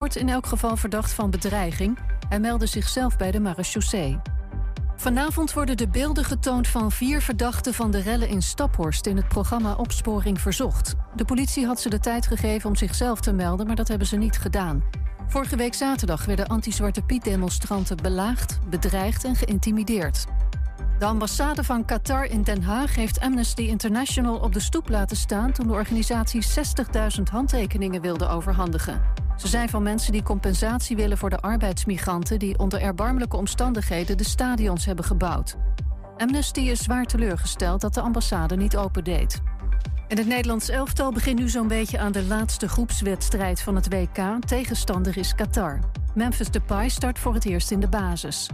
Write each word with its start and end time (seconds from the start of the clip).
wordt 0.00 0.16
in 0.16 0.28
elk 0.28 0.46
geval 0.46 0.76
verdacht 0.76 1.12
van 1.12 1.30
bedreiging. 1.30 1.98
Hij 2.28 2.40
meldde 2.40 2.66
zichzelf 2.66 3.16
bij 3.16 3.30
de 3.30 3.40
marechaussee. 3.40 4.18
Vanavond 4.96 5.52
worden 5.52 5.76
de 5.76 5.88
beelden 5.88 6.24
getoond 6.24 6.68
van 6.68 6.92
vier 6.92 7.20
verdachten 7.20 7.74
van 7.74 7.90
de 7.90 8.00
rellen 8.00 8.28
in 8.28 8.42
Staphorst 8.42 9.06
in 9.06 9.16
het 9.16 9.28
programma 9.28 9.74
Opsporing 9.74 10.40
Verzocht. 10.40 10.94
De 11.14 11.24
politie 11.24 11.66
had 11.66 11.80
ze 11.80 11.88
de 11.88 11.98
tijd 11.98 12.26
gegeven 12.26 12.68
om 12.68 12.76
zichzelf 12.76 13.20
te 13.20 13.32
melden, 13.32 13.66
maar 13.66 13.76
dat 13.76 13.88
hebben 13.88 14.06
ze 14.06 14.16
niet 14.16 14.38
gedaan. 14.38 14.82
Vorige 15.28 15.56
week 15.56 15.74
zaterdag 15.74 16.24
werden 16.24 16.46
anti-Zwarte 16.46 17.02
Piet-demonstranten 17.02 17.96
belaagd, 17.96 18.58
bedreigd 18.68 19.24
en 19.24 19.36
geïntimideerd. 19.36 20.24
De 20.98 21.04
ambassade 21.04 21.64
van 21.64 21.84
Qatar 21.84 22.24
in 22.24 22.42
Den 22.42 22.62
Haag 22.62 22.94
heeft 22.94 23.20
Amnesty 23.20 23.62
International 23.62 24.36
op 24.36 24.52
de 24.52 24.60
stoep 24.60 24.88
laten 24.88 25.16
staan 25.16 25.52
toen 25.52 25.66
de 25.66 25.72
organisatie 25.72 26.46
60.000 27.16 27.22
handtekeningen 27.30 28.00
wilde 28.00 28.28
overhandigen. 28.28 29.19
Ze 29.40 29.48
zijn 29.48 29.68
van 29.68 29.82
mensen 29.82 30.12
die 30.12 30.22
compensatie 30.22 30.96
willen 30.96 31.18
voor 31.18 31.30
de 31.30 31.40
arbeidsmigranten 31.40 32.38
die 32.38 32.58
onder 32.58 32.80
erbarmelijke 32.80 33.36
omstandigheden 33.36 34.16
de 34.16 34.24
stadions 34.24 34.84
hebben 34.84 35.04
gebouwd. 35.04 35.56
Amnesty 36.16 36.60
is 36.60 36.82
zwaar 36.82 37.04
teleurgesteld 37.04 37.80
dat 37.80 37.94
de 37.94 38.00
ambassade 38.00 38.56
niet 38.56 38.76
opendeed. 38.76 39.40
En 40.08 40.18
het 40.18 40.26
Nederlands 40.26 40.68
elftal 40.68 41.12
begint 41.12 41.38
nu 41.38 41.48
zo'n 41.48 41.68
beetje 41.68 41.98
aan 41.98 42.12
de 42.12 42.24
laatste 42.24 42.68
groepswedstrijd 42.68 43.62
van 43.62 43.74
het 43.74 43.88
WK. 43.88 44.44
Tegenstander 44.46 45.18
is 45.18 45.34
Qatar. 45.34 45.78
Memphis 46.14 46.50
Depay 46.50 46.88
start 46.88 47.18
voor 47.18 47.34
het 47.34 47.44
eerst 47.44 47.70
in 47.70 47.80
de 47.80 47.88
basis. 47.88 48.50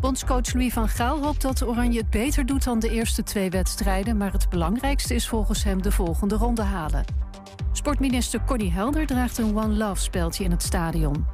Bondscoach 0.00 0.52
Louis 0.52 0.72
van 0.72 0.88
Gaal 0.88 1.22
hoopt 1.22 1.42
dat 1.42 1.66
Oranje 1.66 1.98
het 1.98 2.10
beter 2.10 2.46
doet 2.46 2.64
dan 2.64 2.78
de 2.78 2.90
eerste 2.90 3.22
twee 3.22 3.50
wedstrijden, 3.50 4.16
maar 4.16 4.32
het 4.32 4.48
belangrijkste 4.48 5.14
is 5.14 5.28
volgens 5.28 5.64
hem 5.64 5.82
de 5.82 5.92
volgende 5.92 6.34
ronde 6.34 6.62
halen. 6.62 7.04
Sportminister 7.72 8.44
Connie 8.44 8.72
Helder 8.72 9.06
draagt 9.06 9.38
een 9.38 9.56
One 9.56 9.74
Love 9.74 10.02
speldje 10.02 10.44
in 10.44 10.50
het 10.50 10.62
stadion. 10.62 11.26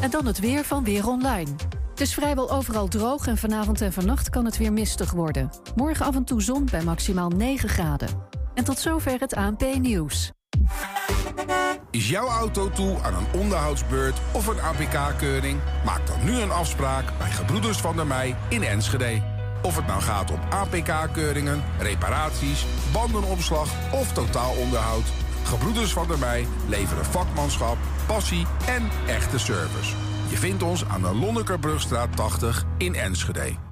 En 0.00 0.10
dan 0.10 0.26
het 0.26 0.40
weer 0.40 0.64
van 0.64 0.84
Weer 0.84 1.08
Online. 1.08 1.50
Het 1.90 2.00
is 2.00 2.14
vrijwel 2.14 2.50
overal 2.50 2.88
droog 2.88 3.26
en 3.26 3.36
vanavond 3.36 3.80
en 3.80 3.92
vannacht 3.92 4.30
kan 4.30 4.44
het 4.44 4.56
weer 4.58 4.72
mistig 4.72 5.12
worden. 5.12 5.50
Morgen 5.76 6.06
af 6.06 6.14
en 6.14 6.24
toe 6.24 6.42
zon 6.42 6.64
bij 6.70 6.82
maximaal 6.82 7.28
9 7.28 7.68
graden. 7.68 8.08
En 8.54 8.64
tot 8.64 8.78
zover 8.78 9.20
het 9.20 9.34
ANP-nieuws. 9.34 10.32
Is 11.90 12.08
jouw 12.08 12.28
auto 12.28 12.70
toe 12.70 13.02
aan 13.02 13.14
een 13.14 13.40
onderhoudsbeurt 13.40 14.20
of 14.32 14.46
een 14.46 14.60
APK-keuring? 14.60 15.60
Maak 15.84 16.06
dan 16.06 16.24
nu 16.24 16.40
een 16.40 16.50
afspraak 16.50 17.04
bij 17.18 17.30
Gebroeders 17.30 17.78
van 17.78 17.96
der 17.96 18.06
Mei 18.06 18.34
in 18.48 18.62
Enschede. 18.62 19.22
Of 19.62 19.76
het 19.76 19.86
nou 19.86 20.00
gaat 20.00 20.30
om 20.30 20.40
APK-keuringen, 20.50 21.62
reparaties, 21.78 22.66
bandenopslag 22.92 23.68
of 23.92 24.12
totaalonderhoud. 24.12 25.04
Gebroeders 25.44 25.92
van 25.92 26.08
der 26.08 26.18
Mei 26.18 26.46
leveren 26.68 27.04
vakmanschap, 27.04 27.76
passie 28.06 28.46
en 28.66 28.88
echte 29.06 29.38
service. 29.38 29.94
Je 30.28 30.36
vindt 30.36 30.62
ons 30.62 30.84
aan 30.84 31.02
de 31.02 31.14
Lonnekerbrugstraat 31.14 32.16
80 32.16 32.64
in 32.78 32.94
Enschede. 32.94 33.71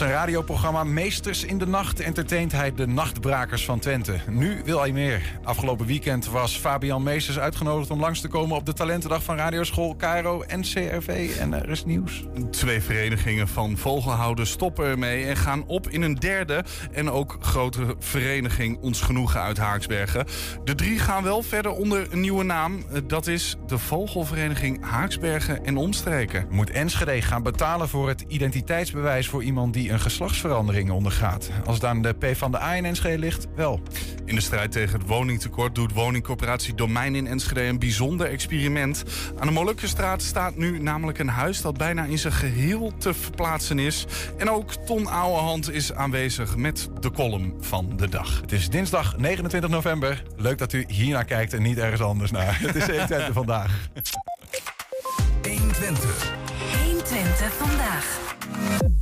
Zijn 0.00 0.12
radioprogramma 0.12 0.84
Meesters 0.84 1.44
in 1.44 1.58
de 1.58 1.66
Nacht 1.66 2.00
entertaint 2.00 2.52
hij 2.52 2.74
de 2.74 2.86
nachtbrakers 2.86 3.64
van 3.64 3.78
Twente. 3.78 4.16
Nu 4.28 4.60
wil 4.64 4.80
hij 4.80 4.92
meer. 4.92 5.38
Afgelopen 5.44 5.86
weekend 5.86 6.26
was 6.26 6.56
Fabian 6.56 7.02
Meesters 7.02 7.38
uitgenodigd 7.38 7.90
om 7.90 8.00
langs 8.00 8.20
te 8.20 8.28
komen 8.28 8.56
op 8.56 8.66
de 8.66 8.72
talentendag 8.72 9.22
van 9.22 9.36
Radioschool 9.36 9.96
Cairo 9.96 10.42
en 10.42 10.60
CRV. 10.60 11.36
En 11.40 11.52
er 11.52 11.68
is 11.68 11.84
nieuws. 11.84 12.24
Twee 12.50 12.80
verenigingen 12.80 13.48
van 13.48 13.76
vogelhouders 13.76 14.50
stoppen 14.50 14.84
ermee 14.84 15.24
en 15.24 15.36
gaan 15.36 15.66
op 15.66 15.88
in 15.88 16.02
een 16.02 16.14
derde 16.14 16.64
en 16.92 17.10
ook 17.10 17.36
grotere 17.40 17.94
vereniging 17.98 18.78
Ons 18.80 19.00
Genoegen 19.00 19.40
uit 19.40 19.58
Haaksbergen. 19.58 20.24
De 20.64 20.74
drie 20.74 20.98
gaan 20.98 21.22
wel 21.22 21.42
verder 21.42 21.72
onder 21.72 22.06
een 22.10 22.20
nieuwe 22.20 22.44
naam. 22.44 22.84
Dat 23.06 23.26
is 23.26 23.56
de 23.66 23.78
Vogelvereniging 23.78 24.84
Haaksbergen 24.84 25.64
en 25.64 25.76
Omstreken. 25.76 26.46
Moet 26.50 26.70
Enschede 26.70 27.22
gaan 27.22 27.42
betalen 27.42 27.88
voor 27.88 28.08
het 28.08 28.24
identiteitsbewijs 28.28 29.28
voor 29.28 29.42
iemand 29.42 29.74
die 29.74 29.89
een 29.90 30.00
geslachtsverandering 30.00 30.90
ondergaat. 30.90 31.50
Als 31.64 31.74
het 31.74 31.84
aan 31.84 32.02
de 32.02 32.12
P 32.12 32.36
van 32.36 32.50
de 32.50 32.60
A 32.60 32.74
in 32.74 32.84
Enschede 32.84 33.18
ligt, 33.18 33.46
wel. 33.54 33.80
In 34.24 34.34
de 34.34 34.40
strijd 34.40 34.72
tegen 34.72 34.98
het 34.98 35.08
woningtekort 35.08 35.74
doet 35.74 35.92
woningcorporatie 35.92 36.74
Domein 36.74 37.14
in 37.14 37.26
Enschede 37.26 37.62
een 37.62 37.78
bijzonder 37.78 38.26
experiment. 38.26 39.04
Aan 39.38 39.46
de 39.46 39.52
Molukkenstraat 39.52 40.22
staat 40.22 40.56
nu 40.56 40.78
namelijk 40.78 41.18
een 41.18 41.28
huis 41.28 41.62
dat 41.62 41.76
bijna 41.76 42.04
in 42.04 42.18
zijn 42.18 42.32
geheel 42.32 42.92
te 42.98 43.14
verplaatsen 43.14 43.78
is. 43.78 44.06
En 44.36 44.50
ook 44.50 44.72
Ton 44.72 45.06
Ouwehand 45.06 45.72
is 45.72 45.92
aanwezig 45.92 46.56
met 46.56 46.88
de 47.00 47.10
column 47.10 47.54
van 47.60 47.96
de 47.96 48.08
dag. 48.08 48.40
Het 48.40 48.52
is 48.52 48.68
dinsdag 48.68 49.16
29 49.16 49.70
november. 49.70 50.22
Leuk 50.36 50.58
dat 50.58 50.72
u 50.72 50.84
hiernaar 50.88 51.24
kijkt 51.24 51.52
en 51.52 51.62
niet 51.62 51.78
ergens 51.78 52.00
anders 52.00 52.30
naar. 52.30 52.60
Het 52.60 52.74
is 52.74 52.86
120 52.86 53.32
vandaag. 53.32 53.88
120. 55.42 56.32
120 56.84 57.52
vandaag. 57.52 58.99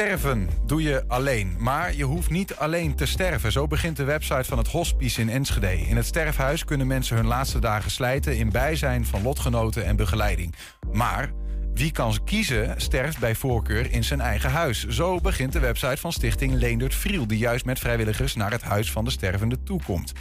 Sterven 0.00 0.48
doe 0.66 0.82
je 0.82 1.04
alleen, 1.08 1.56
maar 1.58 1.94
je 1.94 2.04
hoeft 2.04 2.30
niet 2.30 2.56
alleen 2.56 2.94
te 2.94 3.06
sterven. 3.06 3.52
Zo 3.52 3.66
begint 3.66 3.96
de 3.96 4.04
website 4.04 4.44
van 4.44 4.58
het 4.58 4.68
Hospice 4.68 5.20
in 5.20 5.28
Enschede. 5.28 5.80
In 5.80 5.96
het 5.96 6.06
sterfhuis 6.06 6.64
kunnen 6.64 6.86
mensen 6.86 7.16
hun 7.16 7.26
laatste 7.26 7.58
dagen 7.58 7.90
slijten 7.90 8.36
in 8.36 8.50
bijzijn 8.50 9.06
van 9.06 9.22
lotgenoten 9.22 9.84
en 9.84 9.96
begeleiding. 9.96 10.54
Maar 10.92 11.32
wie 11.74 11.92
kan 11.92 12.24
kiezen, 12.24 12.80
sterft 12.80 13.18
bij 13.18 13.34
voorkeur 13.34 13.92
in 13.92 14.04
zijn 14.04 14.20
eigen 14.20 14.50
huis. 14.50 14.86
Zo 14.86 15.20
begint 15.20 15.52
de 15.52 15.58
website 15.58 15.96
van 15.96 16.12
stichting 16.12 16.52
Leendert 16.52 16.94
Vriel... 16.94 17.26
die 17.26 17.38
juist 17.38 17.64
met 17.64 17.78
vrijwilligers 17.78 18.34
naar 18.34 18.50
het 18.50 18.62
huis 18.62 18.92
van 18.92 19.04
de 19.04 19.10
stervende 19.10 19.62
toekomt. 19.62 20.12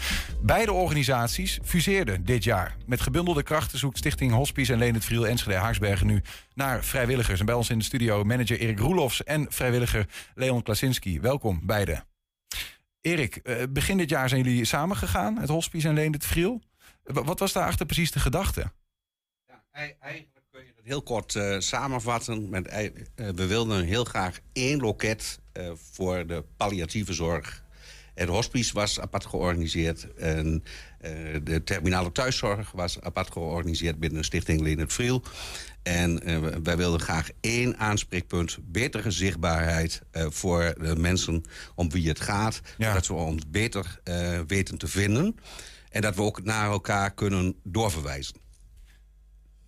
Beide 0.42 0.74
organisaties 0.74 1.60
fuseerden 1.64 2.26
dit 2.26 2.44
jaar. 2.44 2.76
Met 2.86 3.02
gebundelde 3.02 3.44
krachten 3.44 3.80
zoekt 3.80 3.98
stichting 3.98 4.32
Hospice 4.32 4.74
en 4.74 4.80
Leendert 4.80 5.06
Vriel 5.06 5.28
Enschede 5.28 5.58
Haaksbergen 5.58 6.08
nu 6.08 6.22
naar 6.54 6.84
vrijwilligers. 6.84 7.40
En 7.40 7.46
bij 7.46 7.56
ons 7.56 7.70
in 7.70 7.78
de 7.78 7.84
studio 7.84 8.24
manager 8.24 8.60
Erik 8.60 8.80
Roelofs 8.80 9.24
en 9.24 9.46
vrijwilliger 9.50 10.06
Leon 10.36 10.64
Klasinski. 10.64 11.20
Welkom 11.20 11.60
beiden. 11.64 12.04
Erik, 13.02 13.36
eh, 13.36 13.64
begin 13.70 13.98
dit 13.98 14.10
jaar 14.10 14.30
zijn 14.30 14.44
jullie 14.44 14.66
samengegaan, 14.66 15.38
het 15.38 15.50
Hospice 15.50 15.88
en 15.88 15.94
Leendert 15.94 16.26
Vriel. 16.26 16.62
Wat 17.04 17.40
was 17.40 17.54
daarachter 17.54 17.86
precies 17.86 18.12
de 18.12 18.20
gedachte? 18.20 18.72
Ja, 19.48 19.64
heel 20.84 21.02
kort 21.02 21.36
uh, 21.36 21.56
samenvatten. 21.60 22.50
Met, 22.50 22.68
uh, 22.68 22.90
we 23.36 23.48
wilden 23.48 23.86
heel 23.86 24.04
graag 24.04 24.40
één 24.54 24.80
loket 24.80 25.40
uh, 25.54 25.72
voor 25.92 26.28
de 26.28 26.44
palliatieve 26.58 27.14
zorg. 27.14 27.64
Het 28.14 28.30
hospice 28.30 28.74
was 28.74 29.00
apart 29.00 29.26
georganiseerd. 29.26 30.14
En 30.14 30.64
de 31.44 31.62
terminale 31.64 32.12
thuiszorg 32.12 32.72
was 32.72 33.02
apart 33.02 33.32
georganiseerd 33.32 34.00
binnen 34.00 34.20
de 34.20 34.26
stichting 34.26 34.62
Leonard 34.62 34.94
Vriel. 34.94 35.24
En 35.84 36.24
wij 36.64 36.78
wilden 36.78 37.00
graag 37.00 37.30
één 37.42 37.78
aanspreekpunt, 37.78 38.58
betere 38.62 39.12
zichtbaarheid 39.12 40.02
voor 40.12 40.76
de 40.80 40.96
mensen 40.96 41.44
om 41.76 41.92
wie 41.92 42.08
het 42.08 42.20
gaat. 42.20 42.62
Ja. 42.78 42.88
Zodat 42.88 43.08
we 43.08 43.14
ons 43.14 43.50
beter 43.50 44.02
weten 44.48 44.78
te 44.78 44.88
vinden. 44.88 45.36
En 45.90 46.02
dat 46.02 46.16
we 46.16 46.22
ook 46.22 46.44
naar 46.44 46.70
elkaar 46.70 47.14
kunnen 47.14 47.56
doorverwijzen 47.64 48.36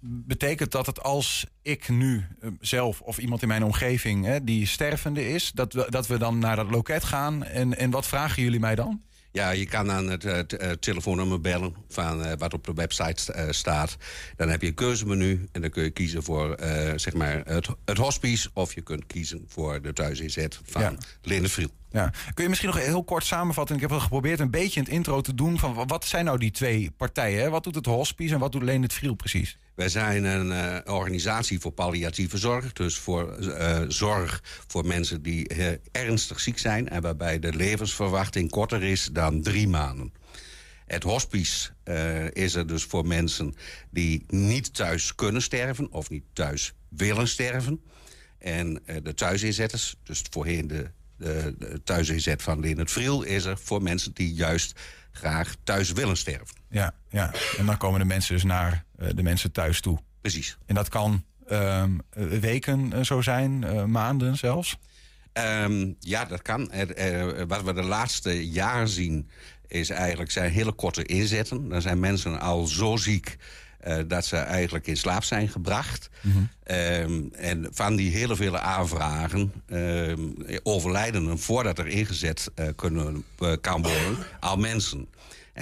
betekent 0.02 0.72
dat 0.72 0.86
het 0.86 1.04
als 1.04 1.46
ik 1.62 1.90
nu 1.90 2.26
eh, 2.40 2.50
zelf 2.60 3.02
of 3.02 3.18
iemand 3.18 3.42
in 3.42 3.48
mijn 3.48 3.64
omgeving 3.64 4.26
hè, 4.26 4.44
die 4.44 4.68
stervende 4.68 5.30
is, 5.30 5.52
dat 5.52 5.74
we, 5.74 5.86
dat 5.90 6.08
we 6.08 6.18
dan 6.18 6.40
naar 6.40 6.56
dat 6.56 6.72
loket 6.72 7.04
gaan? 7.04 7.44
En, 7.44 7.78
en 7.78 7.90
wat 7.90 8.08
vragen 8.08 8.44
jullie 8.44 8.60
mij 8.60 8.76
dan? 8.76 9.02
Ja, 9.32 9.50
je 9.50 9.66
kan 9.66 9.92
aan 9.92 10.10
het 10.10 10.24
uh, 10.24 10.70
telefoonnummer 10.80 11.42
bellen 11.42 11.76
van 11.88 12.26
uh, 12.26 12.32
wat 12.38 12.54
op 12.54 12.66
de 12.66 12.74
website 12.74 13.48
staat. 13.50 13.98
Dan 14.36 14.50
heb 14.50 14.62
je 14.62 14.68
een 14.68 14.74
keuzemenu 14.74 15.48
en 15.52 15.62
dan 15.62 15.70
kun 15.70 15.84
je 15.84 15.90
kiezen 15.90 16.24
voor 16.24 16.56
zeg 16.96 17.14
maar 17.14 17.42
het, 17.46 17.68
het 17.86 17.98
hospice... 17.98 18.50
of 18.54 18.76
je 18.76 18.82
kunt 18.82 19.06
kiezen 19.06 19.46
voor 19.48 19.82
de 19.82 19.94
thuisinzet 19.94 20.60
van 20.64 20.82
ja. 20.82 20.94
Linde 21.22 21.50
Ja. 21.92 22.14
Kun 22.34 22.44
je 22.44 22.50
misschien 22.50 22.70
nog 22.70 22.80
heel 22.80 23.04
kort 23.04 23.26
samenvatten? 23.26 23.76
Ik 23.76 23.82
heb 23.82 23.92
geprobeerd 23.92 24.40
een 24.40 24.52
beetje 24.52 24.80
in 24.80 24.86
het 24.86 24.94
intro 24.94 25.22
te 25.22 25.36
doen... 25.36 25.60
van 25.60 25.88
wat 25.88 26.06
zijn 26.06 26.26
nou 26.26 26.38
die 26.38 26.52
twee 26.52 26.92
partijen? 26.98 27.52
Wat 27.52 27.64
doet 27.64 27.76
het 27.76 27.86
hospice 27.86 28.34
en 28.34 28.40
wat 28.40 28.52
doet 28.52 28.64
Leen 28.64 28.82
het 28.82 28.94
Vriel 28.94 29.16
precies? 29.16 29.58
Wij 29.76 29.90
zijn 29.90 30.24
een 30.24 30.52
uh, 30.86 30.94
organisatie 30.96 31.60
voor 31.60 31.72
palliatieve 31.72 32.38
zorg. 32.38 32.74
Dus 32.74 32.98
voor 32.98 33.38
uh, 33.40 33.82
zorg 33.88 34.44
voor 34.68 34.86
mensen 34.86 35.22
die 35.22 35.56
uh, 35.56 35.68
ernstig 35.92 36.40
ziek 36.40 36.60
zijn... 36.60 36.90
en 36.90 37.02
waarbij 37.02 37.40
de 37.40 37.54
levensverwachting 37.54 38.50
korter 38.50 38.84
is 38.84 39.10
dan 39.12 39.42
drie 39.42 39.68
maanden. 39.68 40.14
Het 40.86 41.04
hospice 41.04 41.70
is 42.34 42.56
er 42.56 42.68
dus 42.68 42.84
voor 42.84 43.08
mensen 43.08 43.56
die 43.90 44.24
niet 44.28 44.74
thuis 44.74 45.16
kunnen 45.16 45.42
sterven... 45.42 45.92
of 45.92 46.10
niet 46.10 46.24
thuis 46.34 46.74
willen 46.90 47.28
sterven. 47.28 47.82
En 48.40 48.84
de 49.04 49.14
thuisinzetters, 49.14 49.96
dus 50.04 50.24
voorheen 50.30 50.68
de 50.68 50.92
de, 51.22 51.56
de 51.60 51.82
thuisinzet 51.84 52.42
van 52.42 52.60
Leonard 52.60 52.92
Vriel 52.92 53.22
is 53.24 53.46
er 53.46 53.58
voor 53.58 53.82
mensen 53.82 54.14
die 54.14 54.34
juist 54.34 54.80
graag 55.12 55.56
thuis 55.64 55.92
willen 55.92 56.18
sterven. 56.18 56.56
Ja, 56.70 56.94
ja. 57.10 57.32
En 57.58 57.66
dan 57.66 57.78
komen 57.78 58.00
de 58.00 58.06
mensen 58.06 58.34
dus 58.34 58.44
naar 58.44 58.86
eh, 58.98 59.08
de 59.16 59.24
mensen 59.24 59.52
thuis 59.52 59.82
toe. 59.82 60.00
Precies. 60.22 60.58
En 60.66 60.76
dat 60.76 60.90
kan 60.90 61.24
ehm, 61.48 61.92
eh, 62.10 62.26
weken 62.26 62.94
eh, 62.94 63.02
zo 63.04 63.22
zijn, 63.22 63.64
eh, 63.64 63.84
maanden 63.84 64.38
zelfs. 64.38 64.78
Ehm, 65.34 65.92
ja, 66.00 66.26
dat 66.26 66.42
kan. 66.42 66.72
Er, 66.72 66.96
er- 66.96 67.48
wat 67.48 67.64
we 67.64 67.74
de 67.74 67.82
laatste 67.84 68.50
jaren 68.50 68.90
zien 68.90 69.30
is 69.68 69.90
eigenlijk 69.90 70.32
zijn 70.32 70.52
hele 70.52 70.72
korte 70.74 71.04
inzetten. 71.06 71.70
Dan 71.70 71.82
zijn 71.82 72.00
mensen 72.00 72.40
al 72.40 72.66
zo 72.66 72.98
ziek 72.98 73.38
eh, 73.82 73.98
dat 74.08 74.26
ze 74.26 74.38
eigenlijk 74.38 74.88
in 74.88 74.98
slaap 74.98 75.24
zijn 75.24 75.50
gebracht. 75.50 76.10
Ehm, 76.64 77.22
en 77.32 77.68
van 77.72 77.96
die 77.96 78.12
hele 78.12 78.36
vele 78.36 78.60
aanvragen 78.60 79.52
ehm, 79.68 80.20
overlijden 80.64 81.28
er 81.28 81.38
voordat 81.38 81.80
er 81.80 81.88
ingezet 81.88 82.52
eh, 82.56 82.68
kunnen, 82.76 83.24
eh, 83.40 83.54
kan 83.62 83.82
worden 83.82 84.18
al 84.40 84.58
mensen. 84.58 85.08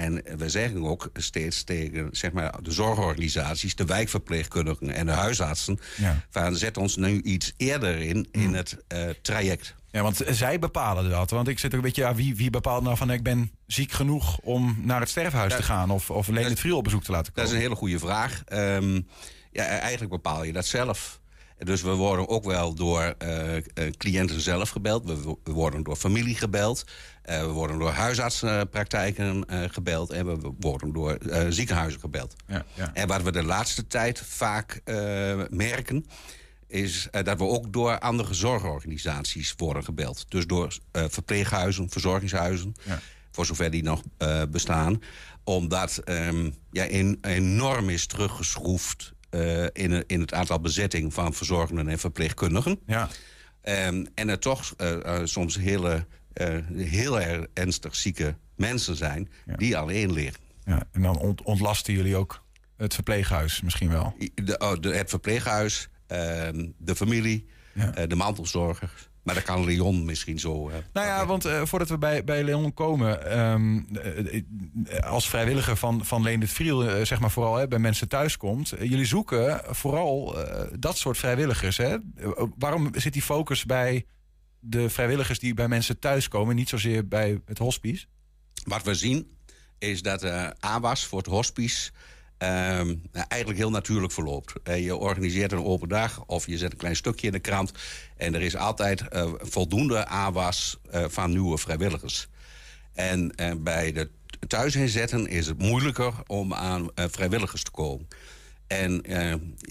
En 0.00 0.22
we 0.36 0.48
zeggen 0.48 0.84
ook 0.84 1.10
steeds 1.14 1.62
tegen 1.64 2.08
zeg 2.12 2.32
maar, 2.32 2.62
de 2.62 2.70
zorgorganisaties, 2.70 3.74
de 3.74 3.84
wijkverpleegkundigen 3.84 4.90
en 4.90 5.06
de 5.06 5.12
huisartsen: 5.12 5.78
Ja. 5.96 6.24
van 6.30 6.56
zet 6.56 6.76
ons 6.76 6.96
nu 6.96 7.22
iets 7.22 7.52
eerder 7.56 7.98
in, 8.00 8.28
in 8.32 8.54
het 8.54 8.76
eh, 8.88 9.08
traject. 9.22 9.74
Ja, 9.90 10.02
want 10.02 10.20
zij 10.28 10.58
bepalen 10.58 11.10
dat. 11.10 11.30
Want 11.30 11.48
ik 11.48 11.58
zit 11.58 11.70
ook 11.70 11.76
een 11.76 11.84
beetje, 11.84 12.02
ja, 12.02 12.14
wie, 12.14 12.36
wie 12.36 12.50
bepaalt 12.50 12.82
nou 12.82 12.96
van 12.96 13.10
ik 13.10 13.22
ben 13.22 13.50
ziek 13.66 13.92
genoeg 13.92 14.38
om 14.38 14.76
naar 14.82 15.00
het 15.00 15.08
sterfhuis 15.08 15.54
te 15.56 15.62
gaan 15.62 15.90
of, 15.90 16.10
of 16.10 16.28
alleen 16.28 16.44
het 16.44 16.60
Vriel 16.60 16.76
op 16.76 16.84
bezoek 16.84 17.04
te 17.04 17.10
laten 17.10 17.32
Dat 17.34 17.34
komen? 17.34 17.50
is 17.50 17.56
een 17.56 17.62
hele 17.62 17.74
goede 17.80 17.98
vraag. 17.98 18.42
Ehm, 18.44 19.00
ja, 19.52 19.64
eigenlijk 19.64 20.10
bepaal 20.10 20.44
je 20.44 20.52
dat 20.52 20.66
zelf. 20.66 21.19
Dus 21.64 21.82
we 21.82 21.90
worden 21.90 22.28
ook 22.28 22.44
wel 22.44 22.74
door 22.74 23.14
eh, 23.18 23.56
eh, 23.56 23.62
cliënten 23.96 24.40
zelf 24.40 24.70
gebeld. 24.70 25.04
We, 25.04 25.36
we 25.44 25.52
worden 25.52 25.82
door 25.82 25.96
familie 25.96 26.34
gebeld. 26.34 26.84
Eh, 27.22 27.40
we 27.40 27.50
worden 27.50 27.78
door 27.78 27.90
huisartsenpraktijken 27.90 29.44
gebeld. 29.48 30.10
En 30.10 30.26
we 30.26 30.52
worden 30.58 30.92
door 30.92 31.18
ziekenhuizen 31.48 32.00
gebeld. 32.00 32.34
Ja, 32.46 32.64
ja. 32.74 32.94
En 32.94 33.08
wat 33.08 33.22
we 33.22 33.32
de 33.32 33.42
laatste 33.42 33.86
tijd 33.86 34.22
vaak 34.26 34.80
merken... 35.50 36.06
is 36.66 37.08
dat 37.10 37.38
we 37.38 37.44
ook 37.44 37.72
door 37.72 37.98
andere 37.98 38.34
zorgorganisaties 38.34 39.54
worden 39.56 39.84
gebeld. 39.84 40.24
Dus 40.28 40.46
door 40.46 40.78
verpleeghuizen, 40.92 41.90
verzorgingshuizen... 41.90 42.74
Ja. 42.82 43.00
voor 43.30 43.46
zover 43.46 43.70
die 43.70 43.82
nog 43.82 44.02
bestaan. 44.50 45.02
Omdat 45.44 45.98
ehm, 45.98 46.50
ja, 46.70 46.84
enorm 47.20 47.88
is 47.88 48.06
teruggeschroefd... 48.06 49.12
eh, 49.30 49.64
in, 49.72 50.04
in 50.06 50.20
het 50.20 50.32
aantal 50.34 50.60
bezetting 50.60 51.14
van 51.14 51.34
verzorgenden 51.34 51.88
en 51.88 51.98
verpleegkundigen. 51.98 52.80
Ja. 52.86 53.08
Ehm, 53.62 54.04
en 54.14 54.28
er 54.28 54.38
toch 54.38 54.74
eh, 54.76 55.16
eh, 55.16 55.26
soms 55.26 55.56
hele, 55.56 56.06
heel 56.74 57.20
erg 57.20 57.46
ernstig 57.54 57.96
zieke 57.96 58.36
mensen 58.56 58.96
zijn... 58.96 59.28
Ja. 59.46 59.56
die 59.56 59.76
alleen 59.76 60.12
liggen. 60.12 60.40
ja. 60.64 60.82
En 60.92 61.02
dan 61.02 61.18
ont- 61.18 61.42
ontlasten 61.42 61.92
jullie 61.92 62.16
ook 62.16 62.44
het 62.76 62.94
verpleeghuis 62.94 63.60
misschien 63.60 63.90
wel. 63.90 64.14
De, 64.34 64.58
oh, 64.58 64.72
de, 64.80 64.96
het 64.96 65.08
verpleeghuis, 65.10 65.88
ehm, 66.06 66.68
de 66.78 66.96
familie, 66.96 67.46
Ja. 67.74 68.06
de 68.06 68.14
mantelzorgers. 68.16 69.08
Maar 69.22 69.34
dat 69.34 69.44
kan 69.44 69.64
Leon 69.64 70.04
misschien 70.04 70.38
zo... 70.38 70.68
eh, 70.68 70.76
Nou 70.92 71.06
ja, 71.06 71.26
want 71.26 71.44
eh, 71.44 71.62
voordat 71.64 71.88
we 71.88 71.98
bij, 71.98 72.24
bij 72.24 72.44
Leon 72.44 72.74
komen, 72.74 73.30
ehm, 73.30 73.78
eh, 73.96 74.34
eh, 74.36 75.10
als 75.10 75.28
vrijwilliger 75.28 75.76
van, 75.76 76.04
van 76.04 76.22
Leen 76.22 76.40
het 76.40 76.50
Vriel, 76.50 77.06
zeg 77.06 77.20
maar 77.20 77.30
vooral 77.30 77.56
hè, 77.56 77.68
bij 77.68 77.78
mensen 77.78 78.08
thuiskomt, 78.08 78.72
eh, 78.72 78.90
jullie 78.90 79.04
zoeken 79.04 79.60
vooral 79.64 80.36
dat 80.78 80.96
soort 80.98 81.18
vrijwilligers. 81.18 81.76
Hè? 81.76 81.96
Waarom 82.58 82.90
zit 82.94 83.12
die 83.12 83.22
focus 83.22 83.64
bij 83.64 84.06
de 84.60 84.90
vrijwilligers 84.90 85.38
die 85.38 85.54
bij 85.54 85.68
mensen 85.68 85.98
thuiskomen, 85.98 86.56
niet 86.56 86.68
zozeer 86.68 87.08
bij 87.08 87.40
het 87.44 87.58
hospice? 87.58 88.06
Wat 88.64 88.82
we 88.82 88.94
zien 88.94 89.30
is 89.78 90.02
dat 90.02 90.24
AWAS 90.60 91.04
voor 91.06 91.18
het 91.18 91.26
hospice... 91.26 91.90
ehm, 92.40 92.86
nou, 92.86 93.26
eigenlijk 93.28 93.60
heel 93.60 93.70
natuurlijk 93.70 94.12
verloopt. 94.12 94.52
Eh, 94.62 94.84
je 94.84 94.96
organiseert 94.96 95.52
een 95.52 95.64
open 95.64 95.88
dag 95.88 96.24
of 96.26 96.46
je 96.46 96.58
zet 96.58 96.72
een 96.72 96.78
klein 96.78 96.96
stukje 96.96 97.26
in 97.26 97.32
de 97.32 97.38
krant... 97.38 97.72
en 98.16 98.34
er 98.34 98.42
is 98.42 98.56
altijd 98.56 99.08
eh, 99.08 99.32
voldoende 99.38 100.06
AWAS 100.06 100.78
eh, 100.90 101.04
van 101.08 101.30
nieuwe 101.30 101.58
vrijwilligers. 101.58 102.28
En 102.94 103.34
bij 103.58 103.92
de 103.92 104.10
thuisinzetten 104.46 105.26
is 105.26 105.46
het 105.46 105.58
moeilijker 105.58 106.12
om 106.26 106.54
aan 106.54 106.88
vrijwilligers 106.94 107.62
te 107.62 107.70
komen. 107.70 108.08
En 108.66 109.02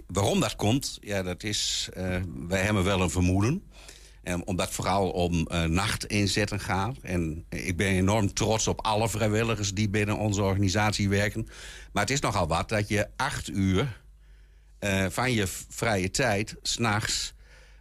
waarom 0.07 0.39
dat 0.39 0.56
komt, 0.56 0.98
ja, 1.01 1.24
dat 1.24 1.44
is... 1.44 1.89
wij 2.48 2.62
hebben 2.62 2.83
wel 2.83 3.01
een 3.01 3.10
vermoeden... 3.10 3.63
En 4.29 4.47
omdat 4.47 4.65
het 4.65 4.75
vooral 4.75 5.09
om 5.09 5.47
eh, 5.47 5.63
nachtinzetten 5.63 6.59
gaat. 6.59 6.97
En 7.01 7.45
ik 7.49 7.77
ben 7.77 7.87
enorm 7.87 8.33
trots 8.33 8.67
op 8.67 8.81
alle 8.81 9.09
vrijwilligers 9.09 9.73
die 9.73 9.89
binnen 9.89 10.17
onze 10.17 10.41
organisatie 10.41 11.09
werken. 11.09 11.47
Maar 11.91 12.03
het 12.03 12.11
is 12.11 12.19
nogal 12.19 12.47
wat 12.47 12.69
dat 12.69 12.87
je 12.87 13.07
acht 13.15 13.49
uur 13.49 14.01
eh, 14.79 15.05
van 15.09 15.31
je 15.31 15.47
vrije 15.69 16.11
tijd... 16.11 16.55
s'nachts 16.61 17.33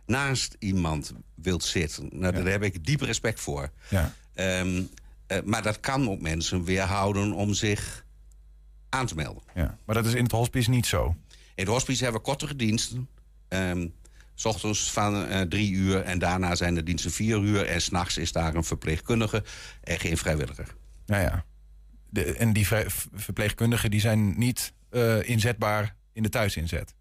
naast 0.07 0.57
iemand 0.59 1.13
wilt 1.35 1.65
zitten. 1.65 2.09
Nou, 2.13 2.33
Daar 2.33 2.47
heb 2.47 2.63
ik 2.63 2.87
diep 2.87 3.01
respect 3.01 3.41
voor. 3.41 3.71
Ja. 3.89 4.15
Ehm, 4.35 4.83
eh, 5.27 5.39
maar 5.45 5.63
dat 5.63 5.81
kan 5.81 6.11
ook 6.11 6.21
mensen 6.21 6.65
weerhouden 6.65 7.33
om 7.33 7.55
zich 7.55 8.05
aan 8.89 9.07
te 9.07 9.15
melden. 9.15 9.43
Ja. 9.55 9.79
Maar 9.85 9.95
dat 9.95 10.07
is 10.07 10.15
in 10.15 10.23
het 10.23 10.33
hospice 10.33 10.71
niet 10.71 10.87
zo. 10.87 11.17
In 11.29 11.65
het 11.65 11.69
hospice 11.69 12.03
hebben 12.03 12.21
we 12.21 12.27
kortere 12.27 12.57
diensten. 12.57 13.09
Ehm, 13.49 13.87
s 14.39 14.45
ochtends 14.45 14.91
van 14.93 15.27
eh, 15.27 15.41
drie 15.41 15.73
uur 15.73 16.03
en 16.03 16.19
daarna 16.19 16.55
zijn 16.55 16.75
de 16.75 16.83
diensten 16.83 17.11
vier 17.11 17.39
uur. 17.43 17.67
En 17.67 17.81
s'nachts 17.83 18.17
is 18.17 18.33
daar 18.33 18.55
een 18.55 18.65
verpleegkundige 18.65 19.45
en 19.83 19.99
geen 19.99 20.17
vrijwilliger. 20.17 20.67
Nou 21.07 21.23
ja. 21.23 21.45
De, 22.11 22.33
en 22.33 22.53
die 22.53 22.67
verpleegkundigen 23.15 23.91
die 23.91 24.01
zijn 24.01 24.39
niet 24.39 24.73
eh, 24.91 25.29
inzetbaar 25.29 25.95
in 26.13 26.23
de 26.23 26.29
thuisinzet. 26.29 26.95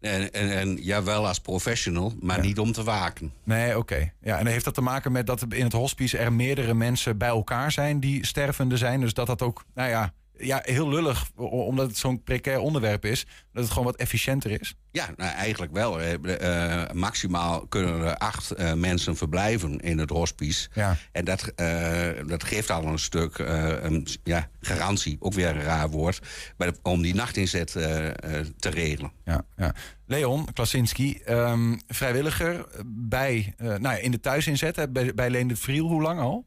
En, 0.00 0.32
en, 0.32 0.50
en 0.58 0.76
jawel 0.76 1.26
als 1.26 1.40
professional, 1.40 2.14
maar 2.20 2.36
Ja. 2.36 2.42
niet 2.42 2.58
om 2.58 2.72
te 2.72 2.82
waken. 2.82 3.32
Nee, 3.44 3.78
oké. 3.78 4.12
Ja, 4.20 4.38
en 4.38 4.46
heeft 4.46 4.64
dat 4.64 4.74
te 4.74 4.80
maken 4.80 5.12
met 5.12 5.26
dat 5.26 5.46
in 5.48 5.64
het 5.64 5.72
hospice 5.72 6.18
er 6.18 6.32
meerdere 6.32 6.74
mensen 6.74 7.18
bij 7.18 7.28
elkaar 7.28 7.72
zijn 7.72 8.00
die 8.00 8.26
stervende 8.26 8.76
zijn? 8.76 9.00
Dus 9.00 9.14
dat 9.14 9.26
dat 9.26 9.42
ook, 9.42 9.64
nou 9.74 9.88
ja, 9.88 10.12
ja 10.38 10.60
heel 10.64 10.88
lullig, 10.88 11.30
omdat 11.36 11.86
het 11.86 11.96
zo'n 11.96 12.22
precair 12.22 12.58
onderwerp 12.58 13.04
is, 13.04 13.26
dat 13.52 13.62
het 13.62 13.72
gewoon 13.72 13.86
wat 13.86 13.96
efficiënter 13.96 14.60
is. 14.60 14.74
Ja, 14.90 15.10
nou, 15.16 15.32
eigenlijk 15.34 15.72
wel. 15.72 16.00
Eh, 16.00 16.82
eh, 16.84 16.90
maximaal 16.90 17.66
kunnen 17.66 18.00
er 18.00 18.16
acht 18.16 18.50
eh, 18.50 18.72
mensen 18.72 19.16
verblijven 19.16 19.78
in 19.80 19.98
het 19.98 20.10
hospice. 20.10 20.68
Ja. 20.74 20.96
En 21.12 21.24
dat, 21.24 21.42
eh, 21.46 22.08
dat 22.26 22.44
geeft 22.44 22.70
al 22.70 22.84
een 22.86 22.98
stuk 22.98 23.38
eh, 23.38 23.82
een, 23.82 24.06
ja, 24.24 24.48
garantie, 24.60 25.16
ook 25.20 25.32
weer 25.34 25.48
een 25.48 25.62
raar 25.62 25.90
woord... 25.90 26.20
de- 26.56 26.74
om 26.82 27.02
die 27.02 27.14
nachtinzet 27.14 27.76
eh, 27.76 28.08
eh, 28.08 28.46
te 28.58 28.68
regelen. 28.68 29.12
Ja, 29.24 29.44
ja. 29.56 29.74
Leon 30.06 30.52
Klasinski, 30.52 31.18
ehm, 31.24 31.76
vrijwilliger 31.86 32.66
bij, 32.86 33.54
eh, 33.56 33.66
nou 33.66 33.80
ja, 33.82 33.96
in 33.96 34.10
de 34.10 34.20
thuisinzet 34.20 34.76
hè, 34.76 34.88
bij, 34.88 35.14
bij 35.14 35.30
Leen 35.30 35.48
de 35.48 35.56
Vriel. 35.56 35.86
Hoe 35.88 36.02
lang 36.02 36.20
al? 36.20 36.46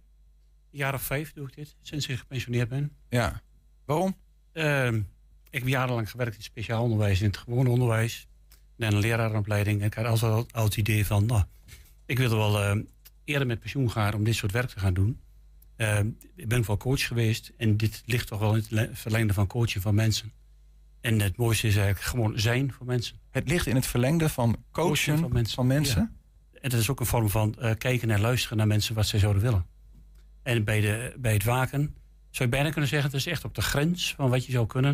Een 0.71 0.81
jaar 0.81 0.93
of 0.93 1.01
vijf 1.01 1.33
doe 1.33 1.47
ik 1.47 1.55
dit, 1.55 1.75
sinds 1.81 2.07
ik 2.07 2.17
gepensioneerd 2.17 2.69
ben. 2.69 2.91
Ja. 3.09 3.41
Waarom? 3.85 4.15
Ehm, 4.51 4.95
ik 5.49 5.59
heb 5.59 5.67
jarenlang 5.67 6.09
gewerkt 6.09 6.35
in 6.35 6.43
speciaal 6.43 6.83
onderwijs, 6.83 7.19
in 7.21 7.27
het 7.27 7.37
gewone 7.37 7.69
onderwijs. 7.69 8.27
En 8.77 8.93
een 8.93 8.99
leraaropleiding. 8.99 9.79
En 9.81 9.85
ik 9.87 9.93
had 9.93 10.05
altijd 10.05 10.53
al, 10.53 10.63
het 10.63 10.77
idee 10.77 11.05
van, 11.05 11.25
nou, 11.25 11.43
ik 12.05 12.17
wilde 12.17 12.35
wel 12.35 12.61
eh, 12.63 12.77
eerder 13.23 13.47
met 13.47 13.59
pensioen 13.59 13.91
gaan 13.91 14.13
om 14.13 14.23
dit 14.23 14.35
soort 14.35 14.51
werk 14.51 14.69
te 14.69 14.79
gaan 14.79 14.93
doen. 14.93 15.19
Ehm, 15.75 16.07
ik 16.35 16.47
ben 16.47 16.65
wel 16.65 16.77
coach 16.77 17.07
geweest 17.07 17.51
en 17.57 17.77
dit 17.77 18.03
ligt 18.05 18.27
toch 18.27 18.39
wel 18.39 18.49
in 18.51 18.55
het 18.59 18.71
le- 18.71 18.89
verlengde 18.93 19.33
van 19.33 19.47
coachen 19.47 19.81
van 19.81 19.95
mensen. 19.95 20.31
En 21.01 21.19
het 21.19 21.37
mooiste 21.37 21.67
is 21.67 21.75
eigenlijk 21.75 22.05
gewoon 22.05 22.39
zijn 22.39 22.71
voor 22.71 22.85
mensen. 22.85 23.17
Het 23.31 23.49
ligt 23.49 23.67
in 23.67 23.75
het 23.75 23.85
verlengde 23.85 24.29
van 24.29 24.63
coachen, 24.71 25.17
van 25.17 25.33
mensen. 25.33 25.55
Van 25.55 25.67
mensen. 25.67 26.17
En 26.61 26.69
dat 26.69 26.79
is 26.79 26.89
ook 26.89 26.99
een 26.99 27.05
vorm 27.05 27.29
van 27.29 27.55
eh, 27.59 27.71
kijken 27.77 28.09
en 28.11 28.19
luisteren 28.21 28.57
naar 28.57 28.67
mensen 28.67 28.95
wat 28.95 29.07
zij 29.07 29.19
zouden 29.19 29.41
willen. 29.41 29.65
En 30.43 30.63
bij, 30.63 30.81
de, 30.81 31.13
bij 31.17 31.33
het 31.33 31.43
waken 31.43 31.95
zou 32.35 32.49
je 32.49 32.55
bijna 32.55 32.69
kunnen 32.69 32.89
zeggen, 32.89 33.11
het 33.11 33.19
is 33.19 33.27
echt 33.27 33.45
op 33.45 33.55
de 33.55 33.61
grens 33.61 34.13
van 34.15 34.29
wat 34.29 34.45
je 34.45 34.51
zou 34.51 34.67
kunnen. 34.67 34.93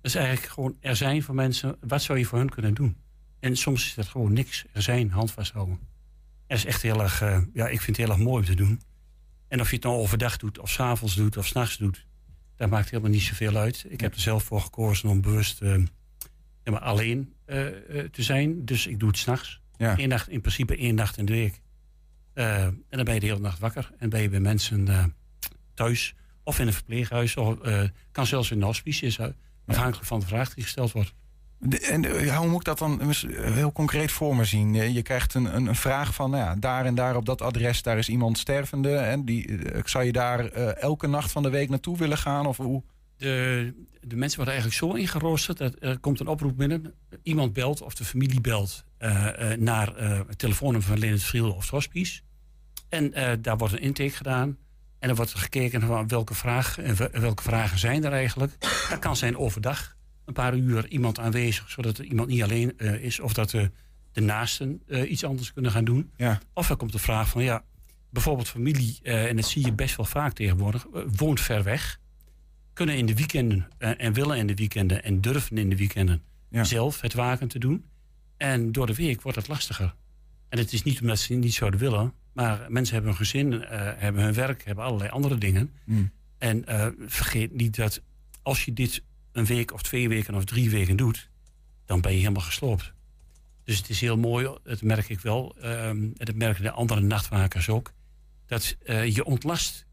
Dat 0.00 0.12
is 0.12 0.14
eigenlijk 0.14 0.46
gewoon 0.52 0.76
er 0.80 0.96
zijn 0.96 1.22
voor 1.22 1.34
mensen, 1.34 1.76
wat 1.80 2.02
zou 2.02 2.18
je 2.18 2.24
voor 2.24 2.38
hun 2.38 2.48
kunnen 2.48 2.74
doen? 2.74 2.96
En 3.40 3.56
soms 3.56 3.86
is 3.86 3.94
dat 3.94 4.06
gewoon 4.06 4.32
niks, 4.32 4.64
er 4.72 4.82
zijn, 4.82 5.10
hand 5.10 5.30
vasthouden. 5.30 5.78
Dat 6.46 6.58
is 6.58 6.64
echt 6.64 6.82
heel 6.82 7.02
erg, 7.02 7.22
eh, 7.22 7.40
ja, 7.52 7.68
ik 7.68 7.80
vind 7.80 7.96
het 7.96 8.06
heel 8.06 8.16
erg 8.16 8.24
mooi 8.24 8.38
om 8.38 8.44
te 8.44 8.54
doen. 8.54 8.80
En 9.48 9.60
of 9.60 9.68
je 9.68 9.74
het 9.74 9.84
nou 9.84 9.96
overdag 9.96 10.36
doet, 10.36 10.58
of 10.58 10.70
s'avonds 10.70 11.14
doet, 11.14 11.36
of 11.36 11.46
s'nachts 11.46 11.76
doet, 11.76 12.06
dat 12.56 12.70
maakt 12.70 12.90
helemaal 12.90 13.12
niet 13.12 13.22
zoveel 13.22 13.56
uit. 13.56 13.84
Ik 13.88 14.00
heb 14.00 14.14
er 14.14 14.20
zelf 14.20 14.44
voor 14.44 14.60
gekozen 14.60 15.08
om 15.08 15.20
bewust 15.20 15.62
eh, 15.62 15.82
alleen 16.64 17.34
eh, 17.44 17.66
te 18.10 18.22
zijn, 18.22 18.64
dus 18.64 18.86
ik 18.86 19.00
doe 19.00 19.08
het 19.08 19.18
s'nachts. 19.18 19.60
Ja. 19.76 19.98
Eén 19.98 20.08
nacht, 20.08 20.28
in 20.28 20.40
principe 20.40 20.76
één 20.76 20.94
nacht 20.94 21.16
in 21.16 21.24
de 21.24 21.32
week. 21.32 21.60
En 22.34 22.84
dan 22.88 23.04
ben 23.04 23.14
je 23.14 23.20
de 23.20 23.26
hele 23.26 23.38
nacht 23.38 23.58
wakker. 23.58 23.90
En 23.98 24.08
ben 24.08 24.22
je 24.22 24.28
bij 24.28 24.40
mensen 24.40 25.14
thuis. 25.74 26.14
Of 26.44 26.58
in 26.58 26.66
een 26.66 26.72
verpleeghuis. 26.72 27.36
Of 27.36 27.60
eh, 27.60 27.82
kan 28.12 28.26
zelfs 28.26 28.50
in 28.50 28.56
een 28.56 28.62
hospice. 28.66 29.06
Is, 29.06 29.18
eh, 29.18 29.26
afhankelijk 29.66 30.06
van 30.06 30.20
de 30.20 30.26
vraag 30.26 30.54
die 30.54 30.62
gesteld 30.64 30.92
wordt. 30.92 31.14
De- 31.58 31.80
en 31.80 32.04
eh, 32.04 32.36
hoe 32.36 32.48
moet 32.48 32.58
ik 32.58 32.64
dat 32.64 32.78
dan 32.78 33.12
heel 33.32 33.72
concreet 33.72 34.12
voor 34.12 34.36
me 34.36 34.44
zien? 34.44 34.74
Je 34.92 35.02
krijgt 35.02 35.34
een, 35.34 35.56
een, 35.56 35.66
een 35.66 35.74
vraag 35.74 36.14
van, 36.14 36.30
nou 36.30 36.42
ja, 36.42 36.54
daar 36.56 36.84
en 36.84 36.94
daar 36.94 37.16
op 37.16 37.26
dat 37.26 37.42
adres, 37.42 37.82
daar 37.82 37.98
is 37.98 38.08
iemand 38.08 38.38
stervende. 38.38 38.96
En 38.96 39.24
die, 39.24 39.60
zou 39.84 40.04
je 40.04 40.12
daar 40.12 40.46
elke 40.72 41.06
nacht 41.06 41.32
van 41.32 41.42
de 41.42 41.50
week 41.50 41.68
naartoe 41.68 41.96
willen 41.96 42.18
gaan? 42.18 42.46
Of 42.46 42.56
hoe? 42.56 42.82
De, 43.16 43.72
de 44.00 44.16
mensen 44.16 44.36
worden 44.36 44.54
eigenlijk 44.54 44.74
zo 44.74 44.92
ingeroosterd. 44.98 45.58
Dat 45.58 45.76
er 45.80 45.98
komt 45.98 46.20
een 46.20 46.26
oproep 46.26 46.56
binnen. 46.56 46.94
Iemand 47.22 47.52
belt 47.52 47.82
of 47.82 47.94
de 47.94 48.04
familie 48.04 48.40
belt 48.40 48.84
naar 49.58 49.96
het 50.26 50.38
telefoonnummer 50.38 50.88
van 50.88 50.98
Leonard 50.98 51.22
Vriel 51.22 51.52
of 51.52 51.60
het 51.60 51.70
hospice. 51.70 52.20
En 52.88 53.10
daar 53.40 53.56
wordt 53.56 53.74
een 53.74 53.80
intake 53.80 54.10
gedaan. 54.10 54.58
En 55.04 55.10
er 55.10 55.16
wordt 55.16 55.34
gekeken 55.34 55.80
naar 55.80 56.06
welke, 56.06 56.34
vraag, 56.34 56.76
welke 57.12 57.42
vragen 57.42 57.78
zijn 57.78 58.04
er 58.04 58.12
eigenlijk. 58.12 58.52
Dat 58.88 58.98
kan 58.98 59.16
zijn 59.16 59.36
overdag. 59.36 59.96
Een 60.24 60.32
paar 60.32 60.54
uur 60.56 60.88
iemand 60.88 61.18
aanwezig, 61.18 61.70
zodat 61.70 61.98
er 61.98 62.04
iemand 62.04 62.28
niet 62.28 62.42
alleen 62.42 62.78
eh, 62.78 62.94
is. 63.04 63.20
Of 63.20 63.32
dat 63.32 63.50
de, 63.50 63.70
de 64.12 64.20
naasten 64.20 64.82
eh, 64.86 65.10
iets 65.10 65.24
anders 65.24 65.52
kunnen 65.52 65.70
gaan 65.70 65.84
doen. 65.84 66.10
Ja, 66.16 66.40
Of 66.52 66.70
er 66.70 66.76
komt 66.76 66.92
de 66.92 66.98
vraag 66.98 67.28
van 67.28 67.42
ja, 67.42 67.64
bijvoorbeeld 68.10 68.48
familie, 68.48 68.98
eh, 69.02 69.26
en 69.28 69.36
dat 69.36 69.44
zie 69.44 69.64
je 69.64 69.72
best 69.72 69.96
wel 69.96 70.06
vaak 70.06 70.32
tegenwoordig, 70.32 70.86
eh, 70.94 71.02
woont 71.16 71.40
ver 71.40 71.62
weg. 71.62 71.98
Kunnen 72.72 72.96
in 72.96 73.06
de 73.06 73.14
weekenden 73.14 73.68
eh, 73.78 73.90
en 73.96 74.12
willen 74.12 74.36
in 74.36 74.46
de 74.46 74.54
weekenden 74.54 75.02
en 75.04 75.20
durven 75.20 75.58
in 75.58 75.68
de 75.68 75.76
weekenden 75.76 76.22
Ja. 76.50 76.64
zelf 76.64 77.00
het 77.00 77.14
waken 77.14 77.48
te 77.48 77.58
doen. 77.58 77.84
En 78.36 78.72
door 78.72 78.86
de 78.86 78.94
week 78.94 79.22
wordt 79.22 79.38
het 79.38 79.48
lastiger. 79.48 79.94
En 80.48 80.58
het 80.58 80.72
is 80.72 80.82
niet 80.82 81.00
omdat 81.00 81.18
ze 81.18 81.34
niet 81.34 81.54
zouden 81.54 81.80
willen, 81.80 82.12
maar 82.34 82.66
mensen 82.68 82.94
hebben 82.94 83.12
een 83.12 83.18
gezin, 83.18 83.64
eh, 83.64 83.90
hebben 83.96 84.22
hun 84.22 84.34
werk, 84.34 84.64
hebben 84.64 84.84
allerlei 84.84 85.10
andere 85.10 85.38
dingen. 85.38 85.72
Hmm. 85.84 86.12
En 86.38 86.64
eh, 86.64 86.86
vergeet 87.06 87.52
niet 87.52 87.76
dat 87.76 88.02
als 88.42 88.64
je 88.64 88.72
dit 88.72 89.02
een 89.32 89.44
week 89.44 89.72
of 89.72 89.82
twee 89.82 90.08
weken 90.08 90.34
of 90.34 90.44
drie 90.44 90.70
weken 90.70 90.96
doet, 90.96 91.30
dan 91.84 92.00
ben 92.00 92.12
je 92.12 92.18
helemaal 92.18 92.42
gesloopt. 92.42 92.92
Dus 93.64 93.78
het 93.78 93.88
is 93.88 94.00
heel 94.00 94.18
mooi, 94.18 94.50
dat 94.62 94.82
merk 94.82 95.08
ik 95.08 95.20
wel, 95.20 95.56
ehm, 95.60 95.96
en 95.96 96.14
dat 96.14 96.34
merken 96.34 96.62
de 96.62 96.70
andere 96.70 97.00
nachtwakers 97.00 97.68
ook, 97.68 97.92
dat 98.46 98.76
eh, 98.84 99.14
je 99.14 99.24
ontlast 99.24 99.86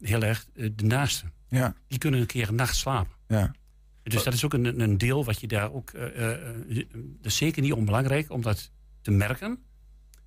heel 0.00 0.22
erg 0.22 0.46
de 0.52 0.84
naasten. 0.84 1.32
ja, 1.48 1.74
Die 1.86 1.98
kunnen 1.98 2.20
een 2.20 2.26
keer 2.26 2.48
een 2.48 2.54
nacht 2.54 2.76
slapen. 2.76 3.12
ja. 3.28 3.54
Dus 4.02 4.22
dat 4.22 4.34
is 4.34 4.44
ook 4.44 4.52
een, 4.52 4.80
een 4.80 4.98
deel 4.98 5.24
wat 5.24 5.40
je 5.40 5.46
daar 5.46 5.72
ook. 5.72 5.92
dat 5.92 6.86
is 7.22 7.36
zeker 7.36 7.62
niet 7.62 7.72
onbelangrijk 7.72 8.30
om 8.30 8.42
dat 8.42 8.70
te 9.00 9.10
merken. 9.10 9.58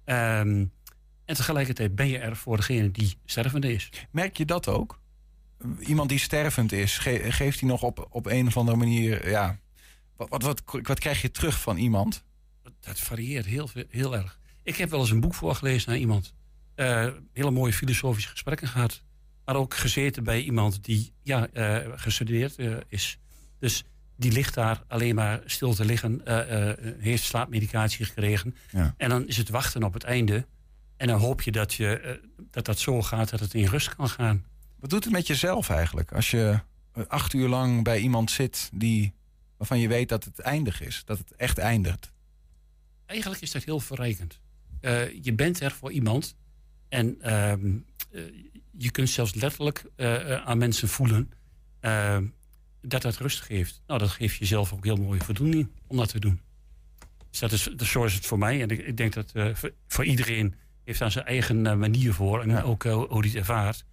Ehm, 0.05 0.65
en 1.25 1.35
tegelijkertijd 1.35 1.95
ben 1.95 2.07
je 2.07 2.17
er 2.17 2.35
voor 2.35 2.57
degene 2.57 2.91
die 2.91 3.17
stervende 3.25 3.73
is. 3.73 3.89
Merk 4.11 4.37
je 4.37 4.45
dat 4.45 4.67
ook? 4.67 4.99
Iemand 5.79 6.09
die 6.09 6.19
stervend 6.19 6.71
is, 6.71 6.97
ge- 6.97 7.31
geeft 7.31 7.59
hij 7.59 7.69
nog 7.69 7.83
op, 7.83 8.07
op 8.09 8.25
een 8.25 8.47
of 8.47 8.57
andere 8.57 8.77
manier... 8.77 9.29
Ja, 9.29 9.59
wat, 10.15 10.29
wat, 10.29 10.43
wat, 10.43 10.61
wat 10.81 10.99
krijg 10.99 11.21
je 11.21 11.31
terug 11.31 11.61
van 11.61 11.77
iemand? 11.77 12.23
Dat 12.79 12.99
varieert 12.99 13.45
heel, 13.45 13.67
veel- 13.67 13.83
heel 13.89 14.15
erg. 14.15 14.39
Ik 14.63 14.75
heb 14.77 14.89
wel 14.89 14.99
eens 14.99 15.09
een 15.11 15.19
boek 15.19 15.33
voorgelezen 15.33 15.89
naar 15.89 15.99
iemand. 15.99 16.33
Eh, 16.75 17.07
hele 17.33 17.51
mooie 17.51 17.73
filosofische 17.73 18.29
gesprekken 18.29 18.67
gehad. 18.67 19.03
Maar 19.45 19.55
ook 19.55 19.73
gezeten 19.73 20.23
bij 20.23 20.41
iemand 20.41 20.83
die 20.83 21.13
ja, 21.23 21.47
eh, 21.47 21.91
gestudeerd 21.95 22.55
eh, 22.55 22.75
is. 22.87 23.17
Dus 23.59 23.83
die 24.17 24.31
ligt 24.31 24.53
daar 24.53 24.83
alleen 24.87 25.15
maar 25.15 25.41
stil 25.45 25.73
te 25.73 25.85
liggen. 25.85 26.25
eh, 26.25 26.69
eh, 26.69 26.77
heeft 26.99 27.23
slaapmedicatie 27.23 28.05
gekregen. 28.05 28.55
Ja. 28.71 28.93
En 28.97 29.09
dan 29.09 29.27
is 29.27 29.37
het 29.37 29.49
wachten 29.49 29.83
op 29.83 29.93
het 29.93 30.03
einde. 30.03 30.45
En 30.97 31.07
dan 31.07 31.19
hoop 31.19 31.41
je 31.41 31.51
dat, 31.51 31.73
je, 31.73 31.99
eh, 31.99 32.13
dat 32.51 32.65
dat 32.65 32.79
zo 32.79 33.01
gaat 33.01 33.29
dat 33.29 33.39
het 33.39 33.53
in 33.53 33.65
rust 33.65 33.95
kan 33.95 34.09
gaan. 34.09 34.45
Wat 34.79 34.89
doet 34.89 35.03
het 35.03 35.13
met 35.13 35.27
jezelf 35.27 35.69
eigenlijk? 35.69 36.11
Als 36.11 36.31
je 36.31 36.59
eh, 36.93 37.03
acht 37.07 37.33
uur 37.33 37.47
lang 37.47 37.83
bij 37.83 37.99
iemand 37.99 38.31
zit 38.31 38.69
die, 38.73 39.13
waarvan 39.57 39.79
je 39.79 39.87
weet 39.87 40.09
dat 40.09 40.23
het 40.23 40.39
eindig 40.39 40.81
is. 40.81 41.01
Dat 41.05 41.17
het 41.17 41.35
echt 41.35 41.57
eindigt. 41.57 42.11
Eigenlijk 43.05 43.41
is 43.41 43.51
dat 43.51 43.63
heel 43.63 43.79
verrijkend. 43.79 44.39
Eh, 44.81 45.23
je 45.23 45.33
bent 45.33 45.59
er 45.59 45.71
voor 45.71 45.91
iemand. 45.91 46.35
En 46.89 47.21
ehm, 47.21 47.77
eh, 48.11 48.21
je 48.77 48.91
kunt 48.91 49.09
zelfs 49.09 49.33
letterlijk 49.33 49.85
aan 50.45 50.57
mensen 50.57 50.87
voelen 50.87 51.31
ehm, 51.79 52.25
dat 52.81 53.01
dat 53.01 53.17
rust 53.17 53.41
geeft. 53.41 53.81
Nou, 53.87 53.99
dat 53.99 54.09
geeft 54.09 54.37
jezelf 54.37 54.73
ook 54.73 54.83
heel 54.83 54.95
mooie 54.95 55.21
voldoening 55.21 55.69
om 55.87 55.97
dat 55.97 56.09
te 56.09 56.19
doen. 56.19 56.41
Dus 57.29 57.39
dat 57.39 57.51
is, 57.51 57.63
zo 57.63 58.03
is 58.03 58.13
het 58.13 58.25
voor 58.25 58.37
mij. 58.37 58.61
En 58.61 58.69
ik, 58.69 58.79
ik 58.79 58.97
denk 58.97 59.13
dat 59.13 59.31
voor 59.87 60.05
iedereen 60.05 60.55
heeft 60.85 60.99
daar 60.99 61.11
zijn 61.11 61.25
eigen 61.25 61.65
eh, 61.67 61.75
manier 61.75 62.13
voor. 62.13 62.41
En 62.41 62.49
Ja. 62.49 62.61
ook 62.61 62.83
eh, 62.83 62.93
hoe 62.93 63.19
hij 63.19 63.27
het 63.27 63.35
ervaart. 63.35 63.85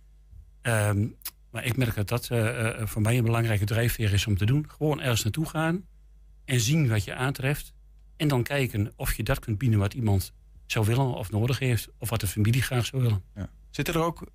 Ehm, 0.63 1.07
maar 1.51 1.65
ik 1.65 1.77
merk 1.77 1.95
dat 1.95 2.09
dat 2.09 2.29
eh, 2.31 2.69
voor 2.87 3.03
mij 3.03 3.19
een 3.19 3.25
belangrijke 3.25 3.65
drijfveer 3.65 4.13
is 4.13 4.27
om 4.27 4.37
te 4.37 4.45
doen. 4.47 4.67
Gewoon 4.77 5.01
ergens 5.01 5.23
naartoe 5.23 5.47
gaan. 5.47 5.85
En 6.45 6.61
zien 6.61 6.89
wat 6.89 7.05
je 7.05 7.15
aantreft. 7.15 7.73
En 8.17 8.29
dan 8.29 8.43
kijken 8.43 8.93
of 8.97 9.15
je 9.15 9.23
dat 9.23 9.39
kunt 9.39 9.59
bieden 9.59 9.79
wat 9.79 9.95
iemand 9.95 10.33
zou 10.67 10.87
willen 10.87 11.15
of 11.15 11.31
nodig 11.31 11.59
heeft. 11.59 11.89
Of 11.99 12.11
wat 12.11 12.21
de 12.21 12.27
familie 12.27 12.63
graag 12.63 12.87
zou 12.87 13.03
willen. 13.03 13.23
Zitten 13.71 13.95
er 13.95 14.01
ook 14.01 14.27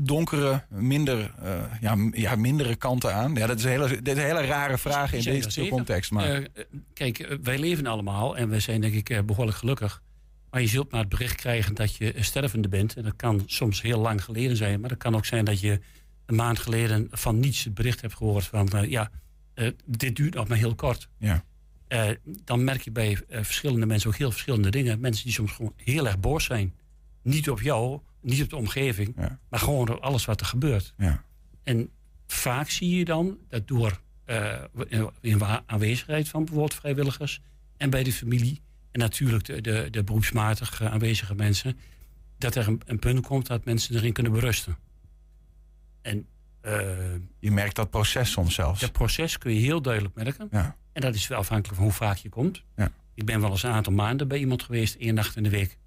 donkere, 0.00 0.64
minder, 0.68 1.34
ja, 1.80 1.96
ja, 2.10 2.36
mindere 2.36 2.76
kanten 2.76 3.14
aan? 3.14 3.34
Ja, 3.34 3.46
dat 3.46 3.58
is 3.58 3.64
een 3.64 3.70
hele, 3.70 3.88
dit 3.88 4.16
is 4.16 4.22
een 4.22 4.28
hele 4.28 4.46
rare 4.46 4.78
vraag 4.78 5.12
in 5.12 5.20
Die 5.20 5.32
deze 5.42 5.68
context. 5.68 6.10
Maar 6.10 6.46
kijk, 6.92 7.38
wij 7.42 7.58
leven 7.58 7.86
allemaal 7.86 8.36
en 8.36 8.48
we 8.48 8.60
zijn 8.60 8.80
denk 8.80 8.94
ik 8.94 9.10
eh, 9.10 9.22
behoorlijk 9.22 9.56
gelukkig. 9.56 10.02
Maar 10.54 10.62
je 10.62 10.68
zult 10.68 10.90
maar 10.90 11.00
het 11.00 11.08
bericht 11.08 11.34
krijgen 11.36 11.74
dat 11.74 11.94
je 11.96 12.14
stervende 12.20 12.68
bent. 12.68 12.96
En 12.96 13.02
dat 13.02 13.16
kan 13.16 13.42
soms 13.46 13.82
heel 13.82 14.00
lang 14.00 14.24
geleden 14.24 14.56
zijn. 14.56 14.80
Maar 14.80 14.88
dat 14.88 14.98
kan 14.98 15.14
ook 15.16 15.24
zijn 15.24 15.44
dat 15.44 15.60
je 15.60 15.80
een 16.26 16.34
maand 16.34 16.58
geleden 16.58 17.06
van 17.10 17.40
niets 17.40 17.64
het 17.64 17.74
bericht 17.74 18.00
hebt 18.00 18.14
gehoord 18.14 18.44
van... 18.44 18.68
eh, 18.68 18.90
ja, 18.90 19.10
eh, 19.54 19.70
dit 19.84 20.16
duurt 20.16 20.34
nog 20.34 20.48
maar 20.48 20.56
heel 20.58 20.74
kort. 20.74 21.08
ja, 21.18 21.44
Eh, 21.88 22.08
dan 22.44 22.64
merk 22.64 22.80
je 22.80 22.90
bij 22.90 23.18
verschillende 23.28 23.86
mensen 23.86 24.08
ook 24.10 24.16
heel 24.16 24.30
verschillende 24.30 24.70
dingen. 24.70 25.00
Mensen 25.00 25.24
die 25.24 25.32
soms 25.32 25.52
gewoon 25.52 25.72
heel 25.76 26.06
erg 26.06 26.18
boos 26.20 26.44
zijn. 26.44 26.74
Niet 27.22 27.50
op 27.50 27.60
jou, 27.60 28.00
niet 28.20 28.42
op 28.42 28.48
de 28.50 28.56
omgeving, 28.56 29.12
Ja. 29.16 29.38
maar 29.48 29.60
gewoon 29.60 29.88
op 29.88 29.98
alles 30.02 30.24
wat 30.24 30.40
er 30.40 30.46
gebeurt. 30.46 30.94
ja, 30.98 31.24
En 31.62 31.90
vaak 32.26 32.68
zie 32.70 32.96
je 32.98 33.04
dan 33.04 33.38
dat 33.48 33.68
door 33.68 34.00
in- 35.20 35.42
aanwezigheid 35.66 36.28
van 36.28 36.40
bijvoorbeeld 36.44 36.74
vrijwilligers 36.74 37.40
en 37.76 37.90
bij 37.90 38.02
de 38.02 38.12
familie 38.12 38.60
en 38.94 39.00
natuurlijk 39.00 39.44
de, 39.44 39.60
de, 39.60 39.88
de 39.90 40.04
beroepsmatig 40.04 40.80
eh, 40.80 40.92
aanwezige 40.92 41.34
mensen, 41.34 41.78
dat 42.38 42.54
er 42.54 42.68
een, 42.68 42.82
een 42.86 42.98
punt 42.98 43.26
komt 43.26 43.46
dat 43.46 43.64
mensen 43.64 43.94
erin 43.96 44.12
kunnen 44.12 44.32
berusten. 44.32 44.78
En 46.02 46.26
eh, 46.60 47.14
je 47.38 47.50
merkt 47.50 47.76
dat 47.76 47.90
proces 47.90 48.30
soms 48.30 48.54
zelfs. 48.54 48.80
dat 48.80 48.92
proces 48.92 49.38
kun 49.38 49.54
je 49.54 49.60
heel 49.60 49.82
duidelijk 49.82 50.14
merken. 50.14 50.48
Ja, 50.50 50.76
En 50.92 51.00
dat 51.00 51.14
is 51.14 51.26
wel 51.26 51.38
afhankelijk 51.38 51.76
van 51.76 51.84
hoe 51.84 51.94
vaak 51.94 52.16
je 52.16 52.28
komt. 52.28 52.62
Ja. 52.76 52.92
Ik 53.14 53.24
ben 53.24 53.40
wel 53.40 53.50
eens 53.50 53.62
een 53.62 53.70
aantal 53.70 53.92
maanden 53.92 54.28
bij 54.28 54.38
iemand 54.38 54.62
geweest, 54.62 54.94
één 54.94 55.14
nacht 55.14 55.36
in 55.36 55.42
de 55.42 55.50
week. 55.50 55.78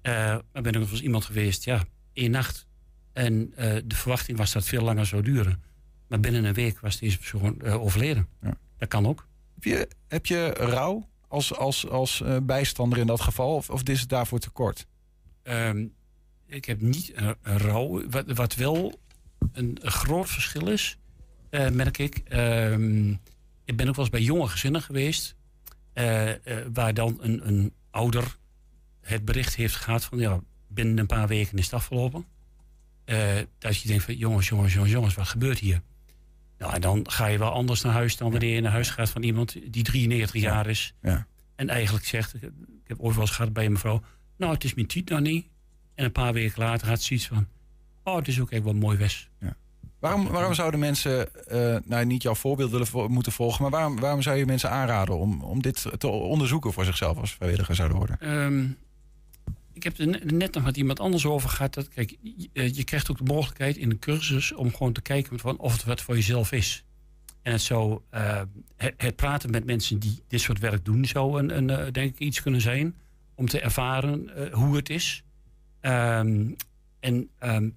Eh, 0.00 0.12
maar 0.52 0.62
ben 0.62 0.72
ik 0.72 0.78
nog 0.78 0.90
eens 0.90 1.02
iemand 1.02 1.24
geweest, 1.24 1.64
ja, 1.64 1.84
één 2.12 2.30
nacht. 2.30 2.66
En 3.12 3.52
de 3.84 3.94
verwachting 3.94 4.38
was 4.38 4.52
dat 4.52 4.62
het 4.62 4.70
veel 4.70 4.82
langer 4.82 5.06
zou 5.06 5.22
duren. 5.22 5.62
Maar 6.08 6.20
binnen 6.20 6.44
een 6.44 6.54
week 6.54 6.80
was 6.80 6.98
deze 6.98 7.18
persoon 7.18 7.62
overleden. 7.62 8.28
Ja. 8.42 8.56
Dat 8.78 8.88
kan 8.88 9.06
ook. 9.06 9.26
Heb 9.54 9.64
je, 9.64 9.88
heb 10.08 10.26
je 10.26 10.48
rouw 10.48 11.08
als, 11.28 11.54
als, 11.54 11.88
als 11.88 12.20
eh, 12.20 12.36
bijstander 12.42 12.98
in 12.98 13.06
dat 13.06 13.20
geval? 13.20 13.54
Of, 13.54 13.70
of 13.70 13.82
is 13.82 14.00
het 14.00 14.08
daarvoor 14.08 14.38
te 14.38 14.50
kort? 14.50 14.86
Ehm, 15.42 15.86
ik 16.46 16.64
heb 16.64 16.80
niet 16.80 17.12
een, 17.14 17.36
een 17.42 17.58
rouw. 17.58 18.08
Wat, 18.08 18.32
wat 18.32 18.54
wel 18.54 19.00
een, 19.52 19.78
groot 19.82 20.30
verschil 20.30 20.68
is, 20.68 20.98
eh, 21.50 21.70
merk 21.70 21.98
ik. 21.98 22.18
Ehm, 22.18 23.10
ik 23.64 23.76
ben 23.76 23.88
ook 23.88 23.94
wel 23.94 24.04
eens 24.04 24.14
bij 24.14 24.22
jonge 24.22 24.48
gezinnen 24.48 24.82
geweest. 24.82 25.36
eh, 25.92 26.32
waar 26.72 26.94
dan 26.94 27.18
een, 27.20 27.48
een 27.48 27.72
ouder 27.90 28.36
het 29.00 29.24
bericht 29.24 29.54
heeft 29.54 29.74
gehad 29.74 30.04
van... 30.04 30.18
ja, 30.18 30.40
binnen 30.68 30.98
een 30.98 31.06
paar 31.06 31.28
weken 31.28 31.58
is 31.58 31.64
het 31.64 31.74
afgelopen. 31.74 32.26
Dat 33.58 33.80
je 33.80 33.88
denkt 33.88 34.04
van 34.04 34.16
jongens, 34.16 34.48
jongens, 34.48 34.72
jongens, 34.72 34.92
jongens, 34.92 35.14
wat 35.14 35.28
gebeurt 35.28 35.58
hier? 35.58 35.82
Nou, 36.58 36.72
en 36.74 36.80
dan 36.80 37.10
ga 37.10 37.26
je 37.26 37.38
wel 37.38 37.50
anders 37.50 37.82
naar 37.82 37.92
huis 37.92 38.16
dan 38.16 38.30
wanneer 38.30 38.54
je 38.54 38.60
naar 38.60 38.72
huis 38.72 38.90
gaat 38.90 39.10
van 39.10 39.22
iemand 39.22 39.56
die 39.72 39.82
93 39.82 40.40
jaar 40.40 40.66
is. 40.66 40.94
Ja. 41.02 41.26
En 41.56 41.68
eigenlijk 41.68 42.04
zegt, 42.06 42.34
ik 42.34 42.40
heb- 42.86 42.98
ooit 43.00 43.14
wel 43.14 43.24
eens 43.24 43.34
gehad 43.34 43.52
bij 43.52 43.64
een 43.64 43.72
mevrouw... 43.72 44.02
nou, 44.36 44.52
het 44.52 44.64
is 44.64 44.74
mijn 44.74 44.86
tiet 44.86 45.08
nog 45.08 45.20
niet. 45.20 45.46
En 45.94 46.04
een 46.04 46.12
paar 46.12 46.32
weken 46.32 46.62
later 46.62 46.88
had 46.88 47.02
ze 47.02 47.14
iets 47.14 47.26
van... 47.26 47.46
oh, 48.04 48.16
het 48.16 48.28
is 48.28 48.40
ook 48.40 48.50
echt 48.50 48.62
wel 48.62 48.74
mooi 48.74 48.96
wes. 48.96 49.28
Waarom, 49.98 50.28
waarom 50.28 50.54
zouden 50.54 50.80
mensen, 50.80 51.46
eh, 51.46 51.76
nou 51.84 52.04
niet 52.04 52.22
jouw 52.22 52.34
voorbeeld 52.34 52.70
willen 52.70 52.86
vo- 52.86 53.08
moeten 53.08 53.32
volgen, 53.32 53.62
maar 53.62 53.70
waarom, 53.70 54.00
waarom 54.00 54.22
zou 54.22 54.36
je 54.36 54.46
mensen 54.46 54.70
aanraden 54.70 55.18
om, 55.18 55.42
om 55.42 55.62
dit 55.62 55.86
te 55.98 56.08
onderzoeken 56.08 56.72
voor 56.72 56.84
zichzelf 56.84 57.18
als 57.18 57.34
vrijwilliger 57.34 57.74
zouden 57.74 57.96
worden? 57.98 58.16
Ehm, 58.20 58.66
ik 59.78 59.84
heb 59.84 59.98
er 59.98 60.06
ne- 60.06 60.20
net 60.24 60.54
nog 60.54 60.64
met 60.64 60.76
iemand 60.76 61.00
anders 61.00 61.26
over 61.26 61.48
gehad. 61.48 61.74
Dat, 61.74 61.88
kijk, 61.88 62.16
je, 62.20 62.48
eh, 62.52 62.74
je 62.74 62.84
krijgt 62.84 63.10
ook 63.10 63.18
de 63.18 63.32
mogelijkheid 63.32 63.76
in 63.76 63.90
een 63.90 63.98
cursus 63.98 64.52
om 64.52 64.74
gewoon 64.74 64.92
te 64.92 65.00
kijken 65.00 65.38
van 65.38 65.58
of 65.58 65.72
het 65.72 65.84
wat 65.84 66.00
voor 66.00 66.14
jezelf 66.14 66.52
is. 66.52 66.84
En 67.42 67.52
het 67.52 67.60
zou 67.60 68.00
eh, 68.10 68.42
het, 68.76 68.94
het 68.96 69.16
praten 69.16 69.50
met 69.50 69.64
mensen 69.64 69.98
die 69.98 70.22
dit 70.28 70.40
soort 70.40 70.58
werk 70.58 70.84
doen, 70.84 71.04
zou 71.04 71.38
een, 71.38 71.56
een, 71.56 71.70
eh, 71.70 71.92
denk 71.92 72.12
ik 72.12 72.18
iets 72.18 72.42
kunnen 72.42 72.60
zijn 72.60 72.96
om 73.34 73.46
te 73.46 73.60
ervaren 73.60 74.30
hoe 74.52 74.76
het 74.76 74.90
is. 74.90 75.22
Ehm, 75.80 76.50
en 77.00 77.28
ehm, 77.38 77.70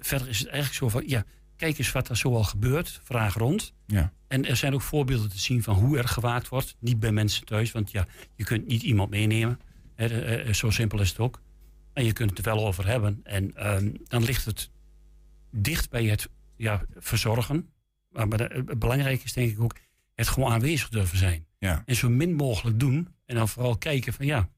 verder 0.00 0.28
is 0.28 0.38
het 0.38 0.48
eigenlijk 0.48 0.78
zo 0.78 0.88
van, 0.88 1.02
ja, 1.06 1.24
kijk 1.56 1.78
eens 1.78 1.92
wat 1.92 2.08
er 2.08 2.16
zoal 2.16 2.44
gebeurt. 2.44 3.00
Vraag 3.02 3.34
rond. 3.34 3.72
Ja. 3.86 4.12
En 4.28 4.46
er 4.46 4.56
zijn 4.56 4.74
ook 4.74 4.82
voorbeelden 4.82 5.30
te 5.30 5.38
zien 5.38 5.62
van 5.62 5.74
hoe 5.74 5.98
er 5.98 6.08
gewaakt 6.08 6.48
wordt. 6.48 6.76
Niet 6.78 7.00
bij 7.00 7.12
mensen 7.12 7.44
thuis, 7.46 7.72
want 7.72 7.90
ja, 7.90 8.06
je 8.34 8.44
kunt 8.44 8.66
niet 8.66 8.82
iemand 8.82 9.10
meenemen. 9.10 9.60
Eh, 10.10 10.48
eh, 10.48 10.54
zo 10.54 10.70
simpel 10.70 11.00
is 11.00 11.08
het 11.08 11.18
ook. 11.18 11.40
En 11.92 12.04
je 12.04 12.12
kunt 12.12 12.30
het 12.30 12.46
er 12.46 12.54
wel 12.54 12.66
over 12.66 12.86
hebben. 12.86 13.20
En 13.22 13.54
ehm, 13.56 13.90
dan 14.04 14.24
ligt 14.24 14.44
het 14.44 14.70
dicht 15.50 15.90
bij 15.90 16.04
het 16.04 16.28
ja, 16.56 16.82
verzorgen. 16.96 17.70
Maar, 18.08 18.28
maar 18.28 18.38
de- 18.38 18.62
het 18.66 18.78
belangrijk 18.78 19.22
is 19.24 19.32
denk 19.32 19.50
ik 19.50 19.60
ook 19.60 19.76
het 20.14 20.28
gewoon 20.28 20.52
aanwezig 20.52 20.88
durven 20.88 21.18
zijn. 21.18 21.46
Ja. 21.58 21.82
En 21.86 21.96
zo 21.96 22.08
min 22.08 22.34
mogelijk 22.34 22.80
doen. 22.80 23.08
En 23.26 23.34
dan 23.36 23.48
vooral 23.48 23.76
kijken 23.78 24.12
van 24.12 24.26
ja, 24.26 24.48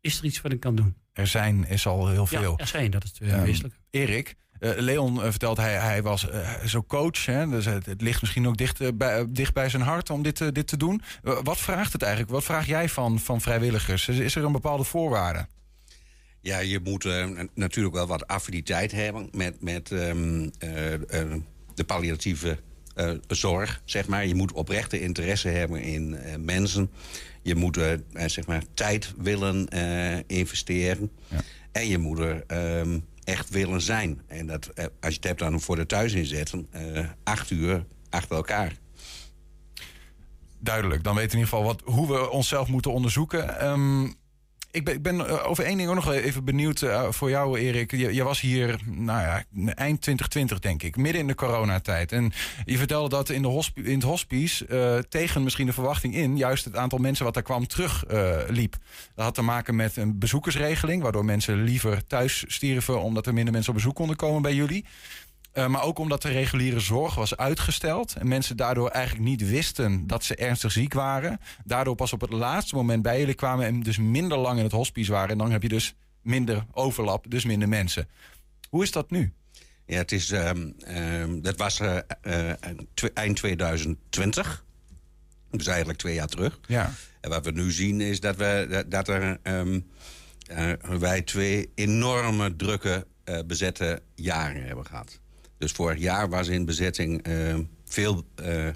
is 0.00 0.18
er 0.18 0.24
iets 0.24 0.40
wat 0.40 0.52
ik 0.52 0.60
kan 0.60 0.74
doen? 0.76 0.96
Er 1.12 1.26
zijn 1.26 1.64
is 1.66 1.86
al 1.86 2.08
heel 2.08 2.26
Ja, 2.30 2.40
veel. 2.40 2.58
er 2.58 2.66
zijn, 2.66 2.90
dat 2.90 3.04
is 3.04 3.10
het 3.10 3.20
Ehm, 3.20 3.46
uh. 3.48 3.54
Erik, 3.90 4.34
eh, 4.60 4.70
Leon 4.76 5.22
eh, 5.22 5.30
vertelt, 5.30 5.56
hij, 5.56 5.74
hij 5.74 6.02
was 6.02 6.30
eh, 6.30 6.64
zo 6.64 6.82
coach. 6.82 7.26
Hè, 7.26 7.48
dus 7.48 7.64
het, 7.64 7.86
het 7.86 8.02
ligt 8.02 8.20
misschien 8.20 8.48
ook 8.48 8.56
dicht, 8.56 8.96
bij, 8.96 9.26
dicht 9.28 9.54
bij 9.54 9.68
zijn 9.68 9.82
hart 9.82 10.10
om 10.10 10.22
dit, 10.22 10.54
dit 10.54 10.66
te 10.66 10.76
doen. 10.76 11.02
Wat 11.22 11.58
vraagt 11.58 11.92
het 11.92 12.02
eigenlijk? 12.02 12.32
Wat 12.32 12.44
vraag 12.44 12.66
jij 12.66 12.88
van, 12.88 13.18
van 13.18 13.40
vrijwilligers? 13.40 14.08
Is, 14.08 14.18
is 14.18 14.34
er 14.34 14.44
een 14.44 14.52
bepaalde 14.52 14.84
voorwaarde? 14.84 15.46
Ja, 16.40 16.58
je 16.58 16.80
moet 16.84 17.04
natuurlijk 17.54 17.94
wel 17.94 18.06
wat 18.06 18.26
affiniteit 18.26 18.92
hebben 18.92 19.28
met, 19.32 19.62
met 19.62 19.92
ehm, 19.92 20.48
eh, 20.58 20.94
eh, 20.94 21.00
de 21.74 21.84
palliatieve 21.84 22.58
zorg, 23.28 23.82
zeg 23.84 24.06
maar. 24.06 24.26
Je 24.26 24.34
moet 24.34 24.52
oprechte 24.52 25.00
interesse 25.00 25.48
hebben 25.48 25.82
in 25.82 26.16
mensen. 26.44 26.90
Je 27.42 27.54
moet 27.54 27.78
zeg 28.26 28.46
maar 28.46 28.62
tijd 28.74 29.12
willen 29.16 29.68
investeren. 30.26 31.10
Ja. 31.28 31.38
En 31.72 31.88
je 31.88 31.98
moet 31.98 32.18
er 32.18 32.44
ehm, 32.46 32.98
echt 33.28 33.50
willen 33.50 33.80
zijn. 33.80 34.22
En 34.26 34.46
dat, 34.46 34.66
eh, 34.66 34.84
als 35.00 35.10
je 35.10 35.16
het 35.16 35.24
hebt 35.24 35.38
dan 35.38 35.60
voor 35.60 35.76
de 35.76 35.86
thuisinzetten, 35.86 36.66
eh 36.70 37.04
acht 37.24 37.50
uur 37.50 37.84
achter 38.10 38.36
elkaar. 38.36 38.72
Duidelijk, 40.60 41.04
dan 41.04 41.14
weten 41.14 41.30
we 41.30 41.36
in 41.36 41.44
ieder 41.44 41.58
geval 41.58 41.74
wat, 41.74 41.82
hoe 41.94 42.08
we 42.08 42.30
onszelf 42.30 42.68
moeten 42.68 42.92
onderzoeken. 42.92 43.58
Ehm, 43.58 44.12
ik 44.70 44.84
ben, 44.84 44.94
ik 44.94 45.02
ben 45.02 45.26
eh, 45.26 45.48
over 45.48 45.64
één 45.64 45.76
ding 45.76 45.88
ook 45.88 45.94
nog 45.94 46.12
even 46.12 46.44
benieuwd 46.44 46.82
eh, 46.82 47.10
voor 47.10 47.30
jou, 47.30 47.58
Erik. 47.58 47.90
Je, 47.90 48.14
je 48.14 48.24
was 48.24 48.40
hier, 48.40 48.80
nou 48.84 49.20
ja, 49.20 49.44
eind 49.74 50.00
2020 50.00 50.58
denk 50.58 50.82
ik, 50.82 50.96
midden 50.96 51.20
in 51.20 51.26
de 51.26 51.34
coronatijd. 51.34 52.12
En 52.12 52.32
je 52.64 52.78
vertelde 52.78 53.08
dat 53.08 53.28
in, 53.28 53.42
de 53.42 53.62
in 53.74 53.94
het 53.94 54.02
hospice, 54.02 54.66
eh, 54.66 54.98
tegen 55.08 55.42
misschien 55.42 55.66
de 55.66 55.72
verwachting 55.72 56.14
in, 56.14 56.36
juist 56.36 56.64
het 56.64 56.76
aantal 56.76 56.98
mensen 56.98 57.24
wat 57.24 57.34
daar 57.34 57.42
kwam 57.42 57.66
terug 57.66 58.04
eh, 58.04 58.36
liep. 58.48 58.76
Dat 59.14 59.24
had 59.24 59.34
te 59.34 59.42
maken 59.42 59.76
met 59.76 59.96
een 59.96 60.18
bezoekersregeling, 60.18 61.02
waardoor 61.02 61.24
mensen 61.24 61.62
liever 61.62 62.06
thuis 62.06 62.44
stierven 62.46 63.02
omdat 63.02 63.26
er 63.26 63.34
minder 63.34 63.52
mensen 63.52 63.70
op 63.70 63.78
bezoek 63.78 63.94
konden 63.94 64.16
komen 64.16 64.42
bij 64.42 64.54
jullie. 64.54 64.84
Uh, 65.58 65.66
maar 65.66 65.82
ook 65.82 65.98
omdat 65.98 66.22
de 66.22 66.28
reguliere 66.28 66.80
zorg 66.80 67.14
was 67.14 67.36
uitgesteld. 67.36 68.14
En 68.14 68.28
mensen 68.28 68.56
daardoor 68.56 68.88
eigenlijk 68.88 69.24
niet 69.24 69.48
wisten 69.48 70.06
dat 70.06 70.24
ze 70.24 70.34
ernstig 70.34 70.72
ziek 70.72 70.92
waren. 70.92 71.40
Daardoor 71.64 71.94
pas 71.94 72.12
op 72.12 72.20
het 72.20 72.32
laatste 72.32 72.74
moment 72.74 73.02
bij 73.02 73.18
jullie 73.18 73.34
kwamen 73.34 73.66
en 73.66 73.82
dus 73.82 73.98
minder 73.98 74.38
lang 74.38 74.58
in 74.58 74.64
het 74.64 74.72
hospice 74.72 75.12
waren. 75.12 75.30
En 75.30 75.38
dan 75.38 75.50
heb 75.50 75.62
je 75.62 75.68
dus 75.68 75.94
minder 76.22 76.66
overlap, 76.72 77.30
dus 77.30 77.44
minder 77.44 77.68
mensen. 77.68 78.08
Hoe 78.68 78.82
is 78.82 78.92
dat 78.92 79.10
nu? 79.10 79.32
Ja, 79.86 79.96
het 79.96 80.12
is, 80.12 80.30
um, 80.30 80.74
um, 80.88 81.42
dat 81.42 81.56
was 81.56 81.80
uh, 81.80 81.98
uh, 82.22 82.52
eind 83.14 83.36
2020. 83.36 84.64
Dus 85.50 85.66
eigenlijk 85.66 85.98
twee 85.98 86.14
jaar 86.14 86.26
terug. 86.26 86.60
Ja. 86.66 86.92
En 87.20 87.30
wat 87.30 87.44
we 87.44 87.50
nu 87.50 87.70
zien 87.70 88.00
is 88.00 88.20
dat, 88.20 88.36
we, 88.36 88.66
dat, 88.70 88.90
dat 88.90 89.08
er, 89.08 89.38
um, 89.42 89.86
uh, 90.50 90.72
wij 90.98 91.22
twee 91.22 91.70
enorme 91.74 92.56
drukke 92.56 93.06
bezette 93.46 94.02
jaren 94.14 94.64
hebben 94.64 94.86
gehad. 94.86 95.20
Dus 95.58 95.72
vorig 95.72 95.98
jaar 95.98 96.28
was 96.28 96.48
in 96.48 96.64
bezetting 96.64 97.28
uh, 97.28 97.58
veel 97.84 98.24
uh, 98.42 98.68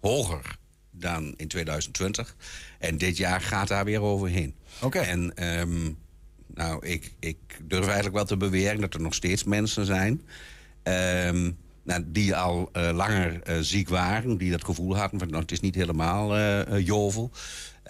hoger 0.00 0.58
dan 0.90 1.34
in 1.36 1.48
2020. 1.48 2.36
En 2.78 2.98
dit 2.98 3.16
jaar 3.16 3.40
gaat 3.40 3.68
daar 3.68 3.84
weer 3.84 4.00
overheen. 4.00 4.54
Oké. 4.76 4.86
Okay. 4.86 5.04
En 5.04 5.58
um, 5.58 5.98
nou, 6.54 6.86
ik, 6.86 7.12
ik 7.20 7.38
durf 7.62 7.84
eigenlijk 7.84 8.14
wel 8.14 8.24
te 8.24 8.36
beweren 8.36 8.80
dat 8.80 8.94
er 8.94 9.00
nog 9.00 9.14
steeds 9.14 9.44
mensen 9.44 9.86
zijn... 9.86 10.22
Um, 10.82 11.56
nou, 11.82 12.02
die 12.06 12.36
al 12.36 12.70
uh, 12.72 12.90
langer 12.92 13.40
ziek 13.64 13.88
waren, 13.88 14.36
die 14.36 14.50
dat 14.50 14.64
gevoel 14.64 14.96
hadden... 14.96 15.18
van 15.18 15.28
nou, 15.28 15.42
het 15.42 15.52
is 15.52 15.60
niet 15.60 15.74
helemaal 15.74 16.38
jovel... 16.78 17.30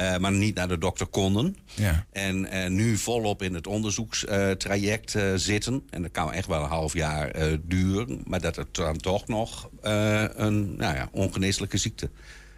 Uh, 0.01 0.17
maar 0.17 0.33
niet 0.33 0.55
naar 0.55 0.69
de 0.69 0.79
dokter 0.79 1.07
konden. 1.07 1.57
Ja. 1.75 2.07
En 2.13 2.55
uh, 2.55 2.67
nu 2.67 2.97
volop 2.97 3.43
in 3.43 3.55
het 3.55 3.67
onderzoekstraject 3.67 5.15
uh, 5.15 5.33
zitten. 5.35 5.83
En 5.91 6.03
dat 6.03 6.11
kan 6.11 6.33
echt 6.33 6.47
wel 6.47 6.63
een 6.63 6.69
half 6.69 6.93
jaar 6.93 7.33
duren. 7.63 8.21
Maar 8.25 8.41
dat 8.41 8.57
er 8.57 8.67
dan 8.73 8.97
toch 8.97 9.27
nog 9.27 9.71
een 10.35 10.77
nou 10.77 10.95
ja, 10.95 11.09
ongeneeslijke 11.13 11.77
ziekte 11.77 12.11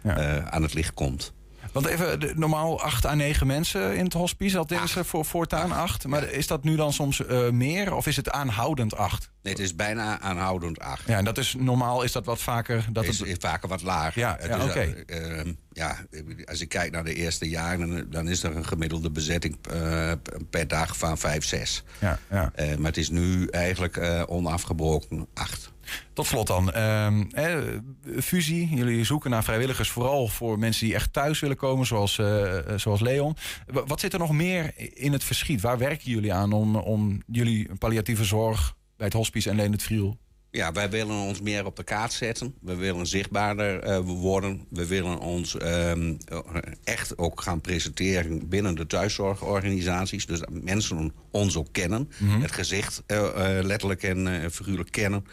ja. 0.03 0.49
aan 0.49 0.61
het 0.61 0.73
licht 0.73 0.93
komt. 0.93 1.33
Want 1.71 1.85
even, 1.85 2.19
de, 2.19 2.33
normaal 2.35 2.81
acht 2.81 3.05
à 3.05 3.13
negen 3.13 3.47
mensen 3.47 3.95
in 3.95 4.03
het 4.03 4.13
hospice. 4.13 4.55
Dat 4.55 4.71
is 4.71 4.95
er 4.95 5.05
voor, 5.05 5.25
voortaan 5.25 5.71
acht. 5.71 5.81
acht. 5.81 6.07
Maar 6.07 6.21
ja. 6.21 6.27
is 6.27 6.47
dat 6.47 6.63
nu 6.63 6.75
dan 6.75 6.93
soms 6.93 7.19
uh, 7.19 7.49
meer 7.49 7.93
of 7.93 8.07
is 8.07 8.15
het 8.15 8.29
aanhoudend 8.29 8.95
acht? 8.95 9.29
Nee, 9.41 9.53
het 9.53 9.61
is 9.61 9.75
bijna 9.75 10.19
aanhoudend 10.19 10.79
acht. 10.79 11.07
Ja, 11.07 11.17
en 11.17 11.25
dat 11.25 11.37
is 11.37 11.55
normaal 11.57 12.03
is 12.03 12.11
dat 12.11 12.25
wat 12.25 12.41
vaker... 12.41 12.85
Dat 12.91 13.03
is, 13.05 13.19
het... 13.19 13.27
is 13.27 13.35
vaker 13.39 13.69
wat 13.69 13.81
lager. 13.81 14.21
Ja, 14.21 14.39
ja 14.47 14.55
oké. 14.55 14.63
Okay. 14.63 15.03
Uh, 15.07 15.37
uh, 15.37 15.53
ja, 15.71 15.97
als 16.45 16.61
ik 16.61 16.69
kijk 16.69 16.91
naar 16.91 17.03
de 17.03 17.13
eerste 17.13 17.49
jaren... 17.49 18.11
dan 18.11 18.27
is 18.27 18.43
er 18.43 18.55
een 18.55 18.65
gemiddelde 18.65 19.09
bezetting 19.09 19.57
uh, 19.73 20.11
per 20.49 20.67
dag 20.67 20.97
van 20.97 21.17
vijf, 21.17 21.45
zes. 21.45 21.83
Ja, 21.99 22.19
ja. 22.29 22.51
Maar 22.55 22.87
het 22.87 22.97
is 22.97 23.09
nu 23.09 23.47
eigenlijk 23.47 24.25
onafgebroken 24.27 25.27
acht. 25.33 25.71
Tot 26.13 26.25
slot 26.25 26.47
dan. 26.47 26.71
Uh, 26.75 27.07
eh, 27.07 27.63
fusie. 28.21 28.69
Jullie 28.75 29.03
zoeken 29.03 29.29
naar 29.29 29.43
vrijwilligers 29.43 29.89
vooral 29.89 30.27
voor 30.27 30.59
mensen 30.59 30.85
die 30.85 30.95
echt 30.95 31.13
thuis 31.13 31.39
willen 31.39 31.57
komen, 31.57 31.85
zoals, 31.85 32.17
uh, 32.17 32.57
zoals 32.75 32.99
Leon. 32.99 33.35
Wat 33.67 33.99
zit 33.99 34.13
er 34.13 34.19
nog 34.19 34.31
meer 34.31 34.71
in 34.93 35.11
het 35.11 35.23
verschiet? 35.23 35.61
Waar 35.61 35.77
werken 35.77 36.11
jullie 36.11 36.33
aan 36.33 36.51
om, 36.51 36.75
om 36.75 37.21
jullie 37.27 37.75
palliatieve 37.77 38.23
zorg 38.23 38.75
bij 38.97 39.05
het 39.05 39.15
hospice 39.15 39.49
en 39.49 39.55
Leen 39.55 39.71
het 39.71 39.83
Vriel? 39.83 40.17
Ja, 40.51 40.71
wij 40.71 40.89
willen 40.89 41.15
ons 41.15 41.41
meer 41.41 41.65
op 41.65 41.75
de 41.75 41.83
kaart 41.83 42.13
zetten. 42.13 42.55
We 42.61 42.75
willen 42.75 43.07
zichtbaarder 43.07 43.87
uh, 43.87 43.99
worden. 43.99 44.65
We 44.69 44.87
willen 44.87 45.19
ons 45.19 45.53
um, 45.61 46.17
echt 46.83 47.17
ook 47.17 47.41
gaan 47.41 47.61
presenteren 47.61 48.47
binnen 48.47 48.75
de 48.75 48.87
thuiszorgorganisaties. 48.87 50.25
Dus 50.25 50.39
dat 50.39 50.49
mensen 50.49 51.13
ons 51.31 51.55
ook 51.55 51.67
kennen. 51.71 52.11
Mm 52.17 52.29
-hmm. 52.29 52.41
Het 52.41 52.51
gezicht 52.51 53.03
letterlijk 53.61 54.03
en 54.03 54.51
figuurlijk 54.51 54.91
kennen. 54.91 55.25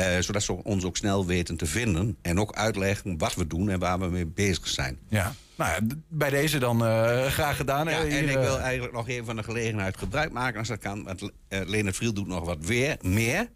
Uh, 0.00 0.18
zodat 0.18 0.42
ze 0.42 0.64
ons 0.64 0.84
ook 0.84 0.96
snel 0.96 1.26
weten 1.26 1.56
te 1.56 1.66
vinden. 1.66 2.16
En 2.22 2.40
ook 2.40 2.52
uitleggen 2.52 3.18
wat 3.18 3.34
we 3.34 3.46
doen 3.46 3.68
en 3.70 3.78
waar 3.78 3.98
we 3.98 4.06
mee 4.06 4.26
bezig 4.26 4.68
zijn. 4.68 4.98
Ja, 5.08 5.34
nou 5.54 5.70
ja, 5.70 5.96
bij 6.08 6.30
deze 6.30 6.58
dan 6.58 6.82
uh, 6.82 7.26
graag 7.26 7.56
gedaan. 7.56 7.88
Ja, 7.88 8.04
en 8.04 8.28
ik 8.28 8.38
wil 8.38 8.58
eigenlijk 8.58 8.94
nog 8.94 9.08
even 9.08 9.24
van 9.24 9.36
de 9.36 9.42
gelegenheid 9.42 9.96
gebruik 9.96 10.32
maken 10.32 10.58
als 10.58 10.68
dat 10.68 10.78
kan. 10.78 11.04
Want 11.04 11.30
Lene 11.48 11.92
Vriel 11.92 12.12
doet 12.12 12.26
nog 12.26 12.44
wat 12.44 12.58
weer, 12.60 12.96
meer. 13.02 13.48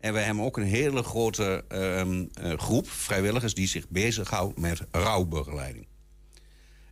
En 0.00 0.12
we 0.12 0.18
hebben 0.18 0.44
ook 0.44 0.56
een 0.56 0.62
hele 0.62 1.02
grote 1.02 1.64
um, 1.72 2.28
groep 2.56 2.90
vrijwilligers... 2.90 3.54
die 3.54 3.68
zich 3.68 3.88
bezighoudt 3.88 4.58
met 4.58 4.80
rouwbegeleiding. 4.90 5.86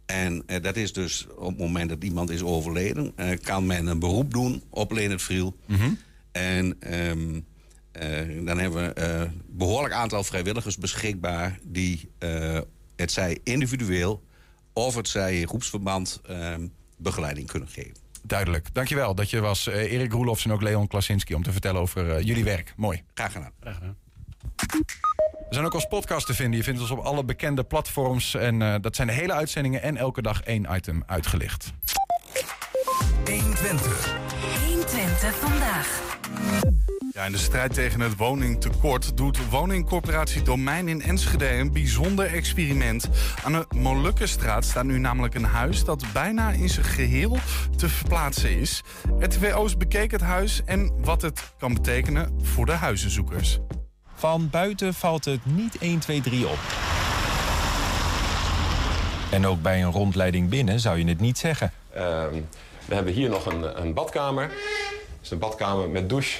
En 0.06 0.44
dat 0.62 0.76
is 0.76 0.92
dus 0.92 1.26
op 1.36 1.48
het 1.48 1.58
moment 1.58 1.88
dat 1.88 2.04
iemand 2.04 2.30
is 2.30 2.42
overleden... 2.42 3.14
kan 3.42 3.66
men 3.66 3.86
een 3.86 3.98
beroep 3.98 4.32
doen 4.32 4.62
op 4.70 4.92
Lene 4.92 5.18
Vriel. 5.18 5.56
Mm 5.66 5.76
-hmm. 5.76 5.98
En... 6.32 6.94
Um, 7.08 7.50
uh, 7.92 8.46
dan 8.46 8.58
hebben 8.58 8.84
we 8.84 9.00
een 9.00 9.20
uh, 9.20 9.30
behoorlijk 9.46 9.94
aantal 9.94 10.24
vrijwilligers 10.24 10.78
beschikbaar... 10.78 11.58
die 11.62 12.10
uh, 12.18 12.58
het 12.96 13.12
zij 13.12 13.38
individueel 13.44 14.22
of 14.72 14.94
het 14.94 15.08
zij 15.08 15.40
in 15.40 15.48
groepsverband 15.48 16.20
begeleiding 16.98 17.46
kunnen 17.46 17.68
geven. 17.68 17.96
Duidelijk. 18.22 18.74
Dankjewel 18.74 19.14
dat 19.14 19.30
je 19.30 19.40
was, 19.40 19.66
Erik 19.66 20.12
Roelofs 20.12 20.44
en 20.44 20.52
ook 20.52 20.62
Leon 20.62 20.86
Klasinski... 20.86 21.34
om 21.34 21.42
te 21.42 21.52
vertellen 21.52 21.80
over 21.80 22.22
jullie 22.22 22.44
werk. 22.44 22.74
Mooi. 22.76 23.02
Graag 23.14 23.32
gedaan. 23.32 23.52
Graag 23.60 23.74
gedaan. 23.74 23.96
We 25.48 25.58
zijn 25.58 25.64
ook 25.64 25.74
als 25.74 25.86
podcast 25.86 26.26
te 26.26 26.34
vinden. 26.34 26.58
Je 26.58 26.64
vindt 26.64 26.80
ons 26.80 26.90
op 26.90 26.98
alle 26.98 27.24
bekende 27.24 27.64
platforms. 27.64 28.34
En 28.34 28.80
dat 28.80 28.96
zijn 28.96 29.08
de 29.08 29.14
hele 29.14 29.32
uitzendingen 29.32 29.82
en 29.82 29.96
elke 29.96 30.22
dag 30.22 30.42
één 30.42 30.66
item 30.70 31.02
uitgelicht. 31.06 31.72
120. 33.24 34.14
120 34.66 35.34
vandaag. 35.34 36.91
Ja, 37.14 37.24
in 37.24 37.32
de 37.32 37.38
strijd 37.38 37.74
tegen 37.74 38.00
het 38.00 38.16
woningtekort 38.16 39.16
doet 39.16 39.50
woningcorporatie 39.50 40.42
Domein 40.42 40.88
in 40.88 41.02
Enschede 41.02 41.48
een 41.48 41.72
bijzonder 41.72 42.34
experiment. 42.34 43.08
Aan 43.44 43.52
de 43.52 43.66
Molukkenstraat 43.74 44.64
staat 44.64 44.84
nu 44.84 44.98
namelijk 44.98 45.34
een 45.34 45.44
huis 45.44 45.84
dat 45.84 46.04
bijna 46.12 46.50
in 46.50 46.68
zijn 46.68 46.86
geheel 46.86 47.38
te 47.76 47.88
verplaatsen 47.88 48.58
is. 48.58 48.82
RTV 49.18 49.52
Oost 49.54 49.78
bekeek 49.78 50.10
het 50.10 50.20
huis 50.20 50.62
en 50.64 50.92
wat 51.00 51.22
het 51.22 51.52
kan 51.58 51.74
betekenen 51.74 52.38
voor 52.42 52.66
de 52.66 52.72
huizenzoekers. 52.72 53.58
Van 54.14 54.50
buiten 54.50 54.94
valt 54.94 55.24
het 55.24 55.40
niet 55.44 55.78
1, 55.78 55.98
2, 55.98 56.20
3 56.20 56.48
op. 56.48 56.58
En 59.30 59.46
ook 59.46 59.62
bij 59.62 59.82
een 59.82 59.92
rondleiding 59.92 60.48
binnen 60.48 60.80
zou 60.80 60.98
je 60.98 61.04
het 61.04 61.20
niet 61.20 61.38
zeggen. 61.38 61.72
Uh, 61.94 62.00
we 62.84 62.94
hebben 62.94 63.12
hier 63.12 63.28
nog 63.28 63.46
een, 63.46 63.82
een 63.82 63.94
badkamer. 63.94 64.48
Dat 64.48 64.56
is 65.22 65.30
een 65.30 65.38
badkamer 65.38 65.88
met 65.88 66.08
douche. 66.08 66.38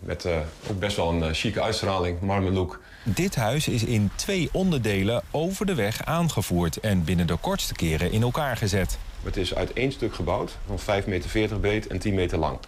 Met 0.00 0.24
uh, 0.24 0.36
ook 0.70 0.78
best 0.78 0.96
wel 0.96 1.08
een 1.08 1.22
uh, 1.22 1.28
chique 1.32 1.62
uitstraling, 1.62 2.20
marmer 2.20 2.52
look. 2.52 2.80
Dit 3.02 3.34
huis 3.34 3.68
is 3.68 3.84
in 3.84 4.10
twee 4.14 4.48
onderdelen 4.52 5.22
over 5.30 5.66
de 5.66 5.74
weg 5.74 6.04
aangevoerd 6.04 6.80
en 6.80 7.04
binnen 7.04 7.26
de 7.26 7.36
kortste 7.36 7.74
keren 7.74 8.12
in 8.12 8.22
elkaar 8.22 8.56
gezet. 8.56 8.98
Het 9.22 9.36
is 9.36 9.54
uit 9.54 9.72
één 9.72 9.92
stuk 9.92 10.14
gebouwd, 10.14 10.58
van 10.66 11.02
5,40 11.02 11.08
meter 11.08 11.60
breed 11.60 11.86
en 11.86 11.98
10 11.98 12.14
meter 12.14 12.38
lang. 12.38 12.58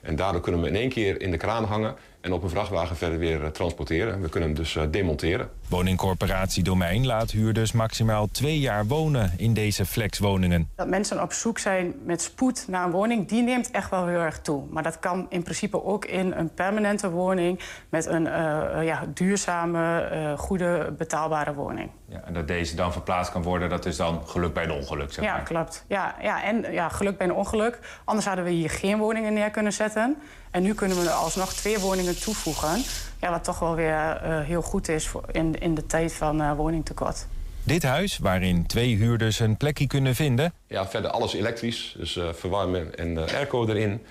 En 0.00 0.16
daardoor 0.16 0.40
kunnen 0.40 0.60
we 0.60 0.68
in 0.68 0.76
één 0.76 0.88
keer 0.88 1.20
in 1.20 1.30
de 1.30 1.36
kraan 1.36 1.64
hangen 1.64 1.96
en 2.22 2.32
op 2.32 2.42
een 2.42 2.50
vrachtwagen 2.50 2.96
verder 2.96 3.18
weer 3.18 3.50
transporteren. 3.50 4.20
We 4.20 4.28
kunnen 4.28 4.48
hem 4.48 4.58
dus 4.58 4.78
demonteren. 4.90 5.50
Woningcorporatie 5.68 6.62
Domein 6.62 7.06
laat 7.06 7.30
huurders 7.30 7.72
maximaal 7.72 8.28
twee 8.30 8.60
jaar 8.60 8.86
wonen 8.86 9.32
in 9.36 9.54
deze 9.54 9.86
flexwoningen. 9.86 10.68
Dat 10.74 10.88
mensen 10.88 11.22
op 11.22 11.32
zoek 11.32 11.58
zijn 11.58 11.94
met 12.04 12.22
spoed 12.22 12.64
naar 12.68 12.84
een 12.84 12.90
woning, 12.90 13.28
die 13.28 13.42
neemt 13.42 13.70
echt 13.70 13.90
wel 13.90 14.06
heel 14.06 14.20
erg 14.20 14.40
toe. 14.40 14.62
Maar 14.70 14.82
dat 14.82 14.98
kan 14.98 15.26
in 15.28 15.42
principe 15.42 15.84
ook 15.84 16.04
in 16.04 16.32
een 16.32 16.54
permanente 16.54 17.10
woning 17.10 17.60
met 17.88 18.06
een 18.06 18.26
uh, 18.26 18.84
ja, 18.84 19.04
duurzame, 19.14 20.08
uh, 20.12 20.38
goede, 20.38 20.94
betaalbare 20.98 21.54
woning. 21.54 21.90
Ja, 22.08 22.22
en 22.24 22.32
dat 22.32 22.48
deze 22.48 22.76
dan 22.76 22.92
verplaatst 22.92 23.32
kan 23.32 23.42
worden, 23.42 23.68
dat 23.68 23.86
is 23.86 23.96
dan 23.96 24.22
geluk 24.26 24.54
bij 24.54 24.64
een 24.64 24.70
ongeluk, 24.70 25.12
zeg 25.12 25.24
ja, 25.24 25.30
maar. 25.30 25.40
Ja, 25.40 25.46
klopt. 25.46 25.84
Ja, 25.88 26.14
ja, 26.20 26.42
en 26.42 26.72
ja, 26.72 26.88
geluk 26.88 27.16
bij 27.18 27.26
een 27.26 27.34
ongeluk. 27.34 27.78
Anders 28.04 28.26
hadden 28.26 28.44
we 28.44 28.50
hier 28.50 28.70
geen 28.70 28.98
woningen 28.98 29.32
neer 29.32 29.50
kunnen 29.50 29.72
zetten. 29.72 30.16
En 30.52 30.62
nu 30.62 30.74
kunnen 30.74 30.96
we 30.98 31.04
er 31.04 31.10
alsnog 31.10 31.52
twee 31.52 31.78
woningen 31.78 32.20
toevoegen. 32.20 32.82
Ja, 33.20 33.30
wat 33.30 33.44
toch 33.44 33.58
wel 33.58 33.74
weer 33.74 34.20
uh, 34.24 34.40
heel 34.40 34.62
goed 34.62 34.88
is 34.88 35.08
voor 35.08 35.24
in, 35.30 35.60
in 35.60 35.74
de 35.74 35.86
tijd 35.86 36.12
van 36.12 36.40
uh, 36.40 36.52
woningtekort. 36.52 37.26
Dit 37.62 37.82
huis, 37.82 38.18
waarin 38.18 38.66
twee 38.66 38.96
huurders 38.96 39.38
een 39.38 39.56
plekje 39.56 39.86
kunnen 39.86 40.14
vinden... 40.14 40.52
Ja, 40.66 40.88
verder 40.88 41.10
alles 41.10 41.34
elektrisch. 41.34 41.94
Dus 41.98 42.16
uh, 42.16 42.32
verwarmen 42.32 42.98
en 42.98 43.18
airco 43.18 43.66
erin. 43.66 44.02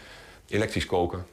Elektrisch 0.47 0.86
koken. 0.86 1.25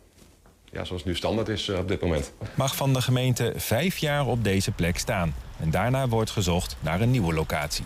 Ja, 0.65 0.85
zoals 0.85 1.03
het 1.03 1.05
nu 1.05 1.17
standaard 1.17 1.49
is 1.49 1.69
op 1.69 1.89
dit 1.89 2.01
moment. 2.01 2.33
Mag 2.55 2.77
van 2.77 2.93
de 2.93 3.03
gemeente 3.03 3.53
vijf 3.57 3.99
jaar 3.99 4.27
op 4.27 4.45
deze 4.45 4.71
plek 4.71 4.99
staan. 4.99 5.35
En 5.61 5.71
daarna 5.71 6.09
wordt 6.09 6.31
gezocht 6.31 6.77
naar 6.81 7.01
een 7.01 7.11
nieuwe 7.11 7.35
locatie. 7.35 7.85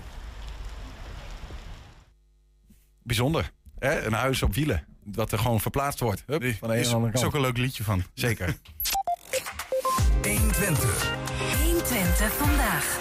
Bijzonder. 3.03 3.51
Hè? 3.79 4.05
Een 4.05 4.13
huis 4.13 4.43
op 4.43 4.55
wielen. 4.55 4.92
Dat 5.05 5.33
er 5.33 5.39
gewoon 5.39 5.61
verplaatst 5.61 6.01
wordt. 6.01 6.23
Hup, 6.27 6.43
van 6.59 6.69
de 6.69 6.75
een 6.75 6.81
is, 6.81 6.93
andere 6.93 7.13
kant. 7.13 7.15
is 7.15 7.25
ook 7.25 7.35
een 7.35 7.41
leuk 7.41 7.57
liedje 7.57 7.85
van. 7.85 8.03
Zeker. 8.15 8.57
120. 10.23 11.13
120 11.63 12.33
vandaag. 12.33 13.01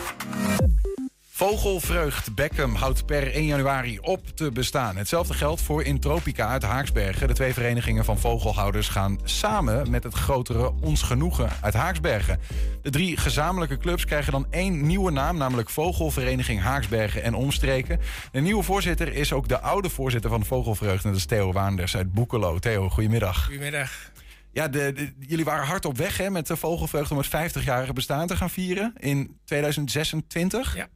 Vogelvreugd 1.41 2.36
Beckham 2.36 2.75
houdt 2.75 3.06
per 3.06 3.34
1 3.34 3.45
januari 3.45 3.99
op 3.99 4.27
te 4.27 4.51
bestaan. 4.51 4.97
Hetzelfde 4.97 5.34
geldt 5.34 5.62
voor 5.62 5.84
Intropica 5.84 6.47
uit 6.47 6.63
Haaksbergen. 6.63 7.27
De 7.27 7.34
twee 7.34 7.54
verenigingen 7.54 8.06
van 8.06 8.19
vogelhouders 8.19 8.89
gaan 8.89 9.19
samen 9.23 9.89
met 9.89 10.04
het 10.04 10.13
grotere 10.13 10.73
Ons 10.82 11.01
Genoegen 11.01 11.49
uit 11.62 11.73
Haaksbergen. 11.73 12.39
De 12.82 12.89
drie 12.89 13.17
gezamenlijke 13.17 13.77
clubs 13.77 14.06
krijgen 14.06 14.32
dan 14.32 14.47
één 14.49 14.86
nieuwe 14.86 15.12
naam, 15.12 15.38
namelijk 15.38 15.69
Vogelvereniging 15.69 16.62
Haaksbergen 16.62 17.23
en 17.23 17.34
Omstreken. 17.34 17.99
De 18.32 18.39
nieuwe 18.39 18.63
voorzitter 18.63 19.13
is 19.13 19.34
ook 19.34 19.47
de 19.47 19.60
oude 19.60 19.89
voorzitter 19.89 20.30
van 20.30 20.45
Vogelvreugd, 20.45 21.04
en 21.04 21.10
dat 21.10 21.19
is 21.19 21.25
Theo 21.25 21.51
Waanders 21.51 21.95
uit 21.95 22.13
Boekelo. 22.13 22.60
Theo, 22.60 22.89
goedemiddag. 22.89 23.45
Goedemiddag. 23.45 24.12
Ja, 24.51 24.67
de, 24.67 24.93
de, 24.93 25.13
jullie 25.19 25.45
waren 25.45 25.67
hard 25.67 25.86
op 25.86 25.97
weg 25.97 26.17
hè, 26.17 26.30
met 26.30 26.47
de 26.47 26.56
Vogelvreugd 26.56 27.12
om 27.12 27.17
het 27.17 27.27
50-jarige 27.27 27.93
bestaan 27.93 28.27
te 28.27 28.36
gaan 28.36 28.49
vieren 28.49 28.93
in 28.97 29.39
2026. 29.45 30.75
Ja. 30.75 30.88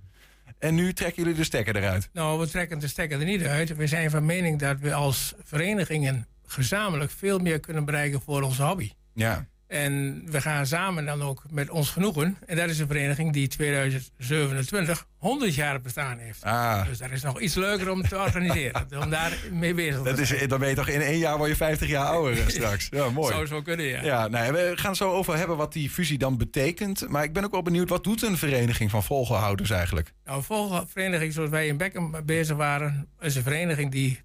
En 0.60 0.76
nu 0.76 0.94
trekken 0.94 1.24
jullie 1.24 1.38
de 1.38 1.44
stekker 1.44 1.76
eruit. 1.76 2.10
Nou, 2.14 2.40
we 2.40 2.48
trekken 2.48 2.80
de 2.80 2.88
stekker 2.88 3.20
er 3.20 3.26
niet 3.26 3.44
uit. 3.44 3.76
We 3.76 3.88
zijn 3.88 4.10
van 4.10 4.26
mening 4.26 4.60
dat 4.60 4.80
we 4.80 4.94
als 4.94 5.34
verenigingen 5.44 6.28
gezamenlijk 6.46 7.12
veel 7.12 7.40
meer 7.40 7.60
kunnen 7.60 7.86
bereiken 7.86 8.22
voor 8.22 8.42
onze 8.42 8.64
hobby. 8.64 8.92
Ja. 9.14 9.48
En 9.76 10.24
we 10.26 10.42
gaan 10.42 10.66
samen 10.66 11.06
dan 11.06 11.22
ook 11.22 11.44
met 11.50 11.70
ons 11.70 11.90
genoegen. 11.90 12.38
En 12.46 12.56
dat 12.56 12.70
is 12.70 12.80
een 12.80 12.88
vereniging 12.88 13.34
die 13.34 13.48
2027 13.48 15.08
100 15.18 15.56
jaar 15.56 15.82
bestaan 15.82 16.18
heeft. 16.18 16.44
Ah. 16.44 16.86
Dus 16.88 16.98
dat 16.98 17.12
is 17.12 17.22
nog 17.22 17.40
iets 17.40 17.56
leuker 17.56 17.92
om 17.92 18.08
te 18.08 18.18
organiseren. 18.18 18.88
om 19.04 19.10
daar 19.10 19.38
mee 19.52 19.74
bezig 19.74 19.98
te 19.98 20.04
Dat 20.04 20.20
is, 20.20 20.28
zijn. 20.28 20.50
dan 20.50 20.60
ben 20.60 20.70
je 20.70 20.76
toch 20.76 20.88
in 20.88 21.02
één 21.02 21.18
jaar 21.18 21.38
word 21.38 21.50
je 21.50 21.56
50 21.56 21.88
jaar 21.90 22.06
ouder 22.06 22.52
straks. 22.52 22.88
Ja, 22.92 23.10
mooi. 23.10 23.34
Zou 23.34 23.46
zo 23.46 23.62
kunnen, 23.62 23.86
ja. 23.86 24.04
Ja, 24.04 24.28
nou, 24.28 24.54
we 24.54 24.72
gaan 24.76 24.90
het 24.90 24.98
zo 24.98 25.12
over 25.12 25.38
hebben 25.38 25.58
wat 25.58 25.74
die 25.74 25.90
fusie 25.90 26.18
dan 26.18 26.38
betekent. 26.38 27.10
Maar 27.10 27.24
ik 27.24 27.34
ben 27.34 27.44
ook 27.44 27.52
wel 27.52 27.62
benieuwd, 27.62 27.90
wat 27.90 28.04
doet 28.04 28.22
een 28.22 28.38
vereniging 28.38 28.92
van 28.92 29.04
vogelhouders 29.04 29.70
eigenlijk? 29.70 30.14
Nou, 30.26 30.38
een 30.38 30.44
vogelvereniging 30.44 31.34
zoals 31.34 31.50
wij 31.50 31.68
in 31.68 31.78
Beckham 31.78 32.16
bezig 32.26 32.56
waren... 32.56 33.08
is 33.20 33.36
een 33.36 33.44
vereniging 33.44 33.92
die 33.92 34.22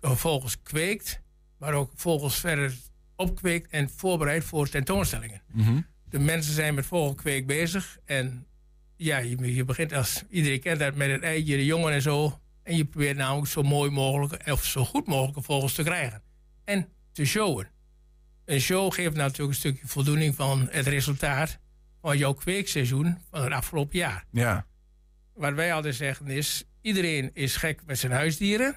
vogels 0.00 0.62
kweekt... 0.62 1.20
maar 1.58 1.72
ook 1.72 1.90
vogels 1.94 2.40
verder 2.40 2.74
opkweekt 3.16 3.70
en 3.70 3.90
voorbereidt 3.90 4.44
voor 4.44 4.68
tentoonstellingen. 4.68 5.42
Mhm. 5.52 5.80
De 6.08 6.18
mensen 6.18 6.52
zijn 6.52 6.74
met 6.74 6.86
vogelkweek 6.86 7.46
bezig. 7.46 7.98
En 8.04 8.46
ja, 8.96 9.18
je, 9.18 9.54
je 9.54 9.64
begint 9.64 9.92
als... 9.92 10.22
Iedereen 10.28 10.60
kent 10.60 10.78
dat 10.78 10.94
met 10.94 11.10
het 11.10 11.22
eitje, 11.22 11.56
de 11.56 11.64
jongen 11.64 11.92
en 11.92 12.02
zo. 12.02 12.40
En 12.62 12.76
je 12.76 12.84
probeert 12.84 13.16
namelijk 13.16 13.50
zo 13.50 13.62
mooi 13.62 13.90
mogelijk... 13.90 14.50
of 14.50 14.64
zo 14.64 14.84
goed 14.84 15.06
mogelijk 15.06 15.44
vogels 15.46 15.74
te 15.74 15.82
krijgen. 15.82 16.22
En 16.64 16.88
te 17.12 17.24
showen. 17.24 17.70
Een 18.44 18.60
show 18.60 18.92
geeft 18.92 19.16
natuurlijk 19.16 19.48
een 19.48 19.54
stukje 19.54 19.86
voldoening 19.86 20.34
van 20.34 20.68
het 20.70 20.86
resultaat... 20.86 21.58
van 22.00 22.18
jouw 22.18 22.32
kweekseizoen 22.32 23.18
van 23.30 23.42
het 23.42 23.52
afgelopen 23.52 23.98
jaar. 23.98 24.24
Ja. 24.30 24.66
Wat 25.34 25.54
wij 25.54 25.74
altijd 25.74 25.94
zeggen 25.94 26.28
is... 26.28 26.64
iedereen 26.80 27.30
is 27.34 27.56
gek 27.56 27.80
met 27.86 27.98
zijn 27.98 28.12
huisdieren... 28.12 28.76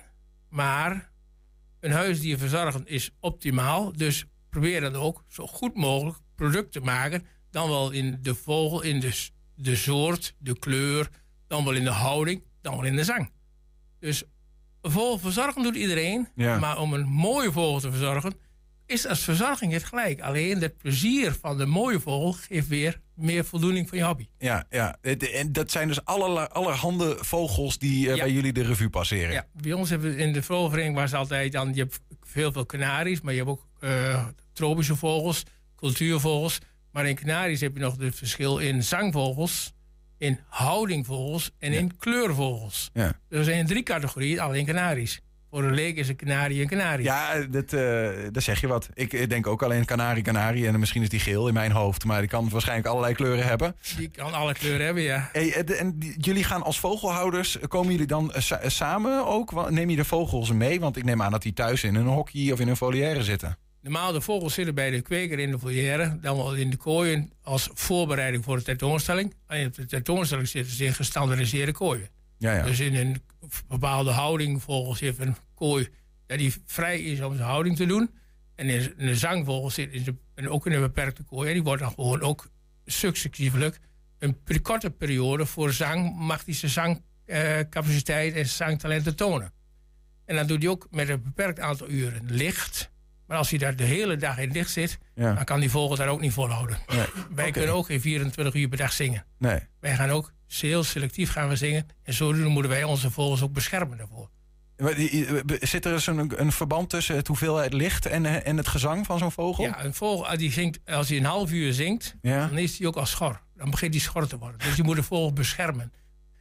maar 0.50 1.12
een 1.80 1.92
huisdier 1.92 2.38
verzorgen 2.38 2.88
is 2.88 3.12
optimaal. 3.20 3.94
Dus 3.94 4.26
probeer 4.50 4.82
dan 4.82 4.96
ook 4.96 5.24
zo 5.28 5.48
goed 5.48 5.76
mogelijk 5.76 6.18
product 6.36 6.72
te 6.72 6.80
maken. 6.80 7.26
Dan 7.52 7.70
wel 7.70 7.92
in 7.92 8.20
de 8.22 8.36
vogel, 8.36 8.82
in 8.82 9.00
de, 9.00 9.28
de 9.56 9.76
soort, 9.76 10.34
de 10.38 10.60
kleur. 10.60 11.10
Dan 11.48 11.64
wel 11.64 11.74
in 11.74 11.84
de 11.84 11.90
houding, 11.90 12.44
dan 12.62 12.76
wel 12.76 12.86
in 12.86 12.96
de 12.96 13.04
zang. 13.04 13.32
Dus 14.00 14.24
een 14.82 14.92
vogel 14.92 15.20
verzorgen 15.20 15.64
doet 15.64 15.76
iedereen. 15.76 16.28
Ja. 16.36 16.60
Maar 16.60 16.80
om 16.80 16.94
een 16.94 17.08
mooie 17.08 17.52
vogel 17.52 17.80
te 17.80 17.90
verzorgen... 17.90 18.34
is 18.88 19.08
als 19.08 19.24
verzorging 19.24 19.74
het 19.74 19.84
gelijk. 19.84 20.22
Alleen 20.22 20.62
het 20.62 20.78
plezier 20.78 21.34
van 21.42 21.58
de 21.58 21.66
mooie 21.66 22.00
vogel... 22.00 22.32
geeft 22.34 22.68
weer 22.68 23.00
meer 23.16 23.46
voldoening 23.46 23.90
van 23.90 23.98
je 23.98 24.04
hobby. 24.04 24.28
Ja, 24.38 24.66
ja. 24.70 24.98
En 25.34 25.52
dat 25.52 25.72
zijn 25.72 25.88
dus 25.88 26.06
allerlei, 26.06 26.48
allerhande 26.48 27.18
vogels 27.20 27.78
die 27.78 28.10
eh, 28.10 28.16
Ja. 28.16 28.24
bij 28.24 28.32
jullie 28.34 28.54
de 28.54 28.64
revue 28.64 28.90
passeren. 28.90 29.32
Ja, 29.32 29.48
bij 29.54 29.74
ons 29.74 29.90
hebben 29.90 30.16
we 30.16 30.22
in 30.22 30.34
de 30.34 30.44
vogelvereniging 30.44 30.98
was 30.98 31.14
altijd 31.14 31.52
dan, 31.52 31.74
je 31.74 31.80
hebt 31.82 32.00
heel 32.32 32.52
veel 32.52 32.66
kanaries, 32.66 33.22
maar 33.22 33.34
je 33.34 33.40
hebt 33.40 33.52
ook 33.52 33.68
eh, 33.80 34.26
tropische 34.54 34.96
vogels, 34.96 35.44
cultuurvogels. 35.76 36.60
Maar 36.92 37.08
in 37.08 37.16
kanaries 37.16 37.62
heb 37.62 37.74
je 37.76 37.80
nog 37.82 37.98
het 37.98 38.16
verschil 38.16 38.58
in 38.58 38.84
zangvogels, 38.84 39.74
in 40.18 40.40
houdingvogels 40.48 41.52
en 41.60 41.74
in 41.74 41.98
kleurvogels. 41.98 42.90
Ja. 42.94 43.20
Er 43.30 43.44
zijn 43.44 43.66
drie 43.68 43.84
categorieën, 43.84 44.40
alleen 44.40 44.66
kanaries. 44.66 45.20
Voor 45.52 45.64
een 45.64 45.74
leek 45.74 45.96
is 45.98 46.10
een 46.10 46.16
kanarie 46.16 46.62
een 46.62 46.68
kanarie. 46.68 47.04
Ja, 47.06 47.40
dat, 47.50 47.74
eh 47.74 47.80
daar 48.32 48.42
zeg 48.42 48.62
je 48.62 48.68
wat. 48.68 48.90
Ik 48.94 49.30
denk 49.30 49.48
ook 49.48 49.64
alleen 49.64 49.86
Canari, 49.86 50.22
Canari. 50.22 50.66
En 50.66 50.80
misschien 50.80 51.02
is 51.02 51.10
die 51.10 51.20
geel 51.20 51.48
in 51.48 51.54
mijn 51.54 51.72
hoofd. 51.72 52.06
Maar 52.06 52.20
die 52.20 52.30
kan 52.30 52.50
waarschijnlijk 52.50 52.88
allerlei 52.88 53.14
kleuren 53.14 53.46
hebben. 53.48 53.76
Die 53.98 54.10
kan 54.10 54.34
alle 54.34 54.54
kleuren 54.54 54.86
hebben, 54.86 55.04
ja. 55.04 55.30
Hey, 55.32 55.54
eh, 55.54 55.82
en 55.82 55.98
jullie 56.18 56.44
gaan 56.44 56.64
als 56.64 56.80
vogelhouders, 56.80 57.60
eh, 57.60 57.68
komen 57.68 57.92
jullie 57.92 58.08
dan 58.08 58.32
sa- 58.36 58.70
samen 58.70 59.26
ook? 59.28 59.70
Neem 59.70 59.90
je 59.90 59.96
de 59.96 60.06
vogels 60.06 60.52
mee? 60.52 60.80
Want 60.80 60.98
ik 60.98 61.04
neem 61.04 61.22
aan 61.22 61.32
dat 61.32 61.42
die 61.42 61.54
thuis 61.54 61.84
in 61.84 61.96
een 61.96 62.06
hokje 62.06 62.54
of 62.54 62.60
in 62.60 62.68
een 62.68 62.78
volière 62.78 63.24
zitten. 63.24 63.58
Normaal 63.82 64.12
de 64.12 64.22
vogels 64.22 64.54
zitten 64.54 64.76
bij 64.76 64.90
de 64.90 65.02
kweker 65.02 65.40
in 65.40 65.52
de 65.52 65.60
volière, 65.60 66.18
dan 66.22 66.36
wel 66.38 66.56
in 66.56 66.70
de 66.70 66.78
kooien 66.78 67.32
als 67.44 67.70
voorbereiding 67.74 68.44
voor 68.44 68.58
de 68.58 68.64
tentoonstelling. 68.64 69.34
En 69.48 69.66
op 69.66 69.76
de 69.76 69.86
tentoonstelling 69.86 70.48
zitten 70.48 70.74
ze 70.74 70.86
in 70.86 70.94
gestandardiseerde 70.94 71.72
kooien. 71.72 72.08
Ja, 72.38 72.54
ja. 72.56 72.64
Dus 72.64 72.80
in 72.80 72.96
een 72.96 73.22
bepaalde 73.68 74.12
houding 74.12 74.62
vogels 74.64 75.00
heeft 75.00 75.20
een 75.20 75.36
kooi 75.56 75.88
ja, 76.28 76.38
die 76.38 76.54
vrij 76.66 77.00
is 77.02 77.22
om 77.22 77.36
zijn 77.36 77.48
houding 77.48 77.76
te 77.76 77.86
doen. 77.86 78.10
En 78.56 78.70
in 78.70 78.94
een 78.98 79.16
zangvogel 79.16 79.70
zit 79.70 79.92
in 79.94 80.04
zijn- 80.04 80.20
en 80.36 80.50
ook 80.50 80.66
in 80.66 80.72
een 80.74 80.82
beperkte 80.82 81.24
kooi. 81.24 81.48
En 81.48 81.54
die 81.54 81.64
wordt 81.64 81.82
dan 81.82 81.92
gewoon 81.94 82.22
ook 82.22 82.50
successievelijk 82.86 83.80
een 84.20 84.38
korte 84.62 84.90
periode 84.90 85.46
voor 85.46 85.72
zang, 85.74 86.16
mag 86.16 86.46
hij 86.46 86.54
zijn 86.54 86.72
zangcapaciteit 87.26 88.34
en 88.36 88.46
zangtalenten 88.46 89.16
tonen. 89.16 89.52
En 90.26 90.36
dan 90.36 90.48
doet 90.48 90.62
hij 90.62 90.72
ook 90.72 90.88
met 90.92 91.10
een 91.10 91.22
beperkt 91.24 91.60
aantal 91.60 91.90
uren 91.90 92.22
licht. 92.26 92.92
Maar 93.28 93.38
als 93.38 93.50
hij 93.50 93.60
daar 93.60 93.76
de 93.76 93.84
hele 93.84 94.16
dag 94.18 94.38
in 94.38 94.52
licht 94.52 94.72
zit, 94.72 94.98
Ja. 95.16 95.34
dan 95.34 95.44
kan 95.44 95.60
die 95.60 95.70
vogel 95.70 95.96
daar 95.96 96.08
ook 96.08 96.22
niet 96.22 96.34
volhouden. 96.34 96.78
Nee. 96.88 97.06
Wij 97.36 97.52
kunnen 97.52 97.74
ook 97.74 97.86
geen 97.86 98.02
24 98.02 98.54
uur 98.56 98.68
per 98.68 98.78
dag 98.78 98.92
zingen. 98.94 99.26
Nee. 99.38 99.60
Wij 99.80 99.96
gaan 99.96 100.10
ook 100.10 100.32
heel 100.48 100.84
selectief 100.84 101.32
gaan 101.32 101.50
we 101.50 101.56
zingen. 101.56 101.88
En 102.04 102.14
zodoende 102.14 102.50
moeten 102.50 102.72
wij 102.72 102.84
onze 102.84 103.12
vogels 103.12 103.42
ook 103.42 103.54
beschermen 103.54 103.98
daarvoor. 103.98 104.30
Eh, 104.76 104.88
Zit 105.60 105.86
er 105.86 105.92
dus 105.92 106.08
een, 106.08 106.42
een 106.42 106.52
verband 106.52 106.90
tussen 106.90 107.16
het 107.16 107.28
hoeveelheid 107.28 107.74
licht 107.74 108.06
en, 108.06 108.26
eh, 108.26 108.48
en 108.48 108.58
het 108.58 108.68
gezang 108.68 109.06
van 109.06 109.18
zo'n 109.18 109.32
vogel? 109.32 109.64
Ja, 109.64 109.84
een 109.84 109.94
vogel 109.94 110.28
als 110.28 110.38
die 110.38 110.52
zingt, 110.52 110.80
als 110.86 111.10
hij 111.10 111.18
een 111.18 111.26
half 111.26 111.52
uur 111.52 111.74
zingt, 111.74 112.16
Ja. 112.22 112.48
dan 112.48 112.58
is 112.58 112.78
hij 112.78 112.88
ook 112.88 112.96
al 112.96 113.06
schor. 113.06 113.42
Dan 113.56 113.70
begint 113.70 113.94
hij 113.94 114.04
schor 114.04 114.28
te 114.28 114.38
worden. 114.38 114.60
Dus 114.60 114.76
je 114.76 114.84
moet 114.84 114.96
de 114.96 115.04
vogel 115.04 115.34
beschermen. 115.34 115.94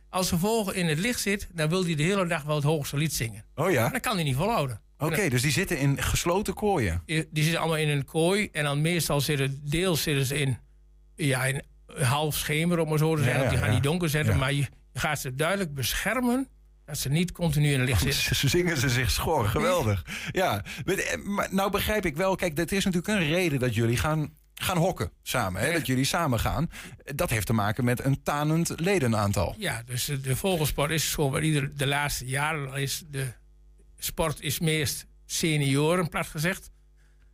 Als 0.08 0.28
de 0.30 0.38
vogel 0.38 0.72
in 0.72 0.86
het 0.86 0.98
licht 0.98 1.20
zit, 1.20 1.48
dan 1.54 1.68
wil 1.68 1.84
hij 1.84 1.94
de 1.94 2.02
hele 2.02 2.26
dag 2.26 2.42
wel 2.42 2.54
het 2.54 2.64
hoogste 2.64 2.96
lied 2.96 3.12
zingen. 3.14 3.44
Oh 3.54 3.70
ja? 3.70 3.88
Dat 3.88 4.00
kan 4.00 4.14
hij 4.14 4.24
niet 4.24 4.36
volhouden. 4.36 4.80
Oké, 4.98 5.28
dus 5.28 5.42
die 5.42 5.50
zitten 5.52 5.78
in 5.78 6.02
gesloten 6.02 6.54
kooien. 6.54 7.02
Die 7.06 7.26
zitten 7.32 7.58
allemaal 7.58 7.76
in 7.78 7.88
een 7.88 8.04
kooi. 8.04 8.48
En 8.52 8.64
dan 8.64 8.80
meestal 8.80 9.20
zitten 9.20 9.60
deels 9.70 10.02
zitten 10.02 10.26
ze 10.26 10.38
in, 10.38 10.58
ja, 11.14 11.44
in 11.44 11.62
half 12.00 12.36
schemer, 12.36 12.78
om 12.78 12.88
maar 12.88 12.98
zo 12.98 13.16
te 13.16 13.22
zeggen. 13.22 13.42
Ja, 13.42 13.48
die 13.48 13.58
gaan 13.58 13.70
niet 13.70 13.82
donker 13.82 14.08
zetten. 14.08 14.38
Maar 14.38 14.52
je, 14.52 14.66
gaat 14.98 15.20
ze 15.20 15.34
duidelijk 15.34 15.74
beschermen 15.74 16.48
dat 16.84 16.98
ze 16.98 17.08
niet 17.08 17.32
continu 17.32 17.72
in 17.72 17.80
het 17.80 17.88
licht 17.88 18.02
zitten. 18.12 18.36
Ze 18.36 18.48
zingen 18.48 18.76
ze 18.76 18.88
zich 18.88 19.10
schor, 19.10 19.48
geweldig. 19.48 20.04
Ja, 20.30 20.64
maar, 20.84 20.96
eh, 20.96 21.18
maar 21.24 21.48
nou 21.50 21.70
begrijp 21.70 22.06
ik 22.06 22.16
wel, 22.16 22.34
kijk, 22.34 22.56
het 22.56 22.72
is 22.72 22.84
natuurlijk 22.84 23.20
een 23.20 23.28
reden 23.28 23.58
dat 23.58 23.74
jullie 23.74 23.96
gaan, 23.96 24.30
gaan 24.54 24.76
hokken 24.76 25.10
samen. 25.22 25.60
Hè? 25.60 25.72
Dat 25.72 25.86
jullie 25.86 26.04
samen 26.04 26.40
gaan. 26.40 26.70
Dat 27.14 27.30
heeft 27.30 27.46
te 27.46 27.52
maken 27.52 27.84
met 27.84 28.04
een 28.04 28.22
tanend 28.22 28.80
ledenaantal. 28.80 29.54
Ja, 29.58 29.82
dus 29.86 30.04
de, 30.22 30.36
vogelsport 30.36 30.90
is 30.90 31.14
wat 31.14 31.42
ieder 31.42 31.76
de 31.76 31.86
laatste 31.86 32.26
jaren 32.26 32.74
is. 32.74 33.02
De 33.10 33.32
sport 33.98 34.40
is 34.40 34.58
meest 34.58 35.06
senioren, 35.26 36.08
plat 36.08 36.26
gezegd. 36.26 36.70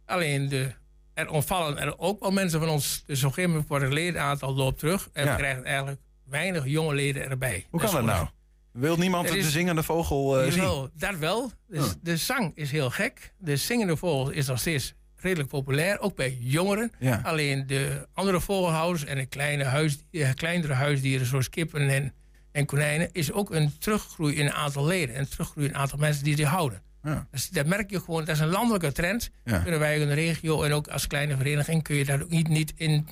Alleen 0.04 0.48
de, 0.48 0.72
er 1.14 1.30
ontvallen 1.30 1.78
er 1.78 1.98
ook 1.98 2.20
wel 2.20 2.30
mensen 2.30 2.60
van 2.60 2.68
ons. 2.68 3.02
Dus 3.06 3.18
op 3.18 3.24
een 3.24 3.28
gegeven 3.28 3.50
moment 3.50 3.68
wordt 3.68 3.84
het 3.84 3.92
ledenaantal 3.92 4.54
loopt 4.54 4.78
terug. 4.78 5.08
En 5.12 5.24
Ja. 5.24 5.30
we 5.30 5.36
krijgen 5.36 5.64
eigenlijk 5.64 6.00
weinig 6.24 6.66
jonge 6.66 6.94
leden 6.94 7.30
erbij. 7.30 7.66
Hoe 7.70 7.80
kan 7.80 7.92
dat 7.92 8.04
nou? 8.04 8.26
Wil 8.72 8.96
niemand 8.96 9.28
de 9.28 9.42
zingende 9.42 9.82
vogel 9.82 10.40
eh, 10.40 10.52
zien? 10.52 10.90
Dat 10.94 11.16
wel. 11.16 11.50
Dus. 11.68 11.94
De 12.02 12.16
zang 12.16 12.52
is 12.54 12.70
heel 12.70 12.90
gek. 12.90 13.32
De 13.38 13.56
zingende 13.56 13.96
vogel 13.96 14.30
is 14.30 14.46
nog 14.46 14.58
steeds 14.58 14.94
redelijk 15.16 15.48
populair, 15.48 16.00
ook 16.00 16.16
bij 16.16 16.36
jongeren. 16.40 16.92
Ja. 16.98 17.20
Alleen 17.24 17.66
de 17.66 18.08
andere 18.12 18.40
vogelhouders 18.40 19.04
en 19.04 19.16
de 19.16 19.26
kleine 19.26 19.64
huisdieren, 19.64 20.34
kleinere 20.34 20.72
huisdieren 20.72 21.26
zoals 21.26 21.48
kippen 21.48 21.88
en, 21.88 22.14
en 22.52 22.66
konijnen... 22.66 23.08
is 23.12 23.32
ook 23.32 23.50
een 23.50 23.78
teruggroei 23.78 24.34
in 24.36 24.44
het 24.44 24.54
aantal 24.54 24.86
leden. 24.86 25.14
En 25.14 25.20
een 25.20 25.28
teruggroei 25.28 25.66
in 25.66 25.72
het 25.72 25.80
aantal 25.80 25.98
mensen 25.98 26.24
die 26.24 26.36
die 26.36 26.46
houden. 26.46 26.82
Ja. 27.02 27.26
Dus 27.30 27.48
dat 27.50 27.66
merk 27.66 27.90
je 27.90 28.00
gewoon, 28.00 28.24
dat 28.24 28.34
is 28.34 28.40
een 28.40 28.48
landelijke 28.48 28.92
trend. 28.92 29.30
Ja. 29.44 29.58
Kunnen 29.58 29.80
wij 29.80 29.98
in 29.98 30.08
de 30.08 30.14
regio 30.14 30.62
en 30.62 30.72
ook 30.72 30.88
als 30.88 31.06
kleine 31.06 31.36
vereniging... 31.36 31.82
kun 31.82 31.96
je 31.96 32.04
dat 32.04 32.22
ook 32.22 32.30
niet, 32.30 32.48
niet, 32.48 32.72
in, 32.76 33.08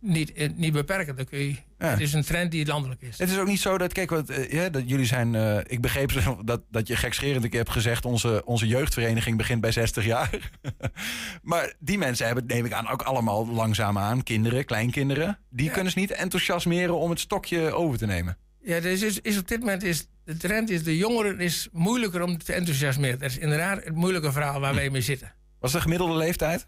niet, 0.00 0.30
in- 0.30 0.54
niet 0.56 0.72
beperken. 0.72 1.16
Dan 1.16 1.24
kun 1.24 1.38
je, 1.38 1.56
Ja. 1.78 1.90
Het 1.90 2.00
is 2.00 2.12
een 2.12 2.24
trend 2.24 2.50
die 2.50 2.66
landelijk 2.66 3.02
is. 3.02 3.18
Het 3.18 3.30
is 3.30 3.38
ook 3.38 3.46
niet 3.46 3.60
zo 3.60 3.78
dat, 3.78 3.92
kijk, 3.92 4.10
wat, 4.10 4.28
eh, 4.28 4.50
ja, 4.52 4.68
dat 4.68 4.88
jullie 4.88 5.06
zijn. 5.06 5.34
eh, 5.34 5.58
ik 5.66 5.80
begreep 5.80 6.12
dat, 6.44 6.62
dat 6.70 6.86
je 6.86 6.96
gekscherend 6.96 7.44
een 7.44 7.50
keer 7.50 7.58
hebt 7.58 7.70
gezegd: 7.72 8.04
onze, 8.04 8.42
onze 8.44 8.66
jeugdvereniging 8.66 9.36
begint 9.36 9.60
bij 9.60 9.72
60 9.72 10.04
jaar. 10.04 10.30
maar 11.42 11.72
die 11.78 11.98
mensen 11.98 12.26
hebben, 12.26 12.46
neem 12.46 12.64
ik 12.64 12.72
aan, 12.72 12.88
ook 12.88 13.02
allemaal 13.02 13.46
langzaam 13.48 13.98
aan. 13.98 14.22
Kinderen, 14.22 14.64
kleinkinderen. 14.64 15.38
Die 15.50 15.70
kunnen 15.70 15.92
ze 15.92 15.98
niet 15.98 16.10
enthousiasmeren 16.10 16.98
om 16.98 17.10
het 17.10 17.20
stokje 17.20 17.72
over 17.72 17.98
te 17.98 18.06
nemen. 18.06 18.36
Ja, 18.64 18.80
dus 18.80 19.02
is, 19.02 19.20
is 19.20 19.38
op 19.38 19.48
dit 19.48 19.60
moment 19.60 19.82
is 19.82 20.06
de 20.24 20.36
trend 20.36 20.70
is 20.70 20.82
de 20.82 20.96
jongeren 20.96 21.40
is 21.40 21.68
moeilijker 21.72 22.22
om 22.22 22.38
te 22.38 22.52
enthousiasmeren. 22.52 23.18
Dat 23.18 23.30
is 23.30 23.38
inderdaad 23.38 23.84
het 23.84 23.94
moeilijke 23.94 24.32
verhaal 24.32 24.60
waar 24.60 24.74
wij 24.74 24.90
mee 24.90 25.00
zitten. 25.00 25.34
Wat 25.58 25.70
is 25.70 25.76
de 25.76 25.82
gemiddelde 25.82 26.16
leeftijd? 26.16 26.64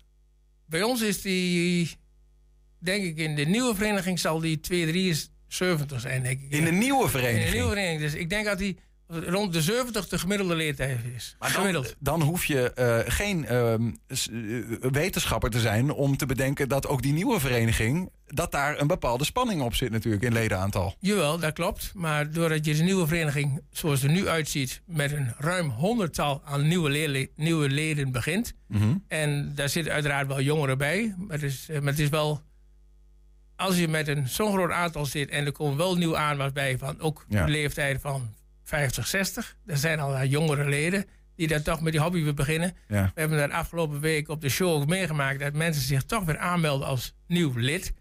Bij 0.67 0.83
ons 0.83 1.03
is 1.03 1.23
die, 1.23 1.91
denk 2.79 3.05
ik, 3.05 3.17
in 3.17 3.35
de 3.35 3.45
nieuwe 3.45 3.75
vereniging 3.75 4.19
zal 4.19 4.41
die 4.41 4.61
273 4.61 6.01
zijn, 6.01 6.23
denk 6.23 6.41
ik. 6.41 6.51
In 6.51 6.65
de 6.65 6.71
nieuwe 6.73 7.03
In 7.05 7.09
vereniging. 7.11 7.45
de 7.45 7.51
nieuwe 7.53 7.69
vereniging. 7.69 8.01
Dus 8.01 8.15
ik 8.15 8.31
denk 8.31 8.45
dat 8.45 8.59
die 8.59 8.79
rond 9.09 9.53
de 9.53 9.63
70 9.63 10.09
de 10.09 10.19
gemiddelde 10.19 10.55
leeftijd 10.55 10.99
is. 11.17 11.37
Maar 11.39 11.49
dan, 11.53 11.59
Gemiddeld. 11.59 11.95
dan 11.99 12.23
hoef 12.23 12.45
je 12.45 12.73
eh, 12.73 12.99
geen 13.15 13.47
ehm, 13.47 13.91
eh, 14.07 14.19
wetenschapper 14.91 15.51
te 15.51 15.61
zijn 15.61 15.91
om 15.91 16.17
te 16.17 16.27
bedenken 16.27 16.69
dat 16.69 16.87
ook 16.87 17.03
die 17.03 17.13
nieuwe 17.13 17.41
vereniging, 17.41 18.11
dat 18.27 18.53
daar 18.53 18.81
een 18.81 18.87
bepaalde 18.87 19.25
spanning 19.25 19.63
op 19.63 19.75
zit 19.75 19.91
natuurlijk 19.91 20.23
in 20.23 20.33
ledenaantal. 20.33 20.95
Jawel, 21.01 21.39
dat 21.39 21.53
klopt. 21.53 21.91
Maar 21.95 22.31
doordat 22.31 22.65
je 22.65 22.75
de 22.75 22.83
nieuwe 22.83 23.07
vereniging, 23.07 23.61
zoals 23.71 24.03
het 24.03 24.11
er 24.11 24.17
nu 24.17 24.29
uitziet, 24.29 24.83
met 24.87 25.13
een 25.13 25.33
ruim 25.39 25.69
honderdtal 25.71 26.43
aan 26.45 26.69
nieuwe, 26.69 26.91
leerle- 26.91 27.29
nieuwe 27.37 27.69
leden 27.69 28.13
begint. 28.13 28.53
Mhm. 28.69 28.95
En 29.09 29.53
daar 29.55 29.69
zitten 29.69 29.93
uiteraard 29.93 30.27
wel 30.27 30.41
jongeren 30.41 30.79
bij. 30.79 31.15
Maar 31.19 31.37
het 31.37 31.43
is, 31.43 31.67
eh, 31.69 31.79
maar 31.81 31.91
het 31.93 31.99
is 32.01 32.09
wel. 32.09 32.43
Als 33.57 33.77
je 33.79 33.89
met 33.89 34.09
een 34.09 34.29
zo'n 34.29 34.53
groot 34.53 34.71
aantal 34.71 35.07
zit 35.07 35.31
en 35.31 35.47
er 35.47 35.53
komen 35.53 35.77
wel 35.77 35.97
nieuw 35.97 36.17
aanwas 36.17 36.53
bij 36.53 36.79
van 36.79 37.01
ook 37.01 37.25
Ja. 37.29 37.45
de 37.45 37.51
leeftijd 37.51 38.01
van 38.01 38.35
50, 38.67 39.07
60. 39.07 39.57
Er 39.67 39.77
zijn 39.77 40.01
al 40.01 40.11
wat 40.11 40.31
jongere 40.31 40.69
leden 40.69 41.05
die 41.37 41.49
daar 41.49 41.63
toch 41.63 41.81
met 41.81 41.93
die 41.93 42.01
hobby 42.01 42.19
willen 42.19 42.35
beginnen. 42.35 42.77
Ja. 42.89 43.11
We 43.15 43.21
hebben 43.21 43.39
dat 43.39 43.51
afgelopen 43.51 44.01
week 44.01 44.29
op 44.29 44.41
de 44.41 44.49
show 44.49 44.81
ook 44.81 44.87
meegemaakt 44.87 45.41
dat 45.41 45.53
mensen 45.53 45.83
zich 45.83 46.03
toch 46.03 46.25
weer 46.25 46.39
aanmelden 46.39 46.87
als 46.87 47.15
nieuw 47.27 47.53
lid. 47.57 47.93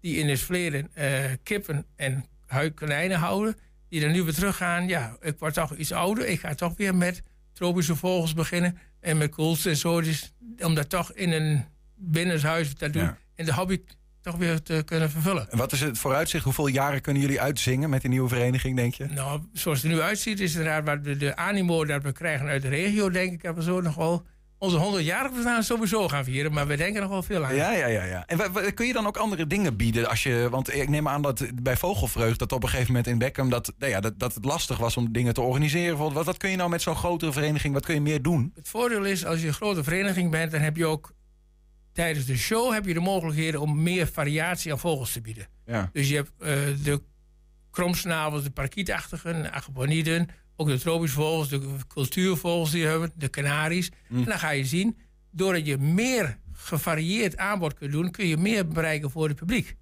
Die 0.00 0.16
in 0.16 0.28
het 0.28 0.40
verleden 0.40 0.88
eh, 0.94 1.24
kippen 1.42 1.86
en 1.96 2.24
huidkonijnen 2.46 3.18
houden. 3.18 3.56
Die 3.88 4.04
er 4.04 4.10
nu 4.10 4.22
weer 4.22 4.34
teruggaan. 4.34 4.88
Ja, 4.88 5.16
ik 5.20 5.38
word 5.38 5.54
toch 5.54 5.74
iets 5.74 5.92
ouder. 5.92 6.26
Ik 6.26 6.40
ga 6.40 6.54
toch 6.54 6.76
weer 6.76 6.94
met 6.94 7.22
tropische 7.52 7.96
vogels 7.96 8.34
beginnen. 8.34 8.78
En 9.00 9.18
met 9.18 9.30
koolsensorisch. 9.30 10.32
Om 10.58 10.74
dat 10.74 10.88
toch 10.88 11.12
in 11.12 11.32
een 11.32 11.64
binnenshuis 11.94 12.74
te 12.74 12.90
doen. 12.90 13.02
Ja. 13.02 13.18
En 13.34 13.44
de 13.44 13.54
hobby 13.54 13.82
toch 14.22 14.36
weer 14.36 14.62
te 14.62 14.82
kunnen 14.84 15.10
vervullen. 15.10 15.50
En 15.50 15.58
Wat 15.58 15.72
is 15.72 15.80
het 15.80 15.98
vooruitzicht? 15.98 16.44
Hoeveel 16.44 16.66
jaren 16.66 17.00
kunnen 17.00 17.22
jullie 17.22 17.40
uitzingen 17.40 17.90
met 17.90 18.00
die 18.00 18.10
nieuwe 18.10 18.28
vereniging, 18.28 18.76
denk 18.76 18.94
je? 18.94 19.06
Nou, 19.06 19.40
zoals 19.52 19.82
het 19.82 19.90
er 19.90 19.96
nu 19.96 20.02
uitziet, 20.02 20.40
is 20.40 20.54
inderdaad 20.54 20.84
wat 20.84 21.04
de, 21.04 21.16
de 21.16 21.36
animo 21.36 21.84
dat 21.84 22.02
we 22.02 22.12
krijgen 22.12 22.46
uit 22.46 22.62
de 22.62 22.68
regio, 22.68 23.10
denk 23.10 23.32
ik, 23.32 23.42
dat 23.42 23.54
we 23.54 23.62
zo 23.62 23.80
nog 23.80 23.94
wel 23.94 24.26
onze 24.62 25.00
100-jarig 25.00 25.32
bestaan 25.32 25.62
sowieso 25.62 26.08
gaan 26.08 26.24
vieren. 26.24 26.52
Maar 26.52 26.66
we 26.66 26.76
denken 26.76 27.00
nog 27.00 27.10
wel 27.10 27.22
veel 27.22 27.44
aan. 27.44 27.54
Ja, 27.54 27.72
ja, 27.72 27.86
ja. 27.86 28.04
ja. 28.04 28.26
En 28.26 28.74
kun 28.74 28.86
je 28.86 28.92
dan 28.92 29.06
ook 29.06 29.16
andere 29.16 29.46
dingen 29.46 29.76
bieden? 29.76 30.08
Als 30.08 30.22
je, 30.22 30.48
want 30.50 30.74
ik 30.74 30.88
neem 30.88 31.08
aan 31.08 31.22
dat 31.22 31.46
bij 31.62 31.76
Vogelvreugd 31.76 32.38
dat 32.38 32.52
op 32.52 32.62
een 32.62 32.68
gegeven 32.68 32.92
moment 32.92 33.06
in 33.06 33.18
Beckham 33.18 33.50
dat, 33.50 33.72
nou 33.78 33.92
ja, 33.92 34.00
dat, 34.00 34.18
dat 34.18 34.34
het 34.34 34.44
lastig 34.44 34.78
was 34.78 34.96
om 34.96 35.12
dingen 35.12 35.34
te 35.34 35.40
organiseren. 35.40 35.96
Wat, 35.96 36.24
wat 36.24 36.36
kun 36.36 36.50
je 36.50 36.56
nou 36.56 36.70
met 36.70 36.82
zo'n 36.82 36.96
grotere 36.96 37.32
vereniging, 37.32 37.74
wat 37.74 37.84
kun 37.84 37.94
je 37.94 38.00
meer 38.00 38.22
doen? 38.22 38.52
Het 38.54 38.68
voordeel 38.68 39.04
is, 39.04 39.24
als 39.24 39.40
je 39.40 39.46
een 39.46 39.54
grote 39.54 39.84
vereniging 39.84 40.30
bent, 40.30 40.50
dan 40.50 40.60
heb 40.60 40.76
je 40.76 40.86
ook 40.86 41.12
tijdens 41.92 42.26
de 42.26 42.36
show 42.36 42.72
heb 42.72 42.86
je 42.86 42.94
de 42.94 43.00
mogelijkheden 43.00 43.60
om 43.60 43.82
meer 43.82 44.06
variatie 44.06 44.72
aan 44.72 44.78
vogels 44.78 45.12
te 45.12 45.20
bieden. 45.20 45.46
Ja. 45.66 45.90
Dus 45.92 46.08
je 46.08 46.14
hebt 46.14 46.30
eh, 46.38 46.48
de 46.84 47.02
kromsnavels, 47.70 48.42
de 48.42 48.50
parkietachtigen, 48.50 49.42
de 49.42 49.50
agoponiden, 49.50 50.28
ook 50.56 50.68
de 50.68 50.78
tropische 50.78 51.16
vogels, 51.16 51.48
de 51.48 51.76
cultuurvogels 51.88 52.70
die 52.70 52.82
we 52.82 52.88
hebben, 52.88 53.12
de 53.14 53.28
kanaries. 53.28 53.90
Hm. 54.08 54.16
En 54.16 54.24
dan 54.24 54.38
ga 54.38 54.50
je 54.50 54.64
zien, 54.64 54.96
doordat 55.30 55.66
je 55.66 55.78
meer 55.78 56.38
gevarieerd 56.52 57.36
aanbod 57.36 57.74
kunt 57.74 57.92
doen, 57.92 58.10
kun 58.10 58.26
je 58.26 58.36
meer 58.36 58.68
bereiken 58.68 59.10
voor 59.10 59.28
het 59.28 59.36
publiek. 59.36 59.76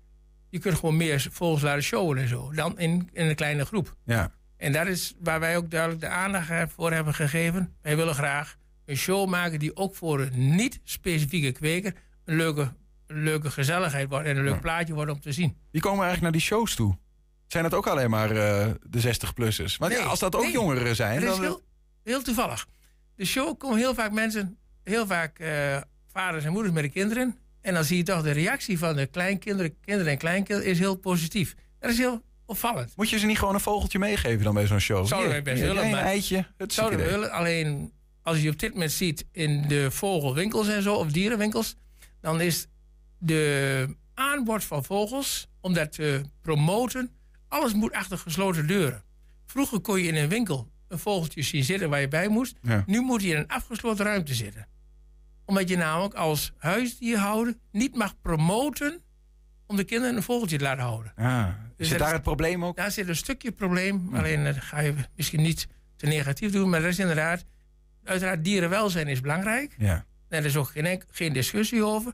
Je 0.48 0.58
kunt 0.58 0.74
gewoon 0.74 0.96
meer 0.96 1.26
vogels 1.30 1.62
laten 1.62 1.82
showen 1.82 2.18
en 2.18 2.28
zo, 2.28 2.52
dan 2.52 2.78
in, 2.78 3.08
in 3.12 3.26
een 3.26 3.34
kleine 3.34 3.64
groep. 3.64 3.96
Ja. 4.04 4.32
En 4.56 4.72
dat 4.72 4.86
is 4.86 5.14
waar 5.20 5.40
wij 5.40 5.56
ook 5.56 5.70
duidelijk 5.70 6.00
de 6.00 6.08
aandacht 6.08 6.72
voor 6.72 6.92
hebben 6.92 7.14
gegeven. 7.14 7.76
Wij 7.82 7.96
willen 7.96 8.14
graag 8.14 8.56
een 8.90 8.96
show 8.96 9.28
maken 9.28 9.58
die 9.58 9.76
ook 9.76 9.94
voor 9.94 10.20
een 10.20 10.54
niet-specifieke 10.56 11.52
kweker 11.52 11.94
een 12.24 12.36
leuke, 12.36 12.72
een 13.06 13.22
leuke 13.22 13.50
gezelligheid 13.50 14.08
wordt 14.08 14.26
en 14.26 14.36
een 14.36 14.44
leuk 14.44 14.60
plaatje 14.60 14.94
wordt 14.94 15.10
om 15.10 15.20
te 15.20 15.32
zien. 15.32 15.56
Die 15.70 15.80
komen 15.80 16.04
eigenlijk 16.04 16.22
naar 16.22 16.32
die 16.32 16.40
shows 16.40 16.74
toe. 16.74 16.98
Zijn 17.46 17.62
dat 17.64 17.74
ook 17.74 17.86
alleen 17.86 18.10
maar 18.10 18.30
eh, 18.30 18.70
de 18.82 19.02
60-plussers? 19.02 19.76
Want 19.78 19.92
ja, 19.92 19.98
Nee, 19.98 20.06
als 20.06 20.18
dat 20.18 20.34
ook 20.34 20.42
nee. 20.42 20.52
jongeren 20.52 20.96
zijn, 20.96 21.22
is 21.22 21.28
dan... 21.28 21.40
heel, 21.40 21.62
heel 22.04 22.22
toevallig. 22.22 22.66
De 23.16 23.24
show 23.24 23.58
komen 23.58 23.78
heel 23.78 23.94
vaak 23.94 24.12
mensen, 24.12 24.58
heel 24.84 25.06
vaak 25.06 25.38
eh, 25.38 25.76
vaders 26.12 26.44
en 26.44 26.52
moeders 26.52 26.74
met 26.74 26.82
de 26.82 26.88
kinderen. 26.88 27.38
En 27.60 27.74
dan 27.74 27.84
zie 27.84 27.96
je 27.96 28.02
toch 28.02 28.22
de 28.22 28.30
reactie 28.30 28.78
van 28.78 28.96
de 28.96 29.06
kleinkinderen, 29.06 29.80
kinderen 29.80 30.12
en 30.12 30.18
kleinkinderen 30.18 30.70
is 30.70 30.78
heel 30.78 30.94
positief. 30.96 31.54
Dat 31.78 31.90
is 31.90 31.98
heel 31.98 32.22
opvallend. 32.46 32.92
Moet 32.96 33.10
je 33.10 33.18
ze 33.18 33.26
niet 33.26 33.38
gewoon 33.38 33.54
een 33.54 33.60
vogeltje 33.60 33.98
meegeven 33.98 34.44
dan 34.44 34.54
bij 34.54 34.66
zo'n 34.66 34.78
show? 34.78 35.06
Zouden 35.06 35.30
wij 35.30 35.42
best 35.42 35.60
willen, 35.62 35.84
Een 35.84 35.90
maar- 35.90 36.02
eitje, 36.02 36.46
het 36.56 36.72
Zouden 36.72 36.98
we 36.98 37.04
willen, 37.04 37.30
alleen 37.30 37.92
als 38.30 38.40
je 38.42 38.50
op 38.50 38.58
dit 38.58 38.72
moment 38.72 38.92
ziet 38.92 39.24
in 39.32 39.68
de 39.68 39.90
vogelwinkels 39.90 40.68
en 40.68 40.82
zo, 40.82 40.94
of 40.94 41.12
dierenwinkels, 41.12 41.76
dan 42.20 42.40
is 42.40 42.66
de 43.18 43.96
aanbod 44.14 44.64
van 44.64 44.84
vogels, 44.84 45.48
om 45.60 45.74
dat 45.74 45.92
te 45.92 46.22
promoten, 46.40 47.10
alles 47.48 47.72
moet 47.74 47.92
achter 47.92 48.18
gesloten 48.18 48.66
deuren. 48.66 49.02
Vroeger 49.46 49.80
kon 49.80 50.00
je 50.00 50.08
in 50.08 50.16
een 50.16 50.28
winkel 50.28 50.70
een 50.88 50.98
vogeltje 50.98 51.42
zien 51.42 51.64
zitten 51.64 51.90
waar 51.90 52.00
je 52.00 52.08
bij 52.08 52.28
moest. 52.28 52.56
Ja. 52.62 52.84
Nu 52.86 53.00
moet 53.00 53.20
hij 53.20 53.30
in 53.30 53.36
een 53.36 53.48
afgesloten 53.48 54.04
ruimte 54.04 54.34
zitten. 54.34 54.66
Omdat 55.44 55.68
je 55.68 55.76
namelijk 55.76 56.14
als 56.14 56.52
huisdierhouder 56.56 57.54
niet 57.72 57.94
mag 57.94 58.20
promoten 58.20 59.02
om 59.66 59.76
de 59.76 59.84
kinderen 59.84 60.16
een 60.16 60.22
vogeltje 60.22 60.56
te 60.58 60.64
laten 60.64 60.84
houden. 60.84 61.12
Ah, 61.16 61.46
Dus 61.76 61.88
zit 61.88 61.98
dat 61.98 62.06
daar 62.06 62.14
het 62.14 62.22
probleem 62.22 62.64
ook? 62.64 62.76
Daar 62.76 62.90
zit 62.90 63.08
een 63.08 63.16
stukje 63.16 63.52
probleem. 63.52 64.10
Alleen 64.14 64.44
dat 64.44 64.56
ga 64.56 64.80
je 64.80 64.94
misschien 65.16 65.42
niet 65.42 65.66
te 65.96 66.06
negatief 66.06 66.52
doen. 66.52 66.70
Maar 66.70 66.80
dat 66.80 66.90
is 66.90 66.98
inderdaad... 66.98 67.44
Uiteraard, 68.04 68.44
dierenwelzijn 68.44 69.08
is 69.08 69.20
belangrijk. 69.20 69.74
Ja. 69.78 70.04
Daar 70.28 70.44
is 70.44 70.56
ook 70.56 70.68
geen, 70.68 71.02
geen 71.10 71.32
discussie 71.32 71.84
over. 71.84 72.12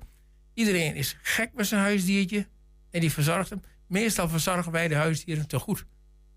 Iedereen 0.55 0.95
is 0.95 1.17
gek 1.23 1.51
met 1.55 1.67
zijn 1.67 1.81
huisdiertje. 1.81 2.47
En 2.91 3.01
die 3.01 3.13
verzorgt 3.13 3.51
hem. 3.51 3.61
Meestal 3.87 4.29
verzorgen 4.29 4.73
wij 4.73 4.89
de 4.89 4.95
huisdieren 4.95 5.49
te 5.49 5.59
goed. 5.59 5.85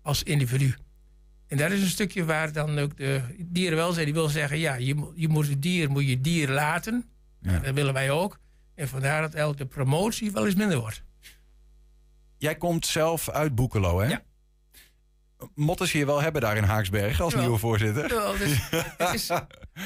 Als 0.02 0.22
individu. 0.22 0.74
En 1.46 1.56
dat 1.56 1.70
is 1.70 1.82
een 1.82 1.88
stukje 1.88 2.24
waar 2.24 2.52
dan 2.52 2.78
ook 2.78 2.96
de 2.96 3.22
dierenwelzijn... 3.38 4.04
die 4.04 4.14
wil 4.14 4.28
zeggen, 4.28 4.58
ja, 4.58 4.74
je, 4.74 5.12
je 5.14 5.28
moet 5.28 5.48
het 5.48 5.62
dier, 5.62 5.90
moet 5.90 6.08
je 6.08 6.20
dier 6.20 6.48
laten. 6.48 7.04
Ja. 7.40 7.58
Dat 7.58 7.74
willen 7.74 7.94
wij 7.94 8.10
ook. 8.10 8.38
En 8.74 8.88
vandaar 8.88 9.20
dat 9.20 9.34
elke 9.34 9.66
promotie 9.66 10.32
wel 10.32 10.46
eens 10.46 10.54
minder 10.54 10.78
wordt. 10.78 11.02
Jij 12.36 12.54
komt 12.54 12.86
zelf 12.86 13.30
uit 13.30 13.54
Boekelo, 13.54 14.00
hè? 14.00 14.08
Ja. 14.08 14.22
Motten 15.54 15.86
ze 15.88 15.98
je 15.98 16.06
wel 16.06 16.20
hebben 16.22 16.40
daar 16.40 16.56
in 16.56 16.62
Haaksberg 16.62 17.20
als 17.20 17.34
nieuwe 17.34 17.58
voorzitter? 17.58 18.08
Dus 18.38 18.58
het 18.98 19.14
is, 19.14 19.26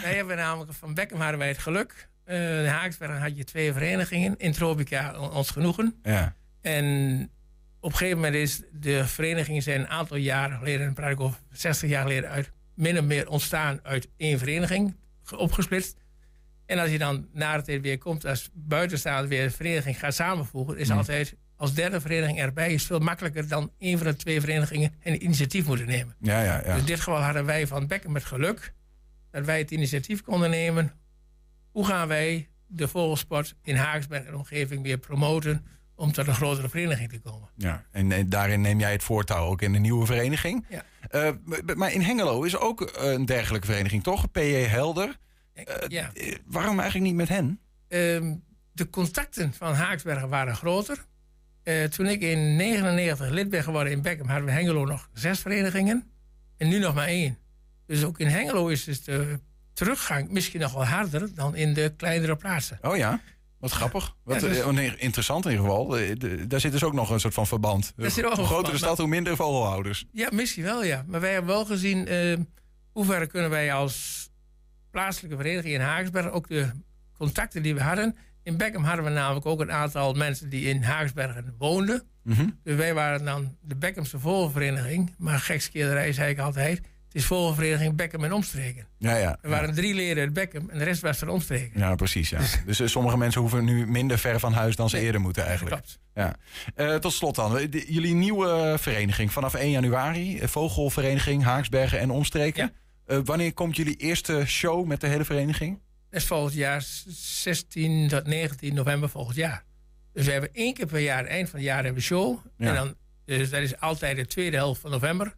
wij 0.03 0.15
hebben 0.15 0.37
namelijk 0.37 0.73
van 0.73 0.95
Beckham 0.95 1.21
hadden 1.21 1.39
wij 1.39 1.49
het 1.49 1.59
geluk. 1.59 2.09
In 2.27 2.65
Haaksberg 2.67 3.19
had 3.19 3.37
je 3.37 3.45
twee 3.45 3.73
verenigingen. 3.73 4.35
In 4.39 4.53
Tropica 4.53 5.19
on- 5.19 5.31
ons 5.33 5.51
genoegen. 5.51 5.99
Ja. 6.03 6.35
En 6.61 6.85
op 7.81 7.91
een 7.93 7.97
gegeven 7.99 8.19
moment 8.21 8.35
is 8.35 8.63
de 8.73 9.07
verenigingen 9.07 9.63
zijn 9.63 9.81
een 9.81 9.89
aantal 9.89 10.17
jaren 10.17 10.59
geleden, 10.59 10.85
dan 10.85 10.95
praat 10.95 11.11
ik 11.11 11.21
over 11.21 11.39
60 11.51 11.89
jaar 11.91 12.03
geleden, 12.03 12.31
uit 12.31 12.51
min 12.75 12.99
of 12.99 13.05
meer 13.05 13.29
ontstaan 13.29 13.81
uit 13.83 14.09
één 14.17 14.39
vereniging, 14.39 14.97
ge- 15.23 15.37
opgesplitst. 15.37 15.97
En 16.67 16.79
als 16.79 16.91
je 16.91 16.99
dan 16.99 17.29
na 17.33 17.57
de 17.57 17.63
tijd 17.63 17.81
weer 17.83 17.99
komt, 17.99 18.27
als 18.27 18.51
buitenstaander 18.53 19.29
weer 19.29 19.45
een 19.45 19.51
vereniging 19.51 19.99
gaat 19.99 20.15
samenvoegen, 20.15 20.77
is 20.79 20.89
Mm. 20.89 20.97
altijd 20.97 21.37
als 21.65 21.75
derde 21.75 22.01
vereniging 22.01 22.39
erbij 22.39 22.73
is 22.73 22.85
veel 22.85 22.99
makkelijker 22.99 23.49
dan 23.49 23.73
één 23.79 23.99
van 23.99 24.07
de 24.07 24.17
twee 24.17 24.41
verenigingen 24.41 24.95
een 25.03 25.25
initiatief 25.25 25.67
moeten 25.67 25.87
nemen. 25.87 26.15
Ja, 26.21 26.43
ja, 26.43 26.55
ja. 26.55 26.63
Dus 26.63 26.81
in 26.81 26.87
dit 26.87 26.99
geval 26.99 27.21
hadden 27.21 27.45
wij 27.45 27.67
van 27.67 27.87
Bekken 27.87 28.13
met 28.13 28.25
geluk 28.25 28.73
dat 29.31 29.45
wij 29.45 29.59
het 29.59 29.71
initiatief 29.71 30.23
konden 30.23 30.51
nemen. 30.51 30.93
Hoe 31.71 31.87
gaan 31.87 32.09
wij 32.09 32.49
de 32.67 32.89
vogelsport 32.89 33.55
in 33.63 33.77
Haaksberg 33.77 34.25
en 34.25 34.35
omgeving 34.35 34.83
weer 34.83 34.99
promoten 34.99 35.67
om 35.95 36.13
tot 36.13 36.27
een 36.27 36.35
grotere 36.35 36.69
vereniging 36.69 37.11
te 37.11 37.21
komen? 37.21 37.49
Ja, 37.57 37.85
en, 37.91 38.29
daarin 38.29 38.61
neem 38.61 38.79
jij 38.79 38.93
het 38.93 39.03
voortouw 39.03 39.47
ook 39.47 39.63
in 39.63 39.73
de 39.73 39.79
nieuwe 39.79 40.07
vereniging. 40.07 40.67
Ja. 40.69 40.85
Eh, 41.09 41.31
maar 41.75 41.93
in 41.93 42.01
Hengelo 42.01 42.43
is 42.43 42.57
ook 42.57 42.83
eh, 42.83 43.13
een 43.13 43.25
dergelijke 43.25 43.67
vereniging, 43.67 44.03
toch? 44.03 44.31
PJ 44.31 44.65
Helder. 44.67 45.17
Eh, 45.53 45.65
ja. 45.89 46.11
waarom 46.47 46.81
eigenlijk 46.81 47.11
niet 47.11 47.19
met 47.19 47.29
hen? 47.29 47.61
Ehm, 47.89 48.35
de 48.73 48.91
contacten 48.91 49.53
van 49.53 49.75
Haaksbergen 49.75 50.29
waren 50.29 50.57
groter. 50.57 51.05
Eh, 51.65 51.85
toen 51.85 52.07
ik 52.07 52.21
in 52.21 52.57
99 52.57 53.31
lid 53.31 53.51
ben 53.51 53.63
geworden 53.63 53.93
in 53.93 54.03
Beckham, 54.03 54.27
hadden 54.27 54.45
we 54.45 54.51
in 54.51 54.57
Hengelo 54.57 54.85
nog 54.85 55.09
zes 55.13 55.39
verenigingen. 55.41 56.11
En 56.57 56.69
nu 56.69 56.79
nog 56.79 56.95
maar 56.95 57.07
één. 57.07 57.39
Dus 57.87 58.05
ook 58.05 58.19
in 58.19 58.27
Hengelo 58.27 58.69
is 58.69 58.85
dus 58.85 59.05
de 59.05 59.39
teruggang 59.73 60.31
misschien 60.31 60.61
nog 60.61 60.73
wel 60.73 60.85
harder 60.85 61.35
dan 61.35 61.55
in 61.57 61.75
de 61.75 61.93
kleinere 61.97 62.37
plaatsen. 62.37 62.79
Oh 62.83 62.97
ja, 62.97 63.21
wat 63.59 63.71
grappig. 63.71 64.17
Wat, 64.25 64.41
Ja, 64.41 64.49
dus- 64.49 64.59
eh, 64.61 64.69
nee, 64.69 64.97
interessant 64.97 65.45
in 65.45 65.51
ieder 65.51 65.67
geval. 65.67 65.99
Eh, 65.99 66.13
de- 66.19 66.47
daar 66.47 66.61
zit 66.61 66.73
dus 66.73 66.85
ook 66.85 66.93
nog 66.93 67.11
een 67.11 67.21
soort 67.21 67.35
van 67.35 67.47
verband. 67.47 67.93
Hoe 67.97 68.05
een 68.05 68.11
groter 68.13 68.37
de 68.37 68.47
verband, 68.47 68.79
stad, 68.79 68.99
hoe 68.99 69.07
minder 69.07 69.37
vogelhouders. 69.37 70.05
Ja, 70.13 70.29
misschien 70.33 70.63
wel, 70.65 70.85
ja. 70.85 71.05
Maar 71.07 71.21
wij 71.21 71.33
hebben 71.33 71.51
wel 71.51 71.65
gezien 71.65 72.07
eh, 72.07 72.37
hoe 72.93 73.05
ver 73.05 73.27
kunnen 73.27 73.51
wij 73.51 73.73
als 73.73 74.29
plaatselijke 74.91 75.37
vereniging 75.37 75.75
in 75.75 75.81
Haaksberg 75.81 76.31
ook 76.31 76.49
de 76.49 76.71
contacten 77.19 77.63
die 77.63 77.75
we 77.75 77.83
hadden. 77.83 78.17
In 78.45 78.57
Beckham 78.57 78.85
hadden 78.85 79.05
we 79.05 79.11
namelijk 79.11 79.47
ook 79.47 79.61
een 79.61 79.73
aantal 79.73 80.13
mensen 80.13 80.49
die 80.49 80.69
in 80.69 80.83
Haaksbergen 80.83 81.55
woonden. 81.59 82.03
Mhm. 82.23 82.47
Dus 82.63 82.77
wij 82.77 82.95
waren 82.95 83.25
dan 83.25 83.57
de 83.61 83.77
Beckhamse 83.77 84.19
vogelvereniging. 84.19 85.15
Maar 85.19 85.39
gekskeerderij 85.39 86.13
zei 86.13 86.31
ik 86.31 86.39
altijd. 86.39 86.77
Het 86.79 87.23
is 87.23 87.25
vogelvereniging 87.29 87.97
Beckham 87.97 88.25
en 88.25 88.33
omstreken. 88.33 88.87
Ja, 88.99 89.17
ja. 89.17 89.39
Er 89.43 89.51
waren 89.51 89.75
drie 89.75 89.95
leden 89.95 90.23
uit 90.23 90.33
Beckham 90.33 90.71
en 90.71 90.79
de 90.79 90.85
rest 90.85 91.01
was 91.03 91.19
van 91.19 91.29
omstreken. 91.29 91.81
Ja, 91.81 91.95
precies. 91.95 92.31
Ja. 92.31 92.41
Dus 92.67 92.81
eh, 92.81 92.87
sommige 92.87 93.17
mensen 93.19 93.41
hoeven 93.41 93.65
nu 93.65 93.87
minder 93.87 94.19
ver 94.19 94.41
van 94.41 94.53
huis 94.53 94.77
dan 94.77 94.91
ze 94.91 94.99
eerder 94.99 95.21
moeten 95.21 95.45
eigenlijk. 95.45 95.77
Klopt. 95.77 95.99
Ja. 96.15 96.35
Eh, 96.75 96.95
tot 96.95 97.13
slot 97.13 97.35
dan. 97.35 97.53
De- 97.71 97.85
jullie 97.93 98.15
nieuwe 98.15 98.77
vereniging 98.81 99.33
vanaf 99.33 99.55
1 99.55 99.71
januari. 99.71 100.39
eh, 100.39 100.49
Vogelvereniging 100.49 101.43
Haaksbergen 101.43 101.99
en 101.99 102.11
Omstreken. 102.11 102.73
Wanneer 103.25 103.53
komt 103.53 103.77
jullie 103.77 103.97
eerste 103.97 104.43
show 104.47 104.87
met 104.87 105.01
de 105.01 105.07
hele 105.07 105.25
vereniging? 105.25 105.81
Dat 106.15 106.23
is 106.23 106.29
volgend 106.29 106.55
jaar 106.55 106.85
16 107.07 108.09
tot 108.09 108.27
19 108.27 108.75
november 108.75 109.09
volgend 109.09 109.37
jaar. 109.37 109.65
Dus 110.13 110.27
we 110.27 110.33
hebben 110.33 110.51
één 110.53 110.75
keer 110.75 110.87
per 110.87 111.01
jaar, 111.01 111.25
eind 111.25 111.49
van 111.51 111.59
het 111.59 111.69
jaar, 111.69 111.77
hebben 111.85 111.95
we 111.95 112.01
show. 112.01 112.39
Ja. 112.57 112.69
En 112.69 112.75
dan, 112.75 112.95
dus 113.25 113.51
dat 113.51 113.61
is 113.61 113.81
altijd 113.81 114.17
de 114.17 114.27
tweede 114.27 114.57
helft 114.57 114.81
van 114.81 114.91
november. 114.91 115.35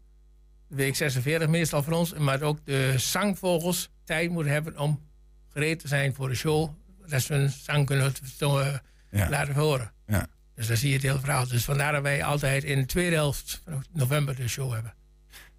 Week 0.69 0.97
46 0.97 1.49
meestal 1.49 1.83
voor 1.83 1.93
ons. 1.93 2.12
Maar 2.15 2.43
ook 2.43 2.59
de 2.65 2.95
zangvogels 2.97 3.91
tijd 4.05 4.31
moeten 4.31 4.53
hebben 4.53 4.79
om 4.79 5.03
gereed 5.49 5.79
te 5.81 5.89
zijn 5.89 6.15
voor 6.15 6.29
de 6.29 6.35
show. 6.35 6.71
Dat 7.07 7.23
ze 7.23 7.33
hun 7.33 7.51
zang 7.51 7.87
kunnen 7.87 8.12
Ja. 9.11 9.29
laten 9.31 9.55
horen. 9.55 9.93
Ja. 10.07 10.27
Dus 10.55 10.67
dan 10.67 10.77
zie 10.77 10.89
je 10.89 10.95
het 10.95 11.05
hele 11.05 11.19
verhaal. 11.19 11.49
Dus 11.49 11.65
vandaar 11.65 11.93
dat 11.93 12.03
wij 12.03 12.25
altijd 12.25 12.65
in 12.65 12.79
de 12.79 12.87
tweede 12.87 13.17
helft 13.17 13.61
van 13.65 13.85
november 13.93 14.35
de 14.37 14.49
show 14.49 14.73
hebben. 14.73 14.95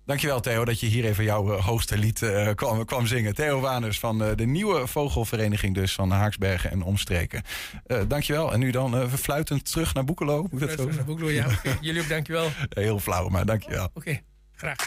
Dankjewel 0.08 0.40
Theo 0.40 0.66
dat 0.66 0.80
je 0.80 0.86
hier 0.86 1.06
even 1.06 1.24
jouw 1.24 1.54
eh, 1.54 1.66
hoogste 1.66 1.98
lied 1.98 2.22
eh, 2.22 2.50
kwam, 2.56 2.86
kwam 2.86 3.06
zingen. 3.06 3.36
Theo 3.36 3.60
Waners 3.60 4.00
van 4.00 4.24
eh, 4.24 4.36
de 4.36 4.46
nieuwe 4.46 4.88
vogelvereniging 4.88 5.76
dus 5.76 5.94
van 5.94 6.12
Haaksbergen 6.12 6.72
en 6.72 6.82
Omstreken. 6.82 7.42
Eh 7.86 8.02
dankjewel. 8.08 8.54
En 8.54 8.60
nu 8.60 8.72
dan 8.72 8.98
eh, 8.98 9.08
fluitend 9.08 9.72
terug 9.72 9.94
naar 9.94 10.04
Boekelo. 10.04 10.48
Moet 10.52 10.60
dat 10.60 10.70
zo 10.70 10.76
Terug 10.76 10.96
naar 10.96 11.06
Boekelo, 11.06 11.30
ja. 11.30 11.48
Jullie 11.82 12.02
ook 12.02 12.10
dankjewel. 12.10 12.50
Heel 12.70 13.00
flauw, 13.00 13.28
maar 13.28 13.46
dankjewel. 13.46 13.90
Oké, 13.94 14.20
graag. 14.56 14.86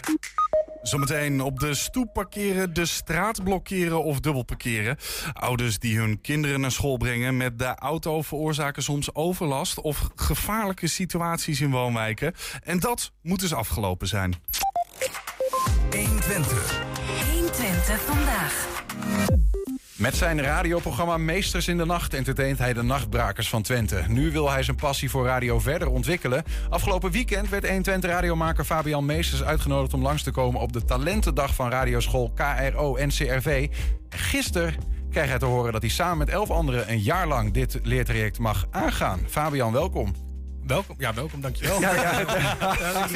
Zometeen 0.81 1.41
op 1.41 1.59
de 1.59 1.73
stoep 1.73 2.13
parkeren, 2.13 2.73
de 2.73 2.85
straat 2.85 3.43
blokkeren 3.43 4.03
of 4.03 4.19
dubbel 4.19 4.43
parkeren. 4.43 4.97
Ouders 5.33 5.79
die 5.79 5.97
hun 5.97 6.21
kinderen 6.21 6.59
naar 6.59 6.71
school 6.71 6.97
brengen 6.97 7.37
met 7.37 7.59
de 7.59 7.75
auto 7.75 8.21
veroorzaken 8.21 8.83
soms 8.83 9.15
overlast 9.15 9.81
of 9.81 10.09
gevaarlijke 10.15 10.87
situaties 10.87 11.61
in 11.61 11.71
woonwijken. 11.71 12.33
En 12.63 12.79
dat 12.79 13.11
moet 13.21 13.39
dus 13.39 13.53
afgelopen 13.53 14.07
zijn. 14.07 14.35
120. 15.95 16.83
120 17.31 18.01
vandaag. 18.01 18.69
Met 19.95 20.15
zijn 20.15 20.41
radioprogramma 20.41 21.17
Meesters 21.17 21.67
in 21.67 21.77
de 21.77 21.85
Nacht 21.85 22.13
entertaint 22.13 22.57
hij 22.57 22.73
de 22.73 22.81
nachtbrakers 22.81 23.49
van 23.49 23.61
Twente. 23.61 24.03
Nu 24.07 24.31
wil 24.31 24.51
hij 24.51 24.63
zijn 24.63 24.75
passie 24.75 25.09
voor 25.09 25.25
radio 25.25 25.59
verder 25.59 25.89
ontwikkelen. 25.89 26.43
Afgelopen 26.69 27.11
weekend 27.11 27.49
werd 27.49 27.67
120 27.67 28.09
radiomaker 28.09 28.65
Fabian 28.65 29.05
Meesters 29.05 29.43
uitgenodigd 29.43 29.93
om 29.93 30.01
langs 30.01 30.23
te 30.23 30.31
komen 30.31 30.61
op 30.61 30.73
de 30.73 30.83
talentendag 30.83 31.55
van 31.55 31.69
radioschool 31.69 32.33
KRO 32.35 32.97
NCRV. 32.99 33.69
Gisteren 34.09 34.75
kreeg 35.09 35.27
hij 35.27 35.39
te 35.39 35.45
horen 35.45 35.71
dat 35.71 35.81
hij 35.81 35.91
samen 35.91 36.17
met 36.17 36.29
elf 36.29 36.49
anderen 36.49 36.91
een 36.91 37.01
jaar 37.01 37.27
lang 37.27 37.53
dit 37.53 37.79
leertraject 37.83 38.39
mag 38.39 38.67
aangaan. 38.69 39.19
Fabian, 39.27 39.71
welkom. 39.71 40.30
Welkom, 40.67 40.95
ja, 40.99 41.13
welkom, 41.13 41.41
dankjewel. 41.41 41.79
Ja, 41.81 41.93
ja. 41.95 42.25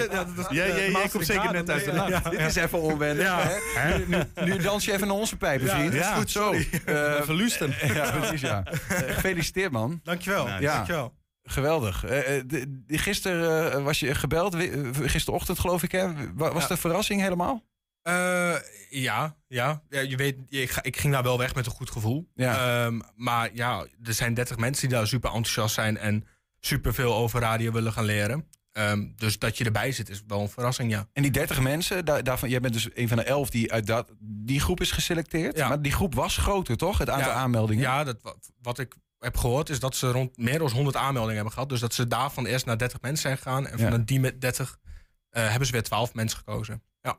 Jij- 0.49 0.91
jij 0.91 1.07
komt 1.11 1.25
zeker 1.25 1.51
net 1.51 1.69
uit 1.69 1.85
de 1.85 1.91
nacht. 1.91 2.31
Dit 2.31 2.39
is 2.39 2.55
even 2.55 2.81
onwennig. 2.81 3.23
Ja. 3.25 3.39
Hè? 3.75 3.97
Nu, 3.97 4.05
nu, 4.35 4.43
nu 4.53 4.57
dans 4.57 4.85
je 4.85 4.91
even 4.93 5.07
in 5.07 5.11
onze 5.13 5.37
pijpen, 5.37 5.65
Ja, 5.67 5.75
vriend. 5.77 5.91
dat 5.91 6.01
is 6.01 6.07
goed, 6.07 6.31
zo. 6.31 6.51
Eh, 6.85 7.21
Verlusten. 7.21 7.73
Ja, 7.93 8.11
precies, 8.11 8.41
ja. 8.41 8.63
Eh, 8.63 8.97
gefeliciteerd, 9.13 9.71
man. 9.71 9.99
Dankjewel, 10.03 10.47
Ja. 10.47 10.59
dankjewel. 10.75 11.13
Geweldig. 11.43 12.05
Eh, 12.05 12.37
eh, 12.37 12.43
gisteren 12.87 13.71
eh, 13.73 13.83
was 13.83 13.99
je 13.99 14.15
gebeld, 14.15 14.55
eh, 14.55 14.69
gisterochtend 15.01 15.59
geloof 15.59 15.83
ik, 15.83 15.91
hè? 15.91 16.07
Wa- 16.33 16.51
Was 16.53 16.61
Ja. 16.61 16.67
de 16.67 16.77
verrassing 16.77 17.21
helemaal? 17.21 17.63
Eh, 18.01 18.53
ja, 18.89 19.35
ja. 19.47 19.81
ja. 19.89 19.99
Je 19.99 20.15
weet, 20.15 20.37
ik, 20.49 20.69
ga- 20.71 20.83
ik 20.83 20.97
ging 20.97 21.13
daar 21.13 21.23
wel 21.23 21.37
weg 21.37 21.55
met 21.55 21.65
een 21.65 21.71
goed 21.71 21.89
gevoel. 21.91 22.27
Ja. 22.35 22.83
Ehm, 22.85 22.99
maar 23.15 23.49
ja, 23.53 23.85
er 24.03 24.13
zijn 24.13 24.33
30 24.33 24.57
mensen 24.57 24.87
die 24.87 24.97
daar 24.97 25.07
super 25.07 25.29
enthousiast 25.29 25.73
zijn 25.75 25.97
en 25.97 26.27
super 26.65 26.93
veel 26.93 27.15
over 27.15 27.39
radio 27.41 27.71
willen 27.71 27.91
gaan 27.93 28.05
leren. 28.05 28.47
Ehm, 28.71 29.05
dus 29.15 29.39
dat 29.39 29.57
je 29.57 29.63
erbij 29.63 29.91
zit 29.91 30.09
is 30.09 30.23
wel 30.27 30.41
een 30.41 30.49
verrassing, 30.49 30.91
ja. 30.91 31.07
En 31.13 31.21
die 31.21 31.31
30 31.31 31.61
mensen, 31.61 32.05
daar, 32.05 32.23
daarvan, 32.23 32.49
jij 32.49 32.59
bent 32.59 32.73
dus 32.73 32.89
een 32.93 33.07
van 33.07 33.17
de 33.17 33.23
elf 33.23 33.49
die 33.49 33.71
uit 33.71 33.87
dat, 33.87 34.11
die 34.19 34.59
groep 34.59 34.81
is 34.81 34.91
geselecteerd. 34.91 35.57
Ja. 35.57 35.67
Maar 35.67 35.81
die 35.81 35.91
groep 35.91 36.15
was 36.15 36.37
groter, 36.37 36.77
toch? 36.77 36.97
Het 36.97 37.09
aantal 37.09 37.31
Ja, 37.31 37.35
aanmeldingen. 37.37 37.83
Ja, 37.83 38.03
dat, 38.03 38.17
wat, 38.21 38.51
wat 38.61 38.79
ik 38.79 38.95
heb 39.19 39.37
gehoord 39.37 39.69
is 39.69 39.79
dat 39.79 39.95
ze 39.95 40.11
rond 40.11 40.37
meer 40.37 40.59
dan 40.59 40.71
100 40.71 40.95
aanmeldingen 40.95 41.35
hebben 41.35 41.53
gehad. 41.53 41.69
Dus 41.69 41.79
dat 41.79 41.93
ze 41.93 42.07
daarvan 42.07 42.45
eerst 42.45 42.65
naar 42.65 42.77
30 42.77 43.01
mensen 43.01 43.21
zijn 43.21 43.37
gegaan. 43.37 43.67
En 43.67 43.77
Ja. 43.77 43.89
van 43.89 44.03
die 44.03 44.19
met 44.19 44.41
30 44.41 44.77
eh, 45.29 45.47
hebben 45.49 45.65
ze 45.65 45.71
weer 45.71 45.83
12 45.83 46.13
mensen 46.13 46.37
gekozen. 46.37 46.83
Ja. 47.01 47.17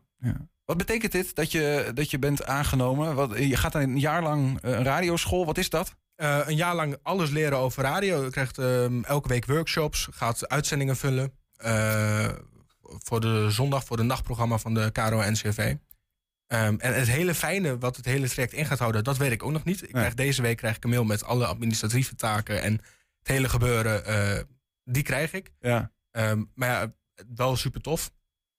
Wat 0.64 0.76
betekent 0.76 1.12
dit 1.12 1.35
dat 1.35 1.52
je, 1.52 1.90
dat 1.94 2.11
je 2.11 2.18
bent 2.18 2.44
aangenomen? 2.44 3.14
Wat, 3.14 3.38
je 3.38 3.56
gaat 3.56 3.72
dan 3.72 3.82
een 3.82 3.98
jaar 3.98 4.22
lang 4.22 4.61
eh, 4.62 4.70
een 4.72 4.85
radioschool. 4.85 5.46
Wat 5.46 5.59
is 5.59 5.70
dat? 5.70 5.96
Eh, 6.16 6.40
een 6.46 6.57
jaar 6.57 6.74
lang 6.74 6.96
alles 7.02 7.31
leren 7.31 7.59
over 7.59 7.83
radio. 7.83 8.24
Je 8.24 8.31
krijgt 8.31 8.59
ehm, 8.59 9.02
elke 9.02 9.29
week 9.29 9.46
workshops, 9.46 10.09
gaat 10.11 10.48
uitzendingen 10.48 10.96
vullen. 10.96 11.33
eh, 11.57 12.29
voor 12.81 13.20
de 13.20 13.50
zondag, 13.50 13.85
voor 13.85 13.96
de 13.96 14.02
nachtprogramma 14.02 14.59
van 14.59 14.74
de 14.74 14.90
KRO 14.92 15.31
NCV. 15.31 15.74
Ehm, 16.46 16.74
en 16.79 16.94
het 16.94 17.09
hele 17.09 17.35
fijne 17.35 17.79
wat 17.79 17.96
het 17.96 18.05
hele 18.05 18.29
traject 18.29 18.52
in 18.52 18.66
gaat 18.66 18.79
houden, 18.79 19.05
dat 19.05 19.16
weet 19.16 19.33
ik 19.33 19.42
ook 19.42 19.52
nog 19.52 19.64
niet. 19.64 19.83
Ik 19.83 19.88
krijg 19.92 20.14
deze 20.14 20.42
week 20.42 20.57
krijg 20.57 20.76
ik 20.76 20.85
een 20.85 20.90
mail 20.90 21.05
met 21.05 21.24
alle 21.24 21.46
administratieve 21.46 22.14
taken 22.14 22.62
en 22.62 22.72
het 23.18 23.29
hele 23.29 23.48
gebeuren. 23.48 24.05
eh, 24.05 24.42
die 24.85 25.02
krijg 25.02 25.33
ik. 25.33 25.52
Ja. 25.61 25.92
Ehm, 26.11 26.44
maar 26.55 26.68
ja, 26.68 26.92
wel 27.35 27.57
super 27.57 27.81
tof. 27.81 28.11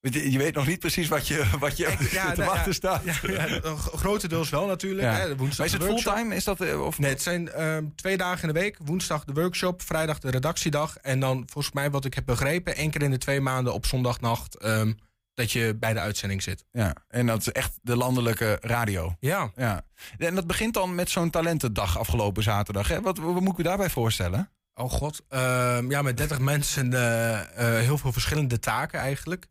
Je, 0.10 0.38
weet 0.38 0.56
nog 0.56 0.68
niet 0.68 0.80
precies 0.80 1.08
wat 1.08 1.28
je, 1.28 1.46
wat 1.60 1.78
je 1.78 1.86
te 1.98 2.20
nou 2.36 2.50
wachten 2.50 2.74
staat. 2.74 3.04
Ja, 3.04 3.14
ja, 3.22 3.46
gro- 3.46 3.76
grotendeels 3.76 4.50
wel 4.50 4.66
natuurlijk. 4.66 5.08
Ja. 5.08 5.14
Hè, 5.14 5.36
woensdag 5.36 5.58
Maar 5.58 5.66
is 5.66 5.74
het 5.74 5.84
fulltime? 5.84 6.36
Is 6.36 6.44
dat, 6.44 6.62
eh, 6.62 6.82
of... 6.86 7.00
Nee, 7.00 7.10
het 7.10 7.22
zijn 7.22 7.52
ehm, 7.52 7.86
twee 7.96 8.18
dagen 8.18 8.48
in 8.48 8.54
de 8.54 8.60
week. 8.60 8.78
Woensdag 8.84 9.24
de 9.24 9.34
workshop, 9.34 9.82
vrijdag 9.82 10.20
de 10.20 10.30
redactiedag. 10.30 10.98
En 10.98 11.20
dan 11.20 11.44
volgens 11.52 11.74
mij 11.74 11.92
wat 11.92 12.06
ik 12.06 12.14
heb 12.14 12.26
begrepen... 12.26 12.76
één 12.76 12.92
keer 12.92 13.02
in 13.02 13.12
de 13.12 13.18
twee 13.18 13.42
maanden 13.42 13.74
op 13.74 13.86
zondagnacht... 13.86 14.58
ehm, 14.58 14.94
dat 15.34 15.52
je 15.52 15.76
bij 15.80 15.94
de 15.94 16.00
uitzending 16.00 16.44
zit. 16.44 16.66
Ja, 16.72 16.94
en 17.08 17.26
dat 17.26 17.40
is 17.40 17.52
echt 17.52 17.80
de 17.82 17.96
landelijke 17.96 18.58
radio. 18.62 19.16
Ja. 19.20 19.52
ja. 19.56 19.82
En 20.18 20.36
dat 20.36 20.48
begint 20.48 20.74
dan 20.74 20.96
met 20.96 21.10
zo'n 21.10 21.30
talentendag 21.30 21.98
afgelopen 22.00 22.44
zaterdag. 22.44 22.88
Hè? 22.88 23.02
Wat, 23.02 23.18
wat 23.18 23.40
moet 23.42 23.52
ik 23.52 23.58
me 23.58 23.64
daarbij 23.64 23.90
voorstellen? 23.90 24.52
Oh 24.74 24.92
god. 24.92 25.22
Ehm, 25.30 25.92
ja, 25.92 26.02
met 26.02 26.18
30 26.18 26.40
mensen 26.40 26.94
eh, 26.94 27.40
eh, 27.40 27.84
heel 27.84 27.98
veel 27.98 28.12
verschillende 28.12 28.60
taken 28.60 29.00
eigenlijk. 29.00 29.48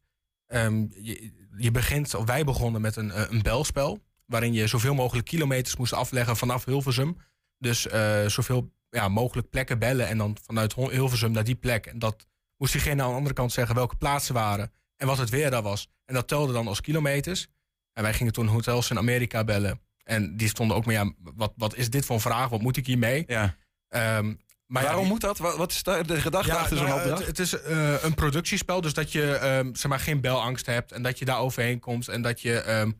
Ehm, 0.47 0.86
je, 1.03 1.32
je 1.57 1.70
begint, 1.70 2.14
of 2.14 2.24
wij 2.24 2.44
begonnen 2.44 2.80
met 2.80 2.97
een, 2.97 3.11
eh, 3.11 3.30
een 3.30 3.42
belspel. 3.42 4.05
Waarin 4.26 4.53
je 4.53 4.66
zoveel 4.66 4.94
mogelijk 4.94 5.26
kilometers 5.26 5.76
moest 5.76 5.92
afleggen 5.92 6.36
vanaf 6.36 6.64
Hilversum. 6.64 7.16
Dus 7.59 7.86
eh, 7.86 8.26
zoveel 8.26 8.72
ja, 8.90 9.09
mogelijk 9.09 9.51
plekken 9.51 9.78
bellen. 9.78 10.09
En 10.09 10.18
dan 10.18 10.36
vanuit 10.44 10.74
Hilversum 10.74 11.30
naar 11.30 11.44
die 11.44 11.55
plek. 11.55 11.86
En 11.86 11.99
dat 11.99 12.26
moest 12.57 12.72
diegene 12.72 13.03
aan 13.03 13.09
de 13.09 13.16
andere 13.16 13.34
kant 13.34 13.53
zeggen 13.53 13.74
welke 13.74 13.97
plaatsen 13.97 14.34
waren. 14.34 14.72
En 14.97 15.07
wat 15.07 15.18
het 15.18 15.30
weer 15.30 15.51
daar 15.51 15.62
was. 15.62 15.90
En 16.05 16.14
dat 16.14 16.28
telde 16.28 16.53
dan 16.53 16.68
als 16.68 16.80
kilometers. 16.80 17.49
En 17.92 18.03
wij 18.03 18.14
gingen 18.14 18.32
toen 18.32 18.47
hotels 18.47 18.90
in 18.90 18.99
Amerika 18.99 19.44
bellen. 19.44 19.80
En 20.03 20.36
die 20.36 20.49
stonden 20.49 20.76
ook 20.76 20.84
maar, 20.84 20.94
ja, 20.94 21.12
wat, 21.34 21.53
wat 21.57 21.76
is 21.76 21.90
dit 21.90 22.05
voor 22.05 22.14
een 22.14 22.20
vraag? 22.22 22.49
Wat 22.49 22.61
moet 22.62 22.76
ik 22.76 22.86
hiermee? 22.86 23.24
Ja. 23.26 23.57
Ehm, 23.88 24.34
maar 24.67 24.83
Waarom 24.83 25.07
moet 25.07 25.21
dat? 25.21 25.39
Wat, 25.39 25.71
is 25.71 25.83
de, 25.83 26.03
de 26.07 26.21
gedachte 26.21 26.49
ja, 26.49 26.57
achter 26.57 26.77
zo'n 26.77 26.87
nou, 26.87 27.01
opdracht? 27.01 27.19
Het, 27.19 27.29
het 27.29 27.39
is 27.39 27.61
eh, 27.61 28.03
een 28.03 28.14
productiespel, 28.14 28.81
dus 28.81 28.93
dat 28.95 29.12
je 29.12 29.35
ehm, 29.35 29.75
zeg 29.75 29.91
maar, 29.91 30.01
geen 30.01 30.21
belangst 30.21 30.67
hebt 30.67 30.93
en 30.93 31.03
dat 31.03 31.19
je 31.19 31.25
daar 31.25 31.39
overheen 31.39 31.81
komt 31.81 32.09
en 32.09 32.23
dat 32.23 32.41
je 32.41 32.61
ehm, 32.61 32.91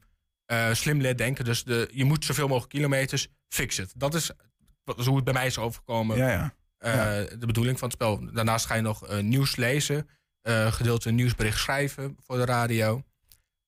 eh, 0.45 0.73
slim 0.73 1.01
leert 1.01 1.19
denken. 1.19 1.45
Dus 1.45 1.65
de, 1.65 1.89
je 1.93 2.05
moet 2.05 2.25
zoveel 2.25 2.49
mogelijk 2.49 2.73
kilometers 2.73 3.29
fix 3.49 3.79
it. 3.79 3.93
Dat 3.97 4.15
is, 4.15 4.31
wat- 4.85 5.05
hoe 5.05 5.17
het 5.17 5.25
bij 5.25 5.35
mij 5.35 5.47
is 5.47 5.59
overgekomen. 5.59 6.17
Ja, 6.17 6.31
ja. 6.31 6.55
Eh, 6.79 6.95
Ja. 6.95 7.37
De 7.37 7.47
bedoeling 7.47 7.79
van 7.79 7.89
het 7.89 7.97
spel. 7.97 8.33
Daarnaast 8.33 8.67
ga 8.67 8.75
je 8.75 8.83
nog 8.83 9.21
nieuws 9.21 9.57
lezen, 9.57 10.09
gedeelte 10.71 11.11
nieuwsbericht 11.11 11.59
schrijven 11.59 12.17
voor 12.21 12.37
de 12.37 12.45
radio. 12.45 13.03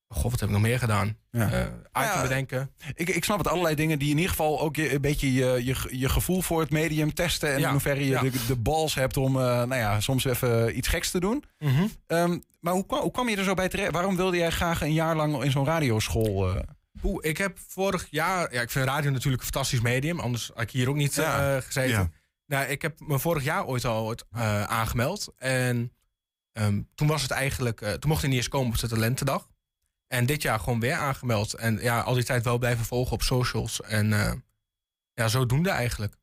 God, 0.08 0.30
wat 0.30 0.40
heb 0.40 0.48
ik 0.48 0.54
nog 0.54 0.64
meer 0.64 0.78
gedaan? 0.78 1.16
Ja. 1.30 1.50
Eh, 1.52 1.60
item 1.60 1.72
Ja, 1.92 2.22
bedenken. 2.22 2.70
Ik, 2.94 3.08
ik 3.08 3.24
snap 3.24 3.38
het, 3.38 3.48
allerlei 3.48 3.74
dingen 3.74 3.98
die 3.98 4.10
in 4.10 4.14
ieder 4.16 4.30
geval 4.30 4.60
ook 4.60 4.76
je, 4.76 4.94
een 4.94 5.00
beetje 5.00 5.32
je, 5.32 5.64
je, 5.64 5.76
je 5.98 6.08
gevoel 6.08 6.42
voor 6.42 6.60
het 6.60 6.70
medium 6.70 7.14
testen. 7.14 7.52
En 7.52 7.58
Ja, 7.60 7.66
in 7.66 7.70
hoeverre 7.72 8.00
je 8.04 8.10
ja. 8.10 8.20
de, 8.20 8.30
de 8.46 8.56
balls 8.56 8.94
hebt 8.94 9.16
om 9.16 9.36
eh, 9.36 9.42
nou 9.42 9.74
ja, 9.74 10.00
soms 10.00 10.24
even 10.24 10.76
iets 10.76 10.88
geks 10.88 11.10
te 11.10 11.20
doen. 11.20 11.44
Mhm. 11.58 11.86
Ehm, 12.06 12.38
maar 12.60 12.72
hoe 12.72 12.86
kwam, 12.86 13.00
hoe 13.00 13.10
kwam 13.10 13.28
je 13.28 13.36
er 13.36 13.44
zo 13.44 13.54
bij 13.54 13.68
terecht? 13.68 13.92
Waarom 13.92 14.16
wilde 14.16 14.36
jij 14.36 14.50
graag 14.50 14.80
een 14.82 14.92
jaar 14.92 15.16
lang 15.16 15.42
in 15.44 15.50
zo'n 15.50 15.64
radioschool? 15.66 16.54
eh? 16.56 16.60
Oeh, 17.02 17.24
ik 17.24 17.36
heb 17.38 17.58
vorig 17.68 18.06
jaar... 18.10 18.52
Ja, 18.54 18.60
ik 18.60 18.70
vind 18.70 18.84
radio 18.84 19.10
natuurlijk 19.10 19.42
een 19.42 19.48
fantastisch 19.52 19.80
medium. 19.80 20.20
Anders 20.20 20.50
had 20.54 20.62
ik 20.62 20.70
hier 20.70 20.88
ook 20.88 20.96
niet 20.96 21.14
Ja. 21.14 21.56
eh, 21.56 21.62
gezeten. 21.62 21.90
Ja. 21.90 22.10
Nou, 22.46 22.66
ik 22.68 22.82
heb 22.82 23.00
me 23.00 23.18
vorig 23.18 23.44
jaar 23.44 23.66
ooit 23.66 23.84
al 23.84 24.06
ooit, 24.06 24.24
eh, 24.30 24.62
aangemeld. 24.62 25.32
En 25.36 25.92
ehm, 26.52 26.80
toen 26.94 27.06
was 27.06 27.22
het 27.22 27.30
eigenlijk... 27.30 27.80
eh, 27.80 27.92
toen 27.92 28.10
mocht 28.10 28.22
ik 28.22 28.28
niet 28.28 28.38
eens 28.38 28.48
komen 28.48 28.68
op 28.72 28.78
de 28.78 28.88
talentendag. 28.88 29.48
En 30.08 30.26
dit 30.26 30.42
jaar 30.42 30.58
gewoon 30.60 30.80
weer 30.80 30.94
aangemeld. 30.94 31.54
En 31.54 31.78
ja, 31.82 32.00
al 32.00 32.14
die 32.14 32.24
tijd 32.24 32.44
wel 32.44 32.58
blijven 32.58 32.84
volgen 32.84 33.12
op 33.12 33.22
socials. 33.22 33.80
En 33.82 34.12
eh, 34.12 34.32
ja, 35.14 35.28
zodoende 35.28 35.70
eigenlijk. 35.70 36.16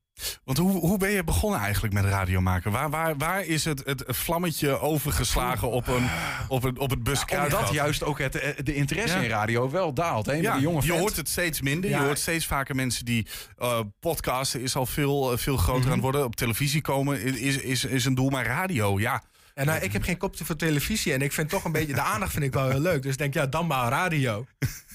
Want 0.43 0.57
hoe, 0.57 0.71
hoe 0.71 0.97
ben 0.97 1.09
je 1.09 1.23
begonnen 1.23 1.59
eigenlijk 1.59 1.93
met 1.93 2.05
radio 2.05 2.41
maken? 2.41 2.71
Waar, 2.71 2.89
waar, 2.89 3.17
waar 3.17 3.45
is 3.45 3.65
het, 3.65 3.81
het 3.85 4.03
vlammetje 4.07 4.79
overgeslagen 4.79 5.69
op, 5.71 5.87
een, 5.87 6.09
op, 6.47 6.63
een, 6.63 6.79
op 6.79 6.89
het 6.89 7.03
buskruidvat? 7.03 7.59
Omdat 7.59 7.73
juist 7.75 8.03
ook 8.03 8.19
het, 8.19 8.35
eh, 8.35 8.49
de 8.63 8.75
interesse 8.75 9.15
Ja. 9.17 9.23
in 9.23 9.29
radio 9.29 9.69
wel 9.69 9.93
daalt. 9.93 10.25
Hè? 10.25 10.33
Met 10.33 10.41
Ja, 10.41 10.55
de 10.55 10.61
jonge 10.61 10.85
je 10.85 10.91
hoort 10.93 11.15
het 11.15 11.29
steeds 11.29 11.61
minder. 11.61 11.89
Ja. 11.89 11.99
Je 11.99 12.05
hoort 12.05 12.19
steeds 12.19 12.45
vaker 12.45 12.75
mensen 12.75 13.05
die 13.05 13.27
eh, 13.57 13.79
podcasten 13.99 14.61
is 14.61 14.75
al 14.75 14.85
veel, 14.85 15.37
veel 15.37 15.57
groter 15.57 15.79
Mhm. 15.81 15.87
aan 15.87 15.93
het 15.93 16.01
worden. 16.03 16.23
Op 16.23 16.35
televisie 16.35 16.81
komen 16.81 17.21
is, 17.21 17.57
is, 17.57 17.85
is 17.85 18.05
een 18.05 18.15
doel, 18.15 18.29
maar 18.29 18.45
radio, 18.45 18.99
ja. 18.99 19.23
Ja, 19.55 19.63
nou, 19.63 19.81
ik 19.81 19.93
heb 19.93 20.03
geen 20.03 20.17
kopje 20.17 20.45
voor 20.45 20.55
televisie. 20.55 21.13
En 21.13 21.21
ik 21.21 21.31
vind 21.31 21.49
toch 21.49 21.63
een 21.63 21.71
beetje... 21.71 21.93
De 21.93 22.01
aandacht 22.01 22.31
vind 22.31 22.43
ik 22.43 22.53
wel 22.53 22.69
heel 22.69 22.79
leuk. 22.79 23.01
Dus 23.01 23.11
ik 23.11 23.17
denk, 23.17 23.33
ja, 23.33 23.45
dan 23.45 23.67
maar 23.67 23.89
radio. 23.89 24.45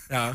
Ja. 0.09 0.33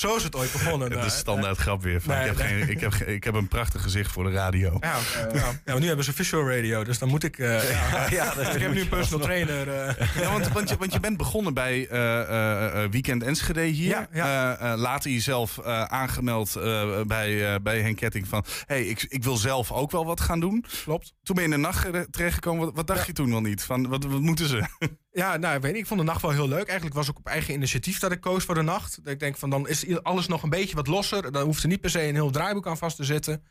Zo 0.00 0.16
is 0.16 0.22
het 0.22 0.36
ooit 0.36 0.52
begonnen. 0.52 0.88
De 0.88 0.94
nou, 0.94 1.06
hè. 1.08 1.12
standaard 1.14 1.58
grap 1.58 1.82
weer. 1.82 2.00
Van, 2.00 2.14
Nee, 2.14 2.20
ik, 2.30 2.38
heb 2.38 2.48
nee. 2.48 2.58
geen, 2.58 2.68
ik, 2.70 2.80
heb, 2.80 2.94
ik 2.94 3.24
heb 3.24 3.34
een 3.34 3.48
prachtig 3.48 3.82
gezicht 3.82 4.12
voor 4.12 4.24
de 4.24 4.30
radio. 4.30 4.76
Ja, 4.80 4.96
ja. 5.14 5.28
ja, 5.34 5.52
maar 5.64 5.80
nu 5.80 5.86
hebben 5.86 6.04
ze 6.04 6.12
visual 6.12 6.48
radio, 6.50 6.84
dus 6.84 6.98
dan 6.98 7.08
moet 7.08 7.24
ik... 7.24 7.38
eh, 7.38 7.70
ja. 7.70 8.06
Ja, 8.20 8.34
dat 8.34 8.54
ik 8.54 8.60
heb 8.62 8.72
nu 8.72 8.80
een 8.80 8.88
personal 8.88 9.26
trainer. 9.26 9.68
eh. 9.68 10.06
Ja, 10.22 10.30
want, 10.32 10.48
want, 10.48 10.68
je, 10.68 10.76
want 10.76 10.92
je 10.92 11.00
bent 11.00 11.16
begonnen 11.16 11.54
bij 11.54 11.88
eh, 11.88 12.84
Weekend 12.90 13.22
Enschede 13.22 13.62
hier. 13.62 14.08
Ja, 14.12 14.56
Eh, 14.58 14.72
eh, 14.72 14.78
later 14.78 15.10
jezelf 15.10 15.58
eh, 15.58 15.82
aangemeld 15.84 16.56
eh, 16.56 17.00
bij, 17.02 17.52
eh, 17.54 17.60
bij 17.62 17.80
Henk 17.80 17.96
Ketting 17.96 18.28
van... 18.28 18.44
hey, 18.66 18.84
ik, 18.84 19.02
ik 19.08 19.24
wil 19.24 19.36
zelf 19.36 19.72
ook 19.72 19.90
wel 19.90 20.06
wat 20.06 20.20
gaan 20.20 20.40
doen. 20.40 20.64
Klopt. 20.84 21.14
Toen 21.22 21.34
ben 21.36 21.44
je 21.44 21.50
in 21.50 21.56
de 21.56 21.62
nacht 21.66 21.86
terechtgekomen. 22.12 22.64
Wat, 22.64 22.74
wat 22.74 22.86
dacht 22.86 23.06
je 23.06 23.12
toen 23.12 23.30
wel 23.30 23.40
niet? 23.40 23.62
Van, 23.62 23.88
wat, 23.88 24.04
wat 24.04 24.20
moeten 24.20 24.48
ze? 24.48 24.62
Ja, 25.12 25.36
nou, 25.36 25.56
ik 25.56 25.62
weet 25.62 25.72
niet. 25.72 25.80
Ik 25.80 25.86
vond 25.86 26.00
de 26.00 26.06
nacht 26.06 26.22
wel 26.22 26.30
heel 26.30 26.48
leuk. 26.48 26.66
Eigenlijk 26.66 26.94
was 26.96 27.10
ook 27.10 27.18
op 27.18 27.26
eigen 27.26 27.54
initiatief 27.54 27.98
dat 27.98 28.12
ik 28.12 28.20
koos 28.20 28.44
voor 28.44 28.54
de 28.54 28.62
nacht. 28.62 29.04
Dat 29.04 29.12
ik 29.12 29.20
denk 29.20 29.36
van, 29.36 29.50
dan 29.50 29.68
is 29.68 30.02
alles 30.02 30.26
nog 30.26 30.42
een 30.42 30.50
beetje 30.50 30.76
wat 30.76 30.86
losser. 30.86 31.32
Dan 31.32 31.44
hoeft 31.44 31.62
er 31.62 31.68
niet 31.68 31.80
per 31.80 31.90
se 31.90 32.02
een 32.02 32.14
heel 32.14 32.30
draaiboek 32.30 32.66
aan 32.66 32.78
vast 32.78 32.96
te 32.96 33.04
zitten. 33.04 33.44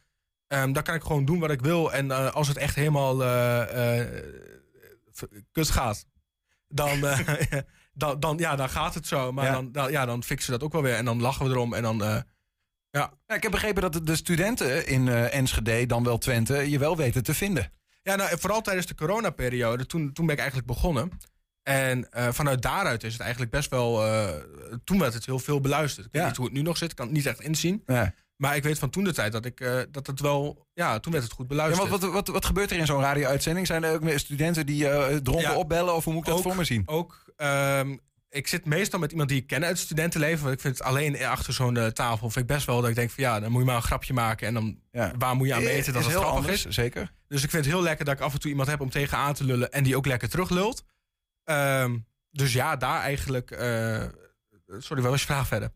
Ehm 0.47 0.71
dan 0.71 0.83
kan 0.83 0.95
ik 0.95 1.01
gewoon 1.01 1.25
doen 1.25 1.39
wat 1.39 1.51
ik 1.51 1.61
wil. 1.61 1.93
En 1.93 2.11
eh, 2.11 2.31
als 2.31 2.47
het 2.47 2.57
echt 2.57 2.75
helemaal 2.75 3.17
v- 5.11 5.23
kut 5.51 5.69
gaat, 5.69 6.05
dan, 6.67 6.99
dan, 7.93 8.19
dan, 8.19 8.37
ja, 8.37 8.55
dan 8.55 8.69
gaat 8.69 8.93
het 8.93 9.07
zo. 9.07 9.31
Maar 9.31 9.45
Ja. 9.45 9.51
Dan, 9.51 9.71
dan, 9.71 9.91
ja, 9.91 10.05
dan 10.05 10.23
fixen 10.23 10.51
we 10.53 10.57
dat 10.57 10.67
ook 10.67 10.73
wel 10.73 10.81
weer. 10.83 10.95
En 10.95 11.05
dan 11.05 11.21
lachen 11.21 11.45
we 11.45 11.51
erom. 11.51 11.73
En 11.73 11.81
dan, 11.83 11.97
ja. 12.91 13.13
Ja, 13.27 13.35
ik 13.35 13.43
heb 13.43 13.51
begrepen 13.51 13.81
dat 13.81 13.93
de- 13.93 14.03
de 14.03 14.15
studenten 14.15 14.87
in 14.87 15.07
eh, 15.07 15.33
Enschede, 15.33 15.85
dan 15.85 16.03
wel 16.03 16.17
Twente, 16.17 16.69
je 16.69 16.79
wel 16.79 16.97
weten 16.97 17.23
te 17.23 17.33
vinden. 17.33 17.71
Ja, 18.03 18.15
nou, 18.15 18.39
vooral 18.39 18.61
tijdens 18.61 18.85
de 18.85 18.95
coronaperiode, 18.95 19.85
toen, 19.85 20.13
toen 20.13 20.25
ben 20.25 20.33
ik 20.35 20.41
eigenlijk 20.41 20.67
begonnen. 20.71 21.11
En 21.63 22.11
eh, 22.11 22.27
vanuit 22.31 22.61
daaruit 22.61 23.03
is 23.03 23.11
het 23.13 23.21
eigenlijk 23.21 23.51
best 23.51 23.69
wel. 23.69 24.05
eh, 24.05 24.27
toen 24.83 24.99
werd 24.99 25.13
het 25.13 25.25
heel 25.25 25.39
veel 25.39 25.59
beluisterd. 25.61 26.05
Ik 26.05 26.11
weet 26.11 26.21
Ja. 26.21 26.27
niet 26.27 26.37
hoe 26.37 26.45
het 26.45 26.53
nu 26.55 26.61
nog 26.61 26.77
zit, 26.77 26.89
ik 26.89 26.95
kan 26.95 27.05
het 27.05 27.15
niet 27.15 27.25
echt 27.25 27.41
inzien. 27.41 27.83
Ja. 27.85 28.13
Maar 28.35 28.55
ik 28.55 28.63
weet 28.63 28.79
van 28.79 28.89
toen 28.89 29.03
de 29.03 29.13
tijd 29.13 29.31
dat 29.31 29.45
ik 29.45 29.59
eh, 29.59 29.79
dat 29.91 30.07
het 30.07 30.19
wel. 30.19 30.67
Ja, 30.73 30.99
toen 30.99 31.11
werd 31.11 31.23
het 31.23 31.33
goed 31.33 31.45
Ja, 31.49 31.55
beluisterd. 31.55 31.89
wat, 31.89 31.99
wat, 32.01 32.11
wat, 32.11 32.27
wat 32.27 32.45
gebeurt 32.45 32.71
er 32.71 32.77
in 32.77 32.85
zo'n 32.85 33.01
radio-uitzending? 33.01 33.67
Zijn 33.67 33.83
er 33.83 33.93
ook 33.93 34.03
meer 34.03 34.19
studenten 34.19 34.65
die 34.65 34.83
dronken 35.21 35.49
Ja. 35.51 35.55
opbellen? 35.55 35.95
Of 35.95 36.03
hoe 36.03 36.13
moet 36.13 36.21
ik 36.21 36.27
dat 36.29 36.37
Ook- 36.37 36.43
voor 36.43 36.55
me 36.55 36.63
zien? 36.63 36.83
Ook, 36.85 37.23
ehm, 37.35 37.97
ik 38.29 38.47
zit 38.47 38.65
meestal 38.65 38.99
met 38.99 39.11
iemand 39.11 39.29
die 39.29 39.37
ik 39.41 39.47
ken 39.47 39.61
uit 39.61 39.69
het 39.69 39.79
studentenleven. 39.79 40.41
Want 40.43 40.53
ik 40.55 40.61
vind 40.61 40.77
het 40.77 40.87
alleen 40.87 41.25
achter 41.25 41.53
zo'n 41.53 41.91
tafel 41.93 42.29
vind 42.29 42.49
ik 42.49 42.55
best 42.55 42.65
wel 42.65 42.81
dat 42.81 42.89
ik 42.89 42.95
denk 42.95 43.09
van 43.11 43.23
ja, 43.23 43.39
dan 43.39 43.51
moet 43.51 43.59
je 43.61 43.67
maar 43.67 43.75
een 43.75 43.81
grapje 43.81 44.13
maken. 44.13 44.47
En 44.47 44.53
dan 44.53 44.79
Ja. 44.91 45.11
waar 45.17 45.35
moet 45.35 45.47
je 45.47 45.53
aan 45.53 45.63
meten 45.63 45.93
dat 45.93 46.01
is 46.01 46.07
het 46.07 46.15
heel 46.17 46.21
grappig 46.21 46.39
anders, 46.43 46.65
is. 46.65 46.73
zeker. 46.75 47.11
Dus 47.27 47.43
ik 47.43 47.49
vind 47.49 47.65
het 47.65 47.73
heel 47.73 47.83
lekker 47.83 48.05
dat 48.05 48.13
ik 48.13 48.19
af 48.21 48.33
en 48.33 48.39
toe 48.39 48.49
iemand 48.49 48.69
heb 48.69 48.81
om 48.81 48.89
tegenaan 48.89 49.33
te 49.33 49.43
lullen. 49.43 49.71
En 49.71 49.83
die 49.83 49.95
ook 49.97 50.05
lekker 50.05 50.29
teruglult. 50.29 50.83
Ehm, 51.49 51.97
dus 52.31 52.53
ja, 52.53 52.75
daar 52.75 53.01
eigenlijk. 53.01 53.51
eh, 53.51 54.03
sorry, 54.79 55.01
wat 55.01 55.11
was 55.11 55.19
je 55.19 55.25
vraag 55.25 55.47
verder? 55.47 55.69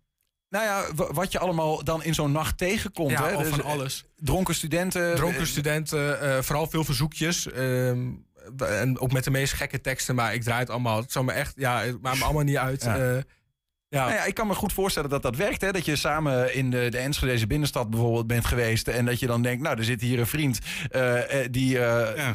Nou 0.49 0.65
ja, 0.65 0.86
wa- 0.95 1.13
wat 1.13 1.32
je 1.32 1.39
allemaal 1.39 1.84
dan 1.84 2.03
in 2.03 2.13
zo'n 2.13 2.32
nacht 2.32 2.57
tegenkomt. 2.57 3.11
Ja, 3.11 3.26
hè? 3.28 3.36
of 3.36 3.41
Dus, 3.41 3.49
van 3.49 3.59
eh, 3.59 3.65
alles. 3.65 4.05
Dronken 4.15 4.55
studenten. 4.55 5.15
Dronken 5.15 5.39
eh, 5.39 5.45
studenten, 5.45 6.43
vooral 6.43 6.67
veel 6.67 6.84
verzoekjes. 6.84 7.51
ehm, 7.51 8.11
en 8.57 8.99
ook 8.99 9.11
met 9.11 9.24
de 9.24 9.32
meest 9.32 9.53
gekke 9.53 9.82
teksten, 9.82 10.15
maar 10.15 10.34
ik 10.34 10.43
draai 10.43 10.59
het 10.59 10.69
allemaal. 10.69 11.01
Het 11.01 11.11
zou 11.11 11.26
me 11.26 11.32
echt, 11.32 11.53
ja, 11.55 11.82
het 11.82 12.01
maakt 12.01 12.17
me 12.17 12.24
allemaal 12.24 12.43
niet 12.43 12.57
uit. 12.57 12.84
Ja. 12.84 13.24
Ja. 13.94 14.06
Nou 14.06 14.16
ja, 14.16 14.26
ik 14.26 14.34
kan 14.34 14.48
me 14.48 14.54
goed 14.54 14.74
voorstellen 14.74 15.10
dat 15.10 15.22
dat 15.22 15.36
werkt. 15.36 15.62
Hè? 15.62 15.72
Dat 15.72 15.86
je 15.86 15.96
samen 15.96 16.56
in 16.56 16.70
de, 16.70 16.88
de 16.89 16.98
Enschedeze 16.98 17.48
binnenstad 17.48 17.89
bijvoorbeeld 17.89 18.28
bent 18.28 18.46
geweest. 18.46 18.88
En 18.88 19.06
dat 19.06 19.20
je 19.20 19.28
dan 19.28 19.41
denkt, 19.41 19.64
nou, 19.64 19.78
er 19.78 19.84
zit 19.84 20.02
hier 20.02 20.20
een 20.20 20.28
vriend 20.28 20.60
eh, 20.91 21.41
eh, 21.41 21.48
die... 21.52 21.70
Ja. 21.70 22.34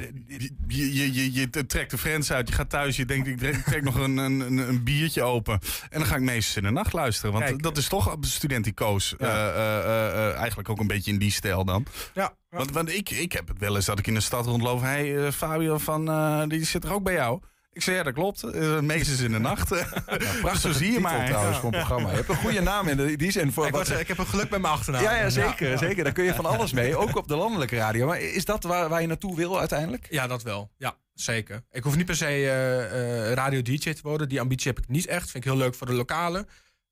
Je, 0.66 0.94
je, 0.94 1.14
je, 1.14 1.32
je 1.32 1.66
trekt 1.66 1.90
de 1.90 1.98
friends 1.98 2.32
uit, 2.32 2.48
je 2.48 2.54
gaat 2.54 2.70
thuis, 2.70 2.96
je 2.96 3.04
denkt 3.04 3.28
ik 3.28 3.38
trek, 3.64 3.82
nog 3.90 3.94
een, 3.94 4.16
een, 4.16 4.40
een, 4.40 4.82
biertje 4.84 5.22
open. 5.22 5.58
En 5.90 5.98
dan 5.98 6.06
ga 6.06 6.14
ik 6.16 6.22
meestal 6.22 6.62
in 6.62 6.68
de 6.68 6.74
nacht 6.74 6.92
luisteren. 6.92 7.32
Want 7.32 7.44
Kijk. 7.44 7.62
dat 7.62 7.76
is 7.76 7.88
toch 7.88 8.16
studentico's. 8.20 9.14
Ja. 9.18 9.52
eh, 9.52 10.36
eigenlijk 10.36 10.68
ook 10.68 10.80
een 10.80 10.86
beetje 10.86 11.12
in 11.12 11.18
die 11.18 11.32
stijl 11.32 11.64
dan. 11.64 11.86
ja. 12.14 12.32
Want, 12.50 12.70
want 12.70 12.92
ik, 12.92 13.10
ik 13.10 13.32
heb 13.32 13.48
het 13.48 13.58
wel 13.58 13.76
eens 13.76 13.84
dat 13.84 13.98
ik 13.98 14.06
in 14.06 14.14
de 14.14 14.20
stad 14.20 14.46
rondloop. 14.46 14.80
Hé, 14.80 14.86
hey, 14.86 15.32
Fabio 15.32 15.78
van, 15.78 16.48
die 16.48 16.64
zit 16.64 16.84
er 16.84 16.92
ook 16.92 17.02
bij 17.02 17.14
jou. 17.14 17.40
Ik 17.78 17.84
zeg, 17.84 17.94
ja, 17.96 18.02
dat 18.02 18.12
klopt. 18.14 18.44
Uh, 18.44 18.80
meesters 18.80 19.20
in 19.20 19.32
de 19.32 19.38
nacht. 19.38 19.68
Prachtig 20.40 20.60
Zo 20.60 20.72
zie 20.72 20.92
je 20.92 21.00
maar. 21.00 21.26
trouwens 21.26 21.54
Ja. 21.54 21.60
voor 21.60 21.72
een 21.72 21.78
programma. 21.78 22.10
Je 22.10 22.16
hebt 22.16 22.28
een 22.28 22.36
goede 22.36 22.60
naam 22.60 22.88
in 22.88 22.96
de- 22.96 23.16
die 23.16 23.30
zin. 23.30 23.52
Voor 23.52 23.66
Ik, 23.66 23.72
wat, 23.72 23.82
zeggen, 23.86 24.02
ik 24.02 24.08
heb 24.08 24.18
een 24.18 24.26
geluk 24.26 24.50
met 24.50 24.60
mijn 24.60 24.72
achternaam. 24.72 25.02
ja, 25.02 25.14
ja, 25.14 25.30
zeker, 25.30 25.70
Ja. 25.70 25.76
zeker. 25.76 26.04
Daar 26.04 26.12
kun 26.12 26.24
je 26.24 26.34
van 26.34 26.46
alles 26.46 26.72
mee. 26.72 26.96
Ook 26.96 27.16
op 27.16 27.28
de 27.28 27.36
landelijke 27.36 27.76
radio. 27.76 28.06
Maar 28.06 28.20
is 28.20 28.44
dat 28.44 28.62
waar, 28.64 28.88
waar 28.88 29.00
je 29.00 29.06
naartoe 29.06 29.36
wil 29.36 29.58
uiteindelijk? 29.58 30.06
Ja, 30.10 30.26
dat 30.26 30.42
wel. 30.42 30.70
Ja, 30.76 30.96
zeker. 31.14 31.62
Ik 31.70 31.82
hoef 31.82 31.96
niet 31.96 32.06
per 32.06 32.16
se 32.16 32.24
eh, 32.26 33.28
eh, 33.28 33.32
radio-dj 33.34 33.78
te 33.92 33.98
worden. 34.02 34.28
Die 34.28 34.40
ambitie 34.40 34.72
heb 34.72 34.78
ik 34.82 34.88
niet 34.88 35.06
echt. 35.06 35.30
Vind 35.30 35.44
ik 35.44 35.50
heel 35.50 35.60
leuk 35.60 35.74
voor 35.74 35.86
de 35.86 35.92
lokale. 35.92 36.46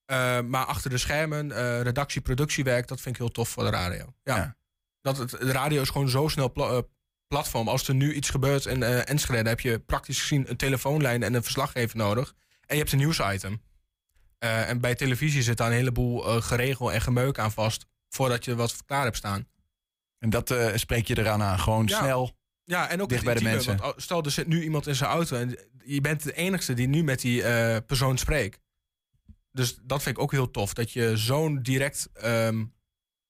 Eh, 0.05 0.41
maar 0.41 0.65
achter 0.65 0.91
de 0.91 0.99
schermen, 0.99 1.53
eh, 1.53 1.81
redactie, 1.81 2.21
productiewerk, 2.21 2.89
dat 2.89 3.01
vind 3.01 3.15
ik 3.15 3.21
heel 3.21 3.31
tof 3.31 3.49
voor 3.49 3.65
de 3.65 3.71
radio. 3.71 4.13
Ja. 4.23 4.37
Ja. 4.37 4.57
Dat 5.01 5.17
het, 5.17 5.31
de 5.31 5.53
radio 5.53 5.83
is 5.83 5.91
gewoon 5.91 6.09
zo 6.09 6.29
snel 6.29 6.53
eh, 6.55 6.79
platform. 7.29 7.69
Als 7.69 7.89
er 7.89 7.95
nu 7.95 8.13
iets 8.15 8.31
gebeurt 8.31 8.67
in 8.67 8.83
eh 8.83 9.09
Enschede, 9.09 9.37
dan 9.39 9.47
heb 9.47 9.61
je 9.61 9.79
praktisch 9.79 10.21
gezien 10.21 10.51
een 10.51 10.57
telefoonlijn 10.57 11.23
en 11.23 11.35
een 11.35 11.43
verslaggever 11.43 11.97
nodig. 11.97 12.35
En 12.67 12.75
je 12.77 12.81
hebt 12.81 12.93
een 12.93 12.99
nieuwsitem. 12.99 13.63
Eh, 14.39 14.69
en 14.69 14.81
bij 14.81 14.95
televisie 14.95 15.43
zit 15.43 15.57
daar 15.57 15.67
een 15.67 15.73
heleboel 15.77 16.27
eh, 16.27 16.43
geregel 16.43 16.93
en 16.93 17.01
gemeuk 17.01 17.39
aan 17.39 17.53
vast. 17.53 17.87
Voordat 18.09 18.45
je 18.45 18.55
wat 18.55 18.85
klaar 18.85 19.05
hebt 19.05 19.17
staan. 19.17 19.49
En 20.19 20.31
dat 20.31 20.55
spreek 20.75 21.07
je 21.07 21.19
eraan 21.19 21.43
aan. 21.43 21.59
Gewoon 21.59 21.87
Ja. 21.87 21.99
snel. 21.99 22.37
Ja, 22.65 22.89
en 22.89 23.03
ook 23.03 23.09
Dicht 23.09 23.25
bij 23.25 23.35
de 23.35 23.41
intieme, 23.41 23.65
mensen. 23.65 23.85
want 23.87 24.03
stel, 24.03 24.23
er 24.25 24.31
zit 24.31 24.47
nu 24.47 24.63
iemand 24.63 24.87
in 24.87 24.95
zijn 24.95 25.11
auto 25.11 25.37
en 25.37 25.59
je 25.85 26.01
bent 26.01 26.23
de 26.23 26.33
enige 26.33 26.75
die 26.75 26.87
nu 26.89 27.03
met 27.03 27.21
die 27.21 27.43
persoon 27.83 28.19
spreekt. 28.19 28.61
Dus 29.53 29.79
dat 29.83 30.03
vind 30.03 30.17
ik 30.17 30.23
ook 30.23 30.31
heel 30.31 30.51
tof, 30.51 30.75
dat 30.75 30.93
je 30.93 31.17
zo'n 31.17 31.63
direct 31.63 32.09
ehm, 32.13 32.65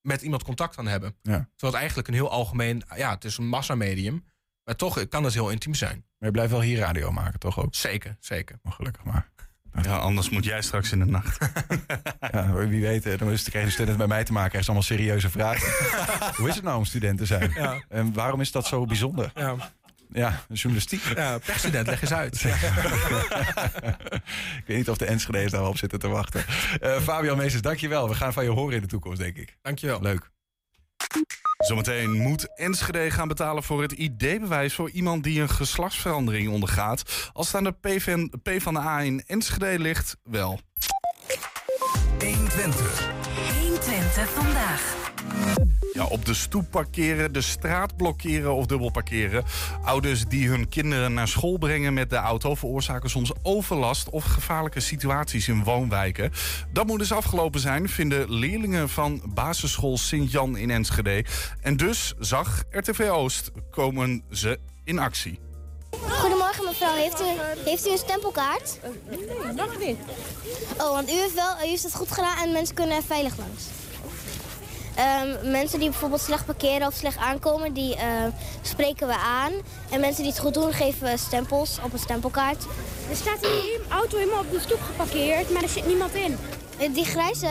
met 0.07 0.22
iemand 0.22 0.42
contact 0.42 0.74
kan 0.74 0.86
hebben. 0.86 1.16
Ja. 1.22 1.32
Terwijl 1.32 1.72
het 1.72 1.74
eigenlijk 1.74 2.09
een 2.09 2.14
heel 2.14 2.30
algemeen, 2.30 2.82
ja, 2.96 3.11
het 3.11 3.24
is 3.24 3.38
een 3.38 3.48
massamedium, 3.48 4.24
maar 4.64 4.76
toch 4.76 5.09
kan 5.09 5.24
het 5.24 5.34
heel 5.34 5.50
intiem 5.50 5.74
zijn. 5.74 6.04
Maar 6.18 6.28
je 6.28 6.30
blijft 6.30 6.50
wel 6.50 6.61
hier 6.61 6.78
radio 6.78 7.12
maken, 7.12 7.38
toch 7.38 7.59
ook? 7.59 7.74
Zeker, 7.74 8.16
zeker. 8.20 8.59
Oh, 8.62 8.72
gelukkig 8.72 9.04
maar. 9.04 9.30
Ja, 9.82 9.96
anders 9.96 10.30
moet 10.30 10.44
jij 10.44 10.62
straks 10.62 10.92
in 10.92 10.98
de 10.98 11.04
nacht. 11.04 11.38
Ja, 12.32 12.52
wie 12.52 12.80
weet, 12.80 13.07
eh, 13.07 13.18
dan 13.18 13.30
is 13.30 13.40
het 13.40 13.48
krijgen 13.48 13.70
de 13.70 13.76
student 13.76 13.98
bij 13.98 14.07
mij 14.07 14.24
te 14.24 14.32
maken. 14.32 14.59
Er 14.59 14.64
zijn 14.64 14.76
allemaal 14.76 14.96
serieuze 14.96 15.30
vragen. 15.30 15.68
Hoe 16.40 16.48
is 16.48 16.54
het 16.54 16.64
nou 16.64 16.78
om 16.78 16.84
student 16.84 17.18
te 17.18 17.26
zijn? 17.26 17.50
Ja. 17.54 17.82
En 17.88 18.12
waarom 18.12 18.40
is 18.40 18.52
dat 18.52 18.66
zo 18.66 18.84
bijzonder? 18.84 19.30
Ja. 19.34 19.57
Ja, 20.12 20.44
journalistiek. 20.48 21.02
Ja, 21.14 21.38
pechstudent, 21.38 21.86
leg 21.86 22.02
eens 22.02 22.12
uit. 22.12 22.44
ik 24.61 24.64
weet 24.66 24.76
niet 24.76 24.90
of 24.90 24.96
de 24.96 25.04
Enschede's 25.04 25.50
daarop 25.50 25.78
zitten 25.78 25.98
te 25.98 26.09
wachten. 26.09 26.44
Eh 26.80 27.00
Fabian 27.00 27.36
Meesters, 27.36 27.62
dankjewel. 27.62 28.09
We 28.09 28.14
gaan 28.14 28.32
van 28.32 28.44
je 28.44 28.50
horen 28.50 28.74
in 28.74 28.80
de 28.80 28.86
toekomst, 28.86 29.18
denk 29.18 29.36
ik. 29.36 29.57
Dankjewel. 29.62 30.00
Leuk. 30.00 30.30
Zometeen 31.57 32.11
moet 32.11 32.57
Enschede 32.57 33.11
gaan 33.11 33.28
betalen 33.28 33.62
voor 33.62 33.82
het 33.82 33.92
ID-bewijs 33.92 34.74
voor 34.74 34.90
iemand 34.90 35.24
die 35.24 35.40
een 35.40 35.48
geslachtsverandering 35.48 36.48
ondergaat. 36.48 37.30
Als 37.32 37.46
het 37.46 37.57
aan 37.57 37.64
de 37.64 37.72
PVN, 37.72 38.32
PvdA 38.42 39.00
in 39.00 39.22
Enschede 39.26 39.78
ligt, 39.78 40.16
wel. 40.22 40.61
120. 42.18 43.11
120 43.61 44.30
vandaag. 44.30 44.94
Ja, 45.97 46.05
op 46.05 46.24
de 46.24 46.34
stoep 46.34 46.70
parkeren, 46.70 47.32
de 47.32 47.40
straat 47.40 47.97
blokkeren 47.97 48.55
of 48.55 48.66
dubbel 48.66 48.90
parkeren. 48.90 49.44
Ouders 49.84 50.24
die 50.24 50.49
hun 50.49 50.68
kinderen 50.68 51.14
naar 51.14 51.28
school 51.28 51.59
brengen 51.59 51.94
met 51.94 52.11
de 52.11 52.16
auto 52.16 52.55
veroorzaken 52.55 53.11
soms 53.11 53.32
overlast 53.42 54.11
of 54.11 54.24
gevaarlijke 54.24 54.80
situaties 54.80 55.49
in 55.49 55.64
woonwijken. 55.64 56.32
Dat 56.72 56.86
moet 56.86 56.99
dus 56.99 57.12
afgelopen 57.12 57.61
zijn, 57.61 57.88
vinden 57.88 58.32
leerlingen 58.32 58.88
van 58.88 59.22
basisschool 59.24 59.99
Sint-Jan 59.99 60.57
in 60.57 60.70
Enschede. 60.70 61.24
En 61.61 61.76
dus 61.76 62.14
zag 62.18 62.62
RTV 62.70 63.09
Oost 63.11 63.51
komen 63.70 64.22
ze 64.30 64.59
in 64.84 64.99
actie. 64.99 65.38
Goedemorgen 66.09 66.64
mevrouw, 66.64 66.94
heeft 66.94 67.20
u, 67.20 67.24
heeft 67.64 67.86
u 67.86 67.90
een 67.90 67.99
stempelkaart? 67.99 68.78
Nee, 69.11 69.53
nog 69.53 69.78
niet. 69.78 69.97
Oh, 70.78 70.90
want 70.90 71.09
u 71.09 71.12
heeft, 71.12 71.34
wel, 71.34 71.57
u 71.64 71.66
heeft 71.66 71.82
het 71.82 71.94
goed 71.94 72.12
gedaan 72.12 72.38
en 72.38 72.53
mensen 72.53 72.74
kunnen 72.74 72.97
er 72.97 73.03
veilig 73.03 73.36
langs. 73.36 73.64
Ehm, 74.97 75.51
mensen 75.51 75.78
die 75.78 75.88
bijvoorbeeld 75.90 76.20
slecht 76.20 76.47
parkeren 76.47 76.86
of 76.86 76.94
slecht 76.94 77.16
aankomen, 77.18 77.72
die 77.72 77.97
eh, 77.97 78.05
spreken 78.62 79.07
we 79.07 79.16
aan. 79.16 79.53
En 79.90 80.01
mensen 80.01 80.22
die 80.22 80.32
het 80.32 80.40
goed 80.40 80.55
doen, 80.55 80.72
geven 80.72 81.11
we 81.11 81.16
stempels 81.18 81.78
op 81.84 81.92
een 81.92 81.99
stempelkaart. 81.99 82.64
Er 83.11 83.16
staat 83.16 83.42
een 83.44 83.80
auto 83.88 84.18
helemaal 84.18 84.40
op 84.40 84.51
de 84.51 84.61
stoep 84.61 84.80
geparkeerd, 84.80 85.51
maar 85.51 85.62
er 85.62 85.68
zit 85.68 85.86
niemand 85.86 86.14
in. 86.14 86.36
Eh, 86.78 86.94
Die 86.94 87.05
grijze, 87.05 87.49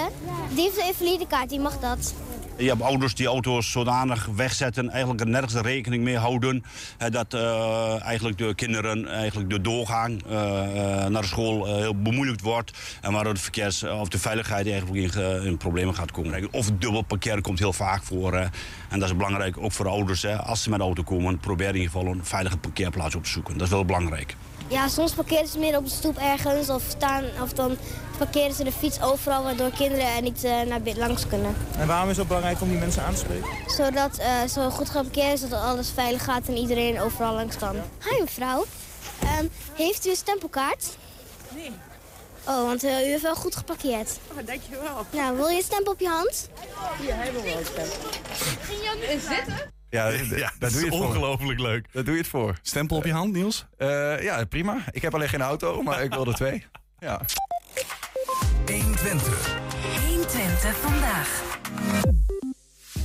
die 0.50 0.62
heeft 0.64 0.78
een 0.80 0.86
invalidekaart, 0.88 1.50
die 1.50 1.60
mag 1.60 1.80
dat. 1.80 2.14
Je 2.58 2.68
hebt 2.68 2.82
ouders 2.82 3.16
die 3.16 3.28
auto's 3.28 3.72
zodanig 3.72 4.26
wegzetten, 4.36 4.90
eigenlijk 4.90 5.22
er 5.22 5.28
nergens 5.28 5.54
rekening 5.54 6.04
mee 6.04 6.18
houden. 6.18 6.64
dat 7.10 7.34
eh, 7.34 8.04
eigenlijk 8.04 8.38
de 8.38 8.56
kinderen 8.56 9.08
eigenlijk 9.08 9.50
de 9.50 9.62
doorgang 9.62 10.24
eh, 10.26 11.04
eh, 11.04 11.10
naar 11.10 11.22
de 11.22 11.28
school 11.28 11.66
heel 11.78 12.02
bemoeilijkt 12.02 12.42
wordt. 12.42 12.72
En 13.02 13.12
waardoor 13.12 13.34
de 13.34 13.40
verkeers 13.40 13.84
of 13.84 14.10
de 14.10 14.20
veiligheid 14.20 14.68
eigenlijk 14.68 15.16
in, 15.44 15.58
problemen 15.58 15.96
gaat 15.96 16.12
komen. 16.12 16.48
Of 16.52 16.72
dubbel 16.80 17.02
parkeren 17.02 17.42
komt 17.42 17.60
heel 17.60 17.74
vaak 17.74 18.04
voor. 18.04 18.34
en 18.34 19.00
dat 19.00 19.10
is 19.10 19.16
belangrijk 19.16 19.58
ook 19.58 19.72
voor 19.72 19.86
de 19.86 19.92
ouders. 19.92 20.26
Als 20.26 20.64
ze 20.64 20.70
met 20.70 20.80
de 20.80 20.86
auto 20.86 21.04
komen, 21.04 21.40
probeer 21.40 21.68
in 21.68 21.76
ieder 21.76 21.92
geval 21.92 22.08
een 22.08 22.26
veilige 22.26 22.58
parkeerplaats 22.58 23.16
op 23.16 23.24
te 23.24 23.30
zoeken. 23.30 23.54
Dat 23.54 23.68
is 23.68 23.74
wel 23.74 23.86
belangrijk. 23.86 24.36
Ja, 24.68 24.88
soms 24.88 25.12
parkeren 25.12 25.48
ze 25.48 25.60
midden 25.60 25.80
op 25.80 25.86
de 25.86 25.92
stoep 25.92 26.18
ergens 26.18 26.70
of, 26.70 26.84
staan, 26.88 27.24
of 27.42 27.54
dan 27.54 27.78
parkeren 28.18 28.54
ze 28.56 28.64
de 28.64 28.72
fiets 28.72 29.02
overal 29.02 29.44
waardoor 29.44 29.70
kinderen 29.72 30.16
er 30.16 30.22
niet 30.22 30.44
eh, 30.44 30.62
naar 30.62 30.82
binnen 30.82 31.08
langs 31.08 31.28
kunnen. 31.28 31.56
En 31.78 31.88
waarom 31.88 32.10
is 32.10 32.18
het 32.18 32.28
belangrijk 32.28 32.62
om 32.62 32.70
die 32.70 32.78
mensen 32.78 33.04
aan 33.04 33.14
te 33.14 33.20
spreken? 33.20 33.48
Zodat 33.68 34.18
eh 34.18 34.44
zo 34.54 34.70
goed 34.70 34.90
gaan 34.90 35.04
parkeren, 35.04 35.38
zodat 35.38 35.62
alles 35.62 35.90
veilig 35.94 36.24
gaat 36.24 36.48
en 36.48 36.58
iedereen 36.58 37.00
overal 37.00 37.34
langs 37.34 37.58
kan. 37.58 37.76
Hi 37.76 38.22
mevrouw, 38.22 38.66
Ehm, 39.22 39.46
heeft 39.74 40.06
u 40.06 40.10
een 40.10 40.16
stempelkaart? 40.16 40.98
Nee. 41.56 41.72
Oh, 42.48 42.66
want 42.66 42.84
eh, 42.84 43.00
u 43.08 43.10
heeft 43.10 43.22
wel 43.22 43.36
goed 43.36 43.56
geparkeerd. 43.56 44.20
Oh, 44.32 44.46
dankjewel. 44.46 45.06
Nou, 45.12 45.36
wil 45.36 45.48
je 45.48 45.58
een 45.58 45.64
stempel 45.64 45.92
op 45.94 46.00
je 46.00 46.08
hand? 46.08 46.50
Hier, 47.02 47.16
hij 47.16 47.32
wil 47.32 47.42
wel 47.44 47.58
een 47.58 47.66
stempel. 47.66 48.10
Ging 48.62 48.84
Jan 48.84 48.98
nu 49.00 49.20
zitten? 49.20 49.74
Ja, 49.90 50.10
Ja, 50.10 50.20
daar 50.38 50.54
dat 50.60 50.70
doe 50.70 50.70
is 50.70 50.74
je 50.80 50.86
het 50.86 50.96
voor. 50.96 51.06
ongelooflijk 51.06 51.60
leuk. 51.60 51.88
Daar 51.92 52.04
doe 52.04 52.14
je 52.14 52.20
het 52.20 52.30
voor. 52.30 52.56
Stempel 52.62 52.98
op 52.98 53.06
je 53.06 53.12
hand, 53.14 53.34
Niels? 53.34 53.66
Eh, 53.78 54.24
ja, 54.24 54.46
prima. 54.46 54.78
Ik 54.92 55.02
heb 55.02 55.14
alleen 55.14 55.30
geen 55.30 55.42
auto, 55.42 55.82
maar 55.82 56.04
ik 56.04 56.14
wil 56.14 56.28
er 56.28 56.34
twee. 56.34 56.66
Ja. 57.00 57.22
120. 58.66 59.58
120 60.08 60.76
vandaag. 60.78 61.44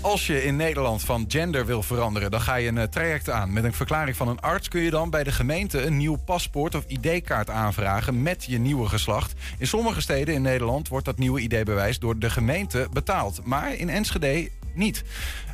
Als 0.02 0.26
je 0.26 0.44
in 0.44 0.56
Nederland 0.56 1.02
van 1.02 1.24
gender 1.28 1.66
wil 1.66 1.82
veranderen, 1.82 2.30
dan 2.30 2.40
ga 2.40 2.54
je 2.54 2.68
een 2.68 2.78
eh, 2.78 2.84
traject 2.84 3.30
aan. 3.30 3.52
Met 3.52 3.64
een 3.64 3.72
verklaring 3.72 4.16
van 4.16 4.28
een 4.28 4.40
arts 4.40 4.68
kun 4.68 4.80
je 4.80 4.90
dan 4.90 5.10
bij 5.10 5.24
de 5.24 5.32
gemeente 5.32 5.82
een 5.82 5.96
nieuw 5.96 6.16
paspoort 6.16 6.74
of 6.74 6.84
ID-kaart 6.86 7.50
aanvragen 7.50 8.22
met 8.22 8.44
je 8.44 8.58
nieuwe 8.58 8.88
geslacht. 8.88 9.32
In 9.58 9.66
sommige 9.66 10.00
steden 10.00 10.34
in 10.34 10.42
Nederland 10.42 10.88
wordt 10.88 11.04
dat 11.04 11.18
nieuwe 11.18 11.40
ID-bewijs 11.40 11.98
door 11.98 12.18
de 12.18 12.30
gemeente 12.30 12.88
betaald. 12.92 13.40
Maar 13.44 13.74
in 13.74 13.88
Enschede 13.88 14.48
niet. 14.74 15.04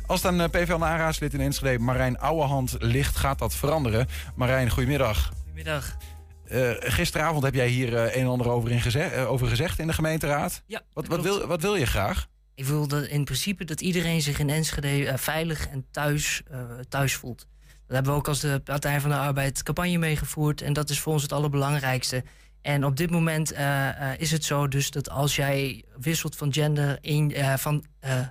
Als 0.07 0.25
aan 0.25 0.41
eh, 0.41 0.49
PvdA-raadslid 0.49 1.33
in 1.33 1.41
Enschede 1.41 1.79
Marijn 1.79 2.19
Ouwehand 2.19 2.75
ligt, 2.79 3.15
gaat 3.15 3.39
dat 3.39 3.55
veranderen. 3.55 4.07
Marijn, 4.35 4.69
goedemiddag. 4.69 5.31
Goedemiddag. 5.37 5.97
Eh, 6.45 6.71
gisteravond 6.79 7.43
heb 7.43 7.53
jij 7.53 7.67
hier 7.67 7.95
eh, 7.95 8.15
een 8.15 8.21
en 8.21 8.27
ander 8.27 8.49
over, 8.49 8.71
in 8.71 9.27
over 9.27 9.47
gezegd 9.47 9.79
in 9.79 9.87
de 9.87 9.93
gemeenteraad. 9.93 10.63
Ja, 10.67 10.81
Wat, 10.93 11.07
wat, 11.07 11.21
wil, 11.21 11.47
wat 11.47 11.61
wil 11.61 11.75
je 11.75 11.85
graag? 11.85 12.27
Ik 12.55 12.65
wil 12.65 12.87
dat 12.87 13.05
in 13.05 13.23
principe 13.23 13.63
dat 13.63 13.81
iedereen 13.81 14.21
zich 14.21 14.39
in 14.39 14.49
Enschede 14.49 15.17
veilig 15.17 15.67
en 15.67 15.85
thuis, 15.91 16.43
thuis 16.89 17.15
voelt. 17.15 17.47
Dat 17.87 17.95
hebben 17.95 18.11
we 18.11 18.17
ook 18.17 18.27
als 18.27 18.39
de 18.39 18.61
Partij 18.63 19.01
van 19.01 19.09
de 19.09 19.15
Arbeid 19.15 19.63
campagne 19.63 19.97
meegevoerd. 19.97 20.61
En 20.61 20.73
dat 20.73 20.89
is 20.89 20.99
voor 20.99 21.13
ons 21.13 21.21
het 21.21 21.33
allerbelangrijkste. 21.33 22.23
En 22.61 22.85
op 22.85 22.97
dit 22.97 23.09
moment 23.09 23.51
eh, 23.51 24.11
eh, 24.11 24.19
is 24.19 24.31
het 24.31 24.43
zo 24.43 24.67
dus 24.67 24.91
dat 24.91 25.09
als 25.09 25.35
jij 25.35 25.83
wisselt 25.99 26.35
van 26.35 26.53
gender, 26.53 26.97
in, 27.01 27.33
eh, 27.33 27.57
van 27.57 27.85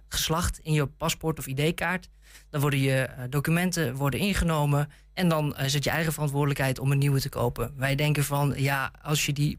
geslacht 0.09 0.59
in 0.59 0.73
je 0.73 0.87
paspoort 0.87 1.39
of 1.39 1.47
ID-kaart, 1.47 2.09
dan 2.51 2.61
worden 2.61 2.81
je 2.81 3.09
documenten 3.31 3.95
worden 3.95 4.21
ingenomen 4.21 4.91
en 5.15 5.29
dan 5.29 5.57
is 5.57 5.75
het 5.75 5.85
je 5.85 5.91
eigen 5.91 6.13
verantwoordelijkheid 6.13 6.79
om 6.79 6.93
een 6.93 6.99
nieuwe 6.99 7.21
te 7.21 7.29
kopen. 7.29 7.73
Wij 7.77 7.95
denken 7.95 8.25
van 8.25 8.55
ja, 8.57 8.93
als 9.03 9.27
je 9.27 9.33
die 9.33 9.59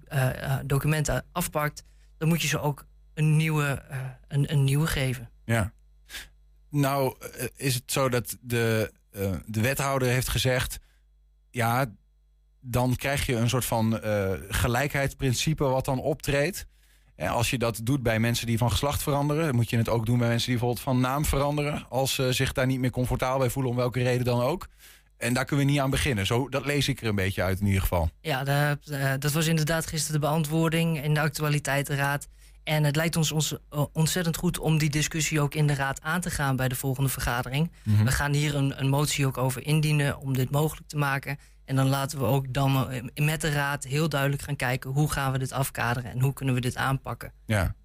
documenten 0.66 1.26
afpakt, 1.32 1.84
dan 2.18 2.28
moet 2.28 2.42
je 2.42 2.48
ze 2.48 2.60
ook 2.60 2.86
een 3.14 3.36
nieuwe, 3.36 3.84
een, 4.28 4.52
een 4.52 4.64
nieuwe 4.64 4.88
geven. 4.88 5.30
Ja. 5.46 5.74
Nou, 6.70 7.16
is 7.56 7.74
het 7.74 7.92
zo 7.92 8.10
dat 8.10 8.38
de, 8.42 8.92
de 9.46 9.62
wethouder 9.62 10.08
heeft 10.08 10.30
gezegd... 10.30 10.80
ja, 11.52 11.86
dan 12.60 12.96
krijg 12.96 13.26
je 13.26 13.36
een 13.36 13.50
soort 13.50 13.66
van 13.66 14.00
eh, 14.02 14.32
gelijkheidsprincipe 14.50 15.64
wat 15.64 15.86
dan 15.86 16.00
optreedt. 16.00 16.66
En 17.16 17.28
als 17.30 17.50
je 17.50 17.58
dat 17.58 17.80
doet 17.84 18.04
bij 18.04 18.20
mensen 18.20 18.48
die 18.48 18.58
van 18.58 18.72
geslacht 18.72 19.04
veranderen... 19.04 19.56
moet 19.56 19.70
je 19.70 19.78
het 19.78 19.90
ook 19.90 20.06
doen 20.06 20.18
bij 20.18 20.28
mensen 20.28 20.48
die 20.50 20.58
bijvoorbeeld 20.58 20.86
van 20.86 21.00
naam 21.00 21.26
veranderen... 21.26 21.86
als 21.90 22.14
ze 22.14 22.32
zich 22.34 22.52
daar 22.54 22.66
niet 22.66 22.80
meer 22.80 22.90
comfortabel 22.92 23.38
bij 23.40 23.50
voelen, 23.50 23.72
om 23.72 23.78
welke 23.78 24.04
reden 24.04 24.26
dan 24.26 24.42
ook. 24.42 24.68
En 25.18 25.34
daar 25.34 25.46
kunnen 25.46 25.66
we 25.66 25.72
niet 25.72 25.82
aan 25.82 25.90
beginnen. 25.90 26.26
Zo, 26.26 26.50
dat 26.50 26.66
lees 26.66 26.88
ik 26.88 27.02
er 27.02 27.08
een 27.08 27.16
beetje 27.16 27.44
uit 27.44 27.60
in 27.60 27.66
ieder 27.66 27.82
geval. 27.82 28.10
Ja, 28.22 28.44
de- 28.44 28.78
eh, 28.92 29.14
dat 29.20 29.32
was 29.32 29.48
inderdaad 29.48 29.88
gisteren 29.88 30.22
de 30.22 30.28
beantwoording 30.28 31.04
in 31.04 31.14
de 31.14 31.20
actualiteitenraad. 31.20 32.28
En 32.64 32.84
het 32.84 32.96
lijkt 32.96 33.16
ons, 33.16 33.32
ons 33.32 33.58
eh, 33.70 33.84
ontzettend 33.94 34.38
goed 34.38 34.60
om 34.60 34.78
die 34.78 34.90
discussie 34.90 35.42
ook 35.42 35.54
in 35.56 35.68
de 35.68 35.74
raad 35.76 36.02
aan 36.02 36.22
te 36.22 36.30
gaan 36.30 36.56
bij 36.56 36.68
de 36.68 36.76
volgende 36.76 37.10
vergadering. 37.10 37.72
Mhm. 37.84 38.04
We 38.04 38.12
gaan 38.12 38.34
hier 38.34 38.56
een, 38.56 38.80
een 38.80 38.90
motie 38.90 39.26
ook 39.28 39.38
over 39.38 39.66
indienen 39.66 40.18
om 40.20 40.34
dit 40.34 40.52
mogelijk 40.52 40.88
te 40.88 40.98
maken. 40.98 41.38
En 41.68 41.76
dan 41.76 41.88
laten 41.88 42.20
we 42.20 42.26
ook 42.26 42.54
dan 42.54 42.92
eh, 42.92 43.26
met 43.26 43.42
de 43.42 43.52
raad 43.52 43.84
heel 43.84 44.10
duidelijk 44.10 44.42
gaan 44.42 44.56
kijken 44.56 44.90
hoe 44.90 45.12
gaan 45.12 45.32
we 45.32 45.38
dit 45.38 45.52
afkaderen 45.52 46.12
en 46.12 46.22
hoe 46.22 46.34
kunnen 46.34 46.56
we 46.56 46.62
dit 46.62 46.76
aanpakken. 46.76 47.32
Ja. 47.46 47.76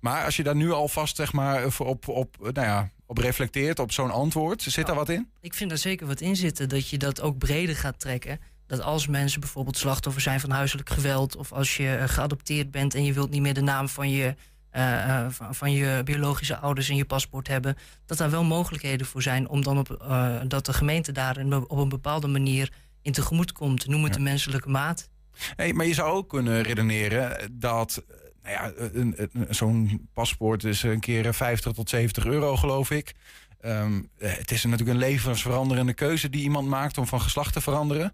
Maar 0.00 0.24
als 0.24 0.36
je 0.36 0.42
daar 0.42 0.56
nu 0.56 0.72
alvast 0.72 1.16
zeg 1.16 1.32
maar, 1.32 1.64
op, 1.64 1.78
op, 1.78 2.08
op, 2.08 2.36
nou 2.40 2.66
ja, 2.66 2.90
op 3.06 3.18
reflecteert, 3.18 3.78
op 3.78 3.92
zo'n 3.92 4.10
antwoord, 4.10 4.62
zit 4.62 4.86
daar 4.86 4.94
wat 4.94 5.08
in? 5.08 5.30
Ik 5.40 5.54
vind 5.54 5.70
daar 5.70 5.78
zeker 5.78 6.06
wat 6.06 6.20
in 6.20 6.36
zitten, 6.36 6.68
dat 6.68 6.88
je 6.88 6.98
dat 6.98 7.20
ook 7.20 7.38
breder 7.38 7.76
gaat 7.76 8.00
trekken. 8.00 8.40
Dat 8.66 8.80
als 8.80 9.06
mensen 9.06 9.40
bijvoorbeeld 9.40 9.76
slachtoffer 9.76 10.22
zijn 10.22 10.40
van 10.40 10.50
huiselijk 10.50 10.90
geweld... 10.90 11.36
of 11.36 11.52
als 11.52 11.76
je 11.76 11.96
eh, 11.96 12.08
geadopteerd 12.08 12.70
bent 12.70 12.94
en 12.94 13.04
je 13.04 13.12
wilt 13.12 13.30
niet 13.30 13.42
meer 13.42 13.54
de 13.54 13.60
naam 13.60 13.88
van 13.88 14.10
je, 14.10 14.34
eh, 14.70 15.24
eh, 15.24 15.30
van, 15.30 15.54
van 15.54 15.72
je 15.72 16.02
biologische 16.04 16.56
ouders 16.56 16.88
in 16.90 16.96
je 16.96 17.04
paspoort 17.04 17.48
hebben... 17.48 17.76
dat 18.06 18.18
daar 18.18 18.30
wel 18.30 18.44
mogelijkheden 18.44 19.06
voor 19.06 19.22
zijn 19.22 19.48
om 19.48 19.62
dan 19.62 19.78
op, 19.78 19.90
eh, 19.90 20.40
dat 20.46 20.66
de 20.66 20.72
gemeente 20.72 21.12
daar 21.12 21.36
op 21.66 21.78
een 21.78 21.88
bepaalde 21.88 22.28
manier 22.28 22.72
in 23.02 23.12
tegemoet 23.12 23.52
komt. 23.52 23.86
Noem 23.86 24.04
het 24.04 24.14
de 24.14 24.20
menselijke 24.20 24.68
maat. 24.68 25.08
Hey, 25.56 25.72
maar 25.72 25.86
je 25.86 25.94
zou 25.94 26.10
ook 26.10 26.28
kunnen 26.28 26.62
redeneren 26.62 27.58
dat 27.58 28.04
eh, 28.08 28.16
nou 28.42 29.14
ja, 29.14 29.26
zo'n 29.48 30.08
paspoort 30.12 30.64
is 30.64 30.82
een 30.82 31.00
keer 31.00 31.34
50 31.34 31.72
tot 31.72 31.88
70 31.88 32.24
euro, 32.24 32.56
geloof 32.56 32.90
ik. 32.90 33.14
Ehm, 33.60 34.02
eh, 34.18 34.32
het 34.32 34.50
is 34.50 34.64
natuurlijk 34.64 34.90
een 34.90 35.08
levensveranderende 35.08 35.94
keuze 35.94 36.30
die 36.30 36.42
iemand 36.42 36.68
maakt 36.68 36.98
om 36.98 37.06
van 37.06 37.20
geslacht 37.20 37.52
te 37.52 37.60
veranderen. 37.60 38.12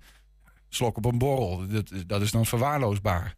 Slok 0.69 0.97
op 0.97 1.05
een 1.05 1.19
borrel, 1.19 1.67
dat, 1.69 1.93
dat 2.07 2.23
is 2.23 2.31
dan 2.31 2.47
verwaarloosbaar. 2.47 3.37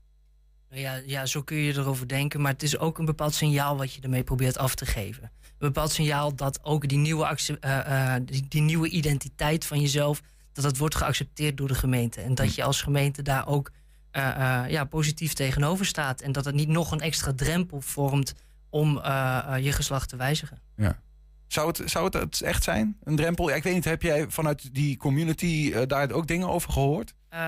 Nou 0.71 0.83
Ja, 0.83 1.03
ja, 1.07 1.27
zo 1.27 1.43
kun 1.43 1.57
je 1.57 1.73
erover 1.73 2.09
denken. 2.09 2.41
Maar 2.41 2.53
het 2.53 2.63
is 2.63 2.79
ook 2.79 2.99
een 2.99 3.05
bepaald 3.05 3.35
signaal 3.35 3.77
wat 3.77 3.95
je 3.95 4.01
ermee 4.01 4.25
probeert 4.25 4.59
af 4.59 4.75
te 4.75 4.87
geven. 4.87 5.23
Een 5.23 5.55
bepaald 5.59 5.91
signaal 5.91 6.35
dat 6.35 6.65
ook 6.65 6.89
die 6.89 6.99
nieuwe, 6.99 7.37
eh, 7.61 8.15
eh, 8.15 8.23
die, 8.25 8.47
die 8.49 8.63
nieuwe 8.63 8.89
identiteit 8.89 9.67
van 9.67 9.81
jezelf... 9.81 10.21
dat 10.63 10.71
dat 10.71 10.81
wordt 10.81 10.95
geaccepteerd 10.95 11.57
door 11.57 11.69
de 11.69 11.75
gemeente. 11.75 12.21
En 12.21 12.35
dat 12.35 12.55
je 12.55 12.63
als 12.63 12.83
gemeente 12.83 13.23
daar 13.23 13.47
ook 13.47 13.71
eh, 14.11 14.63
eh, 14.65 14.71
ja, 14.71 14.85
positief 14.85 15.33
tegenover 15.33 15.87
staat. 15.87 16.21
En 16.21 16.33
dat 16.33 16.45
het 16.45 16.55
niet 16.55 16.69
nog 16.69 16.93
een 16.93 17.01
extra 17.01 17.33
drempel 17.37 17.81
vormt 17.81 18.35
om 18.71 18.99
eh, 18.99 19.55
je 19.61 19.73
geslacht 19.73 20.09
te 20.09 20.17
wijzigen. 20.17 20.61
Ja. 20.77 20.99
Zou 21.47 21.69
het, 21.69 21.83
zou 21.91 22.05
het 22.05 22.15
het 22.15 22.41
echt 22.41 22.63
zijn? 22.63 22.97
Een 23.05 23.17
drempel? 23.17 23.49
Ja, 23.49 23.55
ik 23.55 23.63
weet 23.63 23.75
niet, 23.75 23.85
heb 23.85 24.03
jij 24.03 24.27
vanuit 24.29 24.75
die 24.75 24.97
community 24.97 25.87
daar 25.87 26.11
ook 26.11 26.27
dingen 26.27 26.49
over 26.49 26.73
gehoord? 26.73 27.15
Eh, 27.29 27.41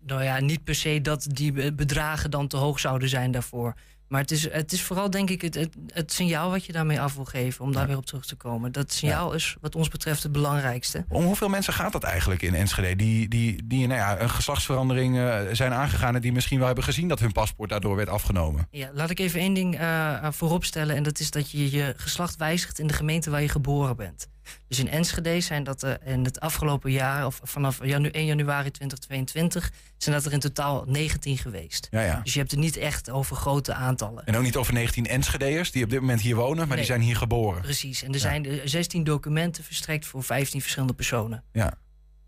nou 0.00 0.22
ja, 0.22 0.40
niet 0.40 0.64
per 0.64 0.74
se 0.74 1.00
dat 1.00 1.26
die 1.30 1.52
be- 1.52 1.72
bedragen 1.72 2.30
dan 2.30 2.48
te 2.48 2.56
hoog 2.56 2.80
zouden 2.80 3.08
zijn 3.08 3.30
daarvoor. 3.30 3.74
Maar 4.08 4.20
het 4.20 4.30
is, 4.30 4.50
het 4.50 4.72
is 4.72 4.82
vooral, 4.82 5.10
denk 5.10 5.30
ik, 5.30 5.42
het, 5.42 5.54
het, 5.54 5.76
het 5.86 6.12
signaal 6.12 6.50
wat 6.50 6.64
je 6.64 6.72
daarmee 6.72 7.00
af 7.00 7.14
wil 7.14 7.24
geven. 7.24 7.64
Om 7.64 7.72
daar 7.72 7.86
weer 7.86 7.96
op 7.96 8.06
terug 8.06 8.26
te 8.26 8.34
komen. 8.34 8.72
Dat 8.72 8.92
signaal 8.92 9.32
is, 9.32 9.56
wat 9.60 9.74
ons 9.74 9.88
betreft, 9.88 10.22
het 10.22 10.32
belangrijkste. 10.32 11.04
Om 11.08 11.24
hoeveel 11.24 11.48
mensen 11.48 11.72
gaat 11.72 11.92
dat 11.92 12.02
eigenlijk 12.02 12.42
in 12.42 12.54
Enschede? 12.54 12.96
Die, 12.96 13.28
die, 13.28 13.66
die 13.66 13.86
nou 13.86 14.00
ja, 14.00 14.20
een 14.20 14.30
geslachtsverandering 14.30 15.18
eh, 15.18 15.40
zijn 15.52 15.72
aangegaan... 15.72 16.14
en 16.14 16.20
die 16.20 16.32
misschien 16.32 16.58
wel 16.58 16.66
hebben 16.66 16.84
gezien 16.84 17.08
dat 17.08 17.20
hun 17.20 17.32
paspoort 17.32 17.70
daardoor 17.70 17.96
werd 17.96 18.08
afgenomen. 18.08 18.68
Ja, 18.70 18.90
laat 18.92 19.10
ik 19.10 19.18
even 19.18 19.40
één 19.40 19.54
ding 19.54 19.80
uh, 19.80 20.26
voorop 20.30 20.64
stellen. 20.64 20.96
En 20.96 21.02
dat 21.02 21.18
is 21.18 21.30
dat 21.30 21.50
je 21.50 21.70
je 21.70 21.94
geslacht 21.96 22.36
wijzigt 22.36 22.78
in 22.78 22.86
de 22.86 22.94
gemeente 22.94 23.30
waar 23.30 23.42
je 23.42 23.48
geboren 23.48 23.96
bent. 23.96 24.28
Dus 24.68 24.78
in 24.78 24.88
Enschede 24.88 25.40
zijn 25.40 25.64
dat 25.64 25.82
er 25.82 25.98
in 26.04 26.24
het 26.24 26.40
afgelopen 26.40 26.90
jaar, 26.92 27.26
of 27.26 27.40
vanaf 27.42 27.84
janu 27.84 28.08
1 28.08 28.26
januari 28.26 28.70
2022, 28.70 29.70
zijn 29.98 30.14
dat 30.14 30.24
er 30.24 30.32
in 30.32 30.40
totaal 30.40 30.84
19 30.86 31.38
geweest. 31.38 31.88
Ja, 31.90 32.00
ja. 32.00 32.20
Dus 32.24 32.32
je 32.32 32.38
hebt 32.38 32.50
het 32.50 32.60
niet 32.60 32.76
echt 32.76 33.10
over 33.10 33.36
grote 33.36 33.74
aantallen. 33.74 34.24
En 34.26 34.36
ook 34.36 34.42
niet 34.42 34.56
over 34.56 34.72
19 34.74 35.06
Enschede'ers 35.06 35.70
die 35.72 35.84
op 35.84 35.90
dit 35.90 36.00
moment 36.00 36.20
hier 36.20 36.36
wonen, 36.36 36.56
maar 36.56 36.66
Nee. 36.66 36.76
die 36.76 36.84
zijn 36.86 37.00
hier 37.00 37.16
geboren. 37.16 37.62
Precies. 37.62 38.02
En 38.02 38.12
er 38.12 38.18
zijn 38.20 38.44
eh, 38.46 38.60
16 38.64 39.04
documenten 39.04 39.64
verstrekt 39.64 40.06
voor 40.06 40.22
15 40.22 40.60
verschillende 40.60 40.94
personen. 40.94 41.44
Ja. 41.52 41.74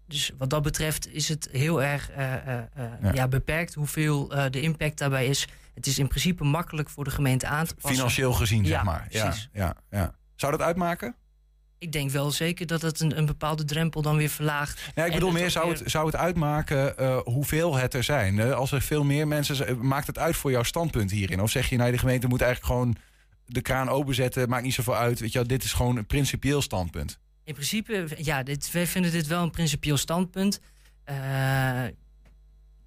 Dus 0.09 0.31
wat 0.39 0.51
dat 0.51 0.63
betreft 0.63 1.13
is 1.13 1.29
het 1.29 1.49
heel 1.53 1.83
erg 1.83 2.11
eh, 2.11 2.35
eh, 2.35 2.59
eh, 2.59 2.65
Ja. 3.03 3.13
ja. 3.15 3.29
beperkt 3.29 3.75
hoeveel 3.75 4.33
eh, 4.33 4.45
de 4.51 4.61
impact 4.61 4.99
daarbij 4.99 5.27
is. 5.27 5.47
Het 5.75 5.87
is 5.87 5.99
in 5.99 6.09
principe 6.09 6.45
makkelijk 6.45 6.89
voor 6.91 7.05
de 7.05 7.11
gemeente 7.11 7.47
aan 7.47 7.67
te 7.67 7.75
passen. 7.75 7.95
Financieel 7.97 8.33
gezien, 8.33 8.63
ja, 8.63 8.69
zeg 8.69 8.83
maar. 8.85 9.07
Ja, 9.11 9.25
Precies. 9.25 9.49
ja, 9.53 9.75
ja. 9.91 10.15
Zou 10.37 10.53
dat 10.53 10.61
uitmaken? 10.61 11.15
Ik 11.79 11.93
denk 11.93 12.11
wel 12.11 12.31
zeker 12.31 12.67
dat 12.67 12.83
het 12.83 13.01
een, 13.01 13.19
een 13.19 13.27
bepaalde 13.27 13.65
drempel 13.65 14.03
dan 14.03 14.17
weer 14.17 14.29
verlaagt. 14.29 14.81
Ja, 14.95 15.05
ik 15.05 15.13
bedoel 15.13 15.31
meer, 15.31 15.51
zou 15.51 15.69
weer- 15.69 15.79
het, 15.79 15.91
zou 15.91 16.07
het 16.07 16.17
uitmaken 16.17 16.99
eh, 16.99 17.19
hoeveel 17.25 17.77
het 17.77 17.95
er 17.95 18.03
zijn? 18.05 18.39
Eh, 18.39 18.53
als 18.53 18.73
er 18.73 18.83
veel 18.83 19.05
meer 19.05 19.29
mensen 19.29 19.57
zijn, 19.57 19.87
maakt 19.87 20.07
het 20.07 20.19
uit 20.19 20.37
voor 20.37 20.51
jouw 20.51 20.63
standpunt 20.63 21.11
hierin? 21.11 21.41
Of 21.43 21.51
zeg 21.51 21.69
je, 21.69 21.77
nou, 21.77 21.91
de 21.91 21.99
gemeente 21.99 22.27
moet 22.27 22.41
eigenlijk 22.41 22.73
gewoon 22.73 22.97
de 23.47 23.61
kraan 23.61 23.89
openzetten, 23.89 24.49
maakt 24.49 24.63
niet 24.63 24.75
zoveel 24.75 24.97
uit. 24.97 25.21
Weet 25.21 25.33
je 25.33 25.39
wel, 25.39 25.47
dit 25.49 25.65
is 25.65 25.73
gewoon 25.73 25.97
een 25.97 26.07
principieel 26.07 26.63
standpunt. 26.63 27.19
In 27.45 27.55
principe, 27.55 28.09
ja, 28.17 28.43
dit, 28.43 28.71
wij 28.71 28.87
vinden 28.87 29.13
dit 29.13 29.27
wel 29.27 29.43
een 29.43 29.51
principieel 29.51 29.97
standpunt. 29.97 30.61
Eh, 31.05 31.15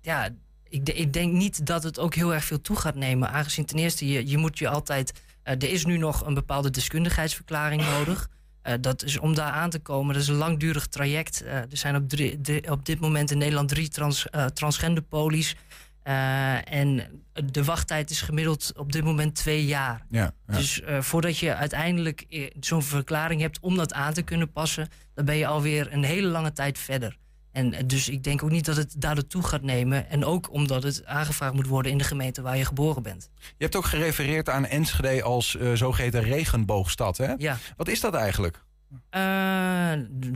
ja, 0.01 0.29
ik, 0.69 0.89
ik 0.89 1.13
denk 1.13 1.33
niet 1.33 1.65
dat 1.65 1.83
het 1.83 1.99
ook 1.99 2.15
heel 2.15 2.33
erg 2.33 2.43
veel 2.45 2.61
toe 2.61 2.75
gaat 2.75 2.95
nemen. 2.95 3.29
Aangezien 3.31 3.65
ten 3.65 3.77
eerste, 3.77 4.07
je, 4.07 4.27
je 4.27 4.37
moet 4.37 4.57
je 4.57 4.69
altijd... 4.69 5.21
eh, 5.43 5.53
er 5.53 5.69
is 5.69 5.85
nu 5.85 5.97
nog 5.97 6.25
een 6.25 6.33
bepaalde 6.33 6.69
deskundigheidsverklaring 6.69 7.81
nodig. 7.81 8.29
Eh, 8.69 8.75
dat 8.81 9.03
is 9.03 9.19
om 9.19 9.33
daar 9.33 9.51
aan 9.51 9.69
te 9.69 9.79
komen. 9.79 10.13
Dat 10.13 10.23
is 10.23 10.27
een 10.29 10.35
langdurig 10.35 10.87
traject. 10.87 11.41
Eh, 11.43 11.55
er 11.55 11.67
zijn 11.77 11.95
op, 11.95 12.09
drie- 12.09 12.71
op 12.71 12.85
dit 12.85 12.99
moment 12.99 13.31
in 13.31 13.37
Nederland 13.37 13.69
drie 13.69 13.89
trans, 13.89 14.25
transgender 14.53 15.03
polies. 15.03 15.55
Eh, 16.03 16.73
en 16.73 17.23
de 17.51 17.63
wachttijd 17.63 18.09
is 18.09 18.21
gemiddeld 18.21 18.71
op 18.75 18.91
dit 18.91 19.03
moment 19.03 19.35
twee 19.35 19.65
jaar. 19.65 20.05
Ja, 20.09 20.33
ja. 20.47 20.57
Dus 20.57 20.81
voordat 20.99 21.37
je 21.37 21.55
uiteindelijk 21.55 22.25
zo'n 22.59 22.83
verklaring 22.83 23.41
hebt 23.41 23.59
om 23.59 23.75
dat 23.77 23.93
aan 23.93 24.13
te 24.13 24.21
kunnen 24.21 24.51
passen, 24.51 24.87
dan 25.13 25.25
ben 25.25 25.35
je 25.35 25.47
alweer 25.47 25.93
een 25.93 26.03
hele 26.03 26.27
lange 26.27 26.51
tijd 26.53 26.77
verder. 26.79 27.17
En 27.51 27.87
dus 27.87 28.09
ik 28.09 28.23
denk 28.23 28.43
ook 28.43 28.49
niet 28.49 28.65
dat 28.65 28.75
het 28.75 28.93
daardoor 28.97 29.27
toe 29.27 29.43
gaat 29.43 29.61
nemen. 29.61 30.09
En 30.09 30.25
ook 30.25 30.51
omdat 30.51 30.83
het 30.83 31.05
aangevraagd 31.05 31.53
moet 31.53 31.67
worden 31.67 31.91
in 31.91 31.97
de 31.97 32.03
gemeente 32.03 32.41
waar 32.41 32.57
je 32.57 32.65
geboren 32.65 33.03
bent. 33.03 33.29
Je 33.39 33.63
hebt 33.63 33.75
ook 33.75 33.85
gerefereerd 33.85 34.49
aan 34.49 34.65
Enschede 34.65 35.23
als 35.23 35.57
eh, 35.57 35.73
zogeheten 35.73 36.21
regenboogstad, 36.21 37.17
hè? 37.17 37.33
Ja. 37.37 37.57
Wat 37.77 37.87
is 37.87 37.99
dat 37.99 38.13
eigenlijk? 38.13 38.63
Eh, 39.09 39.21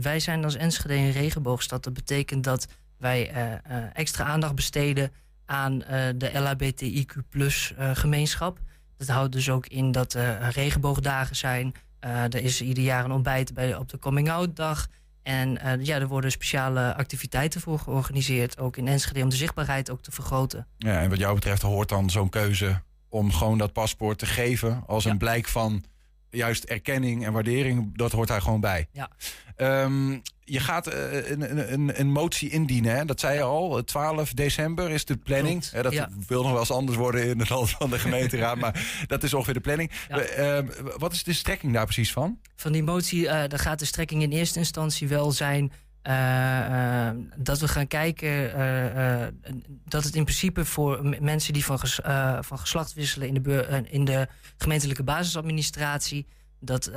wij 0.00 0.20
zijn 0.20 0.44
als 0.44 0.54
Enschede 0.54 0.94
een 0.94 1.10
regenboogstad. 1.10 1.84
Dat 1.84 1.92
betekent 1.92 2.44
dat 2.44 2.66
wij 2.98 3.30
eh, 3.30 3.82
extra 3.92 4.24
aandacht 4.24 4.54
besteden 4.54 5.12
aan 5.46 5.78
de 6.16 6.30
LHBTIQ 6.32 7.14
gemeenschap. 7.92 8.58
Dat 8.96 9.08
houdt 9.08 9.32
dus 9.32 9.50
ook 9.50 9.66
in 9.66 9.92
dat 9.92 10.14
er 10.14 10.50
regenboogdagen 10.50 11.36
zijn. 11.36 11.74
Er 12.00 12.34
is 12.34 12.60
ieder 12.60 12.84
jaar 12.84 13.04
een 13.04 13.12
ontbijt 13.12 13.54
bij, 13.54 13.76
op 13.76 13.88
de 13.88 13.98
Coming 13.98 14.30
Out 14.30 14.56
dag. 14.56 14.86
En 15.24 15.58
eh, 15.58 15.84
ja, 15.84 15.98
er 15.98 16.08
worden 16.08 16.30
speciale 16.30 16.94
activiteiten 16.94 17.60
voor 17.60 17.78
georganiseerd. 17.78 18.58
Ook 18.58 18.76
in 18.76 18.88
Enschede 18.88 19.22
om 19.22 19.28
de 19.28 19.36
zichtbaarheid 19.36 19.90
ook 19.90 20.02
te 20.02 20.12
vergroten. 20.12 20.66
Ja, 20.78 21.00
en 21.00 21.10
wat 21.10 21.18
jou 21.18 21.34
betreft 21.34 21.62
hoort 21.62 21.88
dan 21.88 22.10
zo'n 22.10 22.28
keuze 22.28 22.82
om 23.08 23.32
gewoon 23.32 23.58
dat 23.58 23.72
paspoort 23.72 24.18
te 24.18 24.26
geven 24.26 24.82
als 24.86 25.04
een 25.04 25.18
blijk 25.18 25.48
van 25.48 25.84
juist 26.34 26.64
erkenning 26.64 27.24
en 27.24 27.32
waardering. 27.32 27.96
Dat 27.96 28.12
hoort 28.12 28.28
daar 28.28 28.42
gewoon 28.42 28.60
bij. 28.60 28.88
Ja. 28.92 29.10
Ehm, 29.56 30.18
je 30.44 30.60
gaat 30.60 30.86
eh, 30.86 31.30
een, 31.30 31.72
een, 31.72 32.00
een 32.00 32.10
motie 32.10 32.50
indienen, 32.50 32.96
hè? 32.96 33.04
dat 33.04 33.20
zei 33.20 33.34
je 33.34 33.42
al. 33.42 33.84
12 33.84 34.32
december 34.32 34.90
is 34.90 35.04
de 35.04 35.16
planning. 35.16 35.70
Hè, 35.70 35.82
dat 35.82 35.92
ja. 35.92 36.08
wil 36.26 36.42
nog 36.42 36.50
wel 36.50 36.60
eens 36.60 36.70
anders 36.70 36.98
worden 36.98 37.28
in 37.28 37.38
het 37.38 37.48
land 37.48 37.70
van 37.70 37.90
de 37.90 37.98
gemeenteraad, 37.98 38.56
maar 38.64 39.04
dat 39.06 39.22
is 39.22 39.34
ongeveer 39.34 39.54
de 39.54 39.60
planning. 39.60 39.90
Eh, 40.08 40.56
ehm, 40.56 40.66
wat 40.98 41.12
is 41.12 41.24
de 41.24 41.32
strekking 41.32 41.72
daar 41.72 41.84
precies 41.84 42.12
van? 42.12 42.38
Van 42.56 42.72
die 42.72 42.82
motie, 42.82 43.28
eh 43.28 43.48
daar 43.48 43.58
gaat 43.58 43.78
de 43.78 43.84
strekking 43.84 44.22
in 44.22 44.30
eerste 44.30 44.58
instantie 44.58 45.08
wel 45.08 45.32
zijn. 45.32 45.72
Eh, 46.04 47.06
eh, 47.08 47.14
dat 47.36 47.58
we 47.60 47.68
gaan 47.68 47.86
kijken 47.86 48.54
eh, 48.54 49.26
dat 49.84 50.04
het 50.04 50.14
in 50.14 50.24
principe 50.24 50.64
voor 50.64 51.16
mensen 51.20 51.52
die 51.52 51.64
van, 51.64 51.78
ges- 51.78 52.00
van 52.40 52.58
geslacht 52.58 52.92
wisselen 52.94 53.28
in 53.28 53.42
de, 53.42 53.82
in 53.90 54.04
de 54.04 54.28
gemeentelijke 54.58 55.02
basisadministratie, 55.02 56.26
dat 56.60 56.90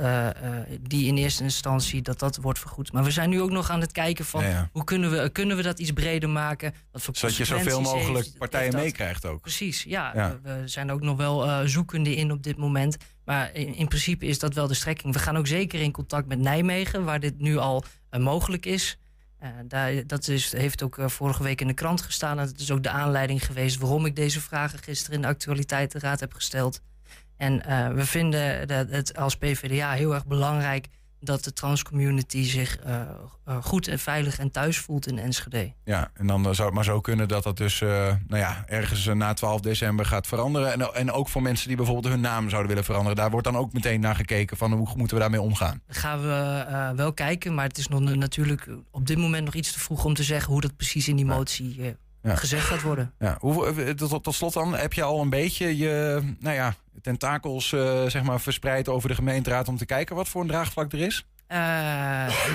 die 0.80 1.06
in 1.06 1.16
eerste 1.16 1.42
instantie 1.42 2.02
dat 2.02 2.18
dat 2.18 2.36
wordt 2.36 2.58
vergoed. 2.58 2.92
Maar 2.92 3.04
we 3.04 3.10
zijn 3.10 3.30
nu 3.30 3.40
ook 3.40 3.50
nog 3.50 3.70
aan 3.70 3.80
het 3.80 3.92
kijken 3.92 4.24
van 4.24 4.42
Ja, 4.42 4.48
ja. 4.48 4.68
hoe 4.72 4.84
kunnen 4.84 5.10
we, 5.10 5.28
kunnen 5.30 5.56
we 5.56 5.62
dat 5.62 5.78
iets 5.78 5.92
breder 5.92 6.28
maken? 6.30 6.74
Wat 6.92 7.02
voor 7.02 7.16
Zodat 7.16 7.36
je 7.36 7.44
zoveel 7.44 7.80
mogelijk 7.80 8.24
heeft- 8.24 8.38
partijen 8.38 8.74
meekrijgt 8.74 9.26
ook. 9.26 9.40
Precies, 9.40 9.82
ja. 9.82 10.12
Ja. 10.14 10.38
We, 10.42 10.60
we 10.60 10.68
zijn 10.68 10.90
ook 10.90 11.00
nog 11.00 11.16
wel 11.16 11.68
zoekende 11.68 12.14
in 12.16 12.32
op 12.32 12.42
dit 12.42 12.56
moment. 12.56 12.96
Maar 13.24 13.54
in, 13.54 13.74
in 13.74 13.88
principe 13.88 14.26
is 14.26 14.38
dat 14.38 14.54
wel 14.54 14.66
de 14.66 14.74
strekking. 14.74 15.12
We 15.12 15.18
gaan 15.20 15.36
ook 15.36 15.46
zeker 15.46 15.80
in 15.80 15.92
contact 15.92 16.28
met 16.28 16.38
Nijmegen, 16.38 17.04
waar 17.04 17.20
dit 17.20 17.38
nu 17.40 17.56
al 17.56 17.84
mogelijk 18.10 18.66
is. 18.66 18.98
Eh, 19.38 19.50
daar, 19.64 20.06
dat 20.06 20.28
is, 20.28 20.52
heeft 20.52 20.82
ook 20.82 20.98
eh, 20.98 21.08
vorige 21.08 21.42
week 21.42 21.60
in 21.60 21.66
de 21.66 21.74
krant 21.74 22.02
gestaan. 22.02 22.38
En 22.38 22.46
dat 22.46 22.58
is 22.58 22.70
ook 22.70 22.82
de 22.82 22.90
aanleiding 22.90 23.46
geweest 23.46 23.78
waarom 23.78 24.06
ik 24.06 24.16
deze 24.16 24.40
vragen 24.40 24.78
gisteren 24.78 25.16
in 25.16 25.22
de 25.22 25.28
actualiteitenraad 25.28 26.20
heb 26.20 26.34
gesteld. 26.34 26.80
En 27.36 27.64
eh, 27.64 27.88
we 27.88 28.06
vinden 28.06 28.68
dat 28.68 28.90
het 28.90 29.16
als 29.16 29.36
PvdA 29.36 29.92
heel 29.92 30.14
erg 30.14 30.26
belangrijk 30.26 30.86
dat 31.20 31.44
de 31.44 31.52
transcommunity 31.52 32.44
zich 32.44 32.78
eh, 32.78 33.00
eh, 33.44 33.56
goed 33.62 33.88
en 33.88 33.98
veilig 33.98 34.38
en 34.38 34.50
thuis 34.50 34.78
voelt 34.78 35.06
in 35.06 35.18
Enschede. 35.18 35.72
Ja, 35.84 36.10
en 36.14 36.26
dan 36.26 36.54
zou 36.54 36.66
het 36.66 36.74
maar 36.74 36.84
zo 36.84 37.00
kunnen 37.00 37.28
dat 37.28 37.42
dat 37.42 37.56
dus 37.56 37.80
eh, 37.80 37.88
nou 38.26 38.42
ja, 38.42 38.64
ergens 38.66 39.06
na 39.06 39.34
12 39.34 39.60
december 39.60 40.06
gaat 40.06 40.26
veranderen. 40.26 40.72
En, 40.72 40.94
en 40.94 41.12
ook 41.12 41.28
voor 41.28 41.42
mensen 41.42 41.68
die 41.68 41.76
bijvoorbeeld 41.76 42.12
hun 42.14 42.20
naam 42.20 42.48
zouden 42.48 42.68
willen 42.68 42.84
veranderen. 42.84 43.16
Daar 43.16 43.30
wordt 43.30 43.46
dan 43.46 43.56
ook 43.56 43.72
meteen 43.72 44.00
naar 44.00 44.14
gekeken 44.14 44.56
van 44.56 44.72
hoe 44.72 44.88
moeten 44.96 45.16
we 45.16 45.22
daarmee 45.22 45.40
omgaan. 45.40 45.82
Daar 45.86 45.96
gaan 45.96 46.20
we 46.20 46.92
wel 46.96 47.12
kijken, 47.12 47.54
maar 47.54 47.66
het 47.66 47.78
is 47.78 47.88
nog 47.88 48.00
natuurlijk 48.00 48.68
op 48.90 49.06
dit 49.06 49.18
moment 49.18 49.44
nog 49.44 49.54
iets 49.54 49.72
te 49.72 49.78
vroeg 49.78 50.04
om 50.04 50.14
te 50.14 50.22
zeggen 50.22 50.52
hoe 50.52 50.60
dat 50.60 50.76
precies 50.76 51.08
in 51.08 51.16
die 51.16 51.26
motie 51.26 51.96
Ja. 52.22 52.34
gezegd 52.34 52.66
gaat 52.66 52.82
worden. 52.82 53.12
Ja, 53.18 53.36
hoe, 53.40 53.66
eh, 53.66 53.90
tot, 53.90 54.22
tot 54.22 54.34
slot 54.34 54.52
dan, 54.52 54.74
heb 54.74 54.92
je 54.92 55.02
al 55.02 55.20
een 55.20 55.30
beetje 55.30 55.76
je 55.76 56.22
nou 56.40 56.54
ja, 56.54 56.74
tentakels 57.02 57.72
eh, 57.72 58.06
zeg 58.06 58.22
maar, 58.22 58.40
verspreid 58.40 58.88
over 58.88 59.08
de 59.08 59.14
gemeenteraad 59.14 59.68
om 59.68 59.76
te 59.76 59.86
kijken 59.86 60.16
wat 60.16 60.28
voor 60.28 60.40
een 60.40 60.48
draagvlak 60.48 60.92
er 60.92 60.98
is? 60.98 61.26
Eh, 61.46 61.58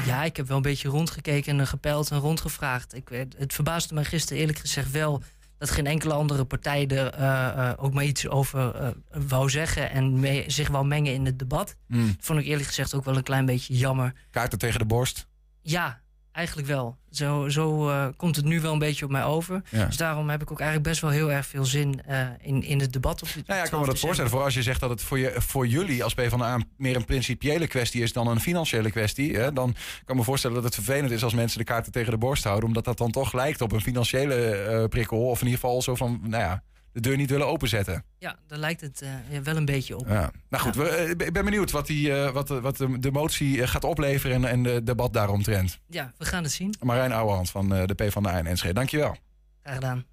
ja, 0.06 0.24
ik 0.24 0.38
heb 0.38 0.48
wel 0.48 0.58
een 0.58 0.64
beetje 0.64 0.90
rondgekeken 0.90 1.60
en 1.60 1.68
gepeld 1.68 2.12
en 2.12 2.20
rondgevraagd. 2.20 2.96
Ik, 2.96 3.10
het 3.38 3.54
verbaasde 3.54 3.94
me 3.94 4.04
gisteren 4.04 4.38
eerlijk 4.42 4.60
gezegd 4.60 4.92
wel 4.92 5.22
dat 5.58 5.70
geen 5.72 5.88
enkele 5.88 6.14
andere 6.14 6.46
partij 6.46 6.88
er 6.88 7.78
ook 7.78 7.94
maar 7.94 8.04
iets 8.04 8.28
over 8.28 8.94
wou 9.28 9.50
zeggen 9.50 9.92
en 9.92 10.20
mee- 10.20 10.44
zich 10.48 10.68
wou 10.68 10.86
mengen 10.86 11.14
in 11.14 11.26
het 11.26 11.40
debat. 11.40 11.76
Hmm. 11.88 12.16
Vond 12.20 12.40
ik 12.40 12.46
eerlijk 12.46 12.68
gezegd 12.68 12.96
ook 12.96 13.06
wel 13.06 13.18
een 13.18 13.24
klein 13.24 13.46
beetje 13.46 13.78
jammer. 13.78 14.14
Kaarten 14.32 14.60
tegen 14.60 14.80
de 14.80 14.86
borst? 14.86 15.28
Ja, 15.62 16.02
eigenlijk 16.34 16.68
wel. 16.68 16.98
Zo, 17.12 17.50
zo 17.50 17.90
eh, 17.90 18.08
komt 18.18 18.36
het 18.36 18.46
nu 18.46 18.62
wel 18.62 18.74
een 18.74 18.80
beetje 18.80 19.06
op 19.06 19.12
mij 19.12 19.24
over. 19.24 19.62
Ja. 19.70 19.86
Dus 19.86 19.98
daarom 19.98 20.30
heb 20.30 20.42
ik 20.42 20.52
ook 20.52 20.60
eigenlijk 20.60 20.90
best 20.90 21.02
wel 21.02 21.12
heel 21.12 21.32
erg 21.32 21.46
veel 21.46 21.66
zin 21.66 22.02
eh, 22.06 22.28
in, 22.42 22.64
in 22.64 22.80
het 22.80 22.94
debat. 22.94 23.22
Op 23.22 23.28
dit 23.34 23.48
Nou 23.48 23.60
ja, 23.60 23.66
ik 23.66 23.72
kan 23.72 23.80
me 23.80 23.86
dat 23.86 24.00
voorstellen. 24.00 24.32
Voor 24.32 24.44
als 24.44 24.54
je 24.54 24.64
zegt 24.64 24.80
dat 24.80 24.90
het 24.90 25.02
voor, 25.02 25.20
je, 25.20 25.34
voor 25.38 25.68
jullie 25.68 26.04
als 26.04 26.14
PvdA 26.14 26.60
meer 26.78 26.96
een 26.96 27.06
principiële 27.06 27.68
kwestie 27.68 28.02
is 28.02 28.14
dan 28.14 28.28
een 28.28 28.40
financiële 28.40 28.92
kwestie. 28.92 29.36
Hè, 29.36 29.54
dan 29.54 29.74
kan 29.74 30.16
ik 30.16 30.16
me 30.16 30.24
voorstellen 30.24 30.56
dat 30.56 30.66
het 30.66 30.76
vervelend 30.76 31.12
is 31.12 31.24
als 31.24 31.34
mensen 31.34 31.58
de 31.58 31.66
kaarten 31.66 31.92
tegen 31.92 32.12
de 32.12 32.18
borst 32.18 32.44
houden. 32.44 32.68
Omdat 32.68 32.86
dat 32.86 32.98
dan 32.98 33.12
toch 33.12 33.34
lijkt 33.34 33.62
op 33.62 33.72
een 33.72 33.82
financiële 33.82 34.36
eh, 34.36 34.88
prikkel. 34.88 35.30
Of 35.30 35.40
in 35.40 35.46
ieder 35.48 35.60
geval 35.60 35.82
zo 35.82 35.96
van, 35.96 36.20
nou 36.24 36.44
ja, 36.44 36.64
de 36.94 37.00
deur 37.00 37.18
niet 37.18 37.30
willen 37.30 37.48
openzetten. 37.48 38.04
Ja, 38.18 38.36
daar 38.48 38.60
lijkt 38.60 38.82
het 38.82 39.02
eh, 39.02 39.40
wel 39.44 39.56
een 39.56 39.66
beetje 39.66 39.98
op. 39.98 40.08
Ja. 40.08 40.32
Nou 40.50 40.64
goed, 40.64 40.76
we, 40.76 40.88
eh, 40.90 41.10
ik 41.10 41.34
ben 41.34 41.46
benieuwd 41.46 41.72
wat, 41.72 41.88
die, 41.88 42.14
eh, 42.14 42.32
wat, 42.32 42.48
de- 42.48 42.62
wat 42.62 42.78
de, 42.78 43.00
de 43.00 43.12
motie 43.12 43.68
gaat 43.68 43.84
opleveren 43.84 44.36
en, 44.36 44.46
en 44.46 44.64
de 44.64 44.84
debat 44.84 45.14
daaromtrent. 45.14 45.80
Ja, 45.88 46.14
we 46.18 46.26
gaan 46.26 46.44
het 46.44 46.52
zien. 46.52 46.74
Marijn 46.82 47.12
Ouwehand 47.12 47.50
van 47.50 47.70
de 47.70 47.94
PvdA 47.96 48.38
in 48.38 48.46
Enschede. 48.48 48.74
Dankjewel. 48.74 49.16
Graag 49.62 49.76
gedaan. 49.76 50.06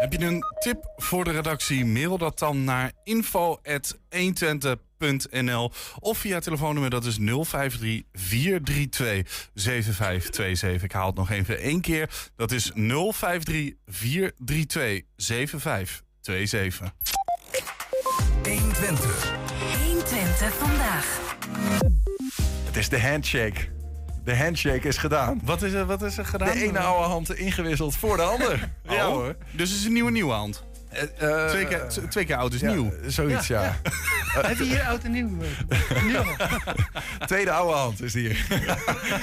Heb 0.00 0.12
je 0.12 0.20
een 0.20 0.44
tip 0.58 0.92
voor 0.96 1.24
de 1.24 1.30
redactie? 1.30 1.84
Mail 1.84 2.18
dat 2.18 2.38
dan 2.38 2.64
naar 2.64 2.92
info.120.nl 3.04 5.72
of 6.00 6.18
via 6.18 6.38
telefoonnummer 6.38 6.90
dat 6.90 7.04
is 7.04 7.16
053 7.16 8.02
432 8.12 9.50
7527. 9.54 10.82
Ik 10.82 10.92
haal 10.92 11.06
het 11.06 11.16
nog 11.16 11.30
even 11.30 11.58
één 11.58 11.80
keer. 11.80 12.10
Dat 12.36 12.50
is 12.50 12.70
053 12.74 13.72
432 13.86 15.02
7527. 15.16 16.92
120. 18.42 19.34
120 19.84 20.54
vandaag. 20.54 21.34
Het 22.64 22.76
is 22.76 22.88
de 22.88 23.00
handshake. 23.00 23.75
De 24.26 24.36
handshake 24.36 24.88
is 24.88 24.96
gedaan. 24.96 25.40
Wat 25.44 25.62
is 25.62 25.72
er, 25.72 25.86
wat 25.86 26.02
is 26.02 26.18
er 26.18 26.26
gedaan? 26.26 26.52
De 26.52 26.62
ene 26.62 26.78
oude 26.78 27.08
hand 27.08 27.34
ingewisseld 27.34 27.96
voor 27.96 28.16
de 28.16 28.22
ander. 28.22 28.68
Ja 28.88 29.06
hoor. 29.06 29.36
Dus 29.52 29.70
het 29.70 29.78
is 29.78 29.84
een 29.84 29.92
nieuwe 29.92 30.10
nieuwe 30.10 30.32
hand. 30.32 30.64
Eh, 30.88 31.48
twee, 31.48 31.66
keer, 31.66 31.86
twee 32.08 32.24
keer 32.24 32.36
oud 32.36 32.52
is 32.52 32.60
ja, 32.60 32.72
nieuw. 32.72 32.92
Zoiets, 33.06 33.46
ja. 33.46 33.76
Heb 34.46 34.56
je 34.56 34.64
hier 34.64 34.82
oud 34.82 35.02
en 35.02 35.10
nieuw? 35.10 35.28
nieuw. 36.06 36.24
Tweede 37.26 37.50
oude 37.50 37.76
hand 37.76 38.02
is 38.02 38.14
hier. 38.14 38.46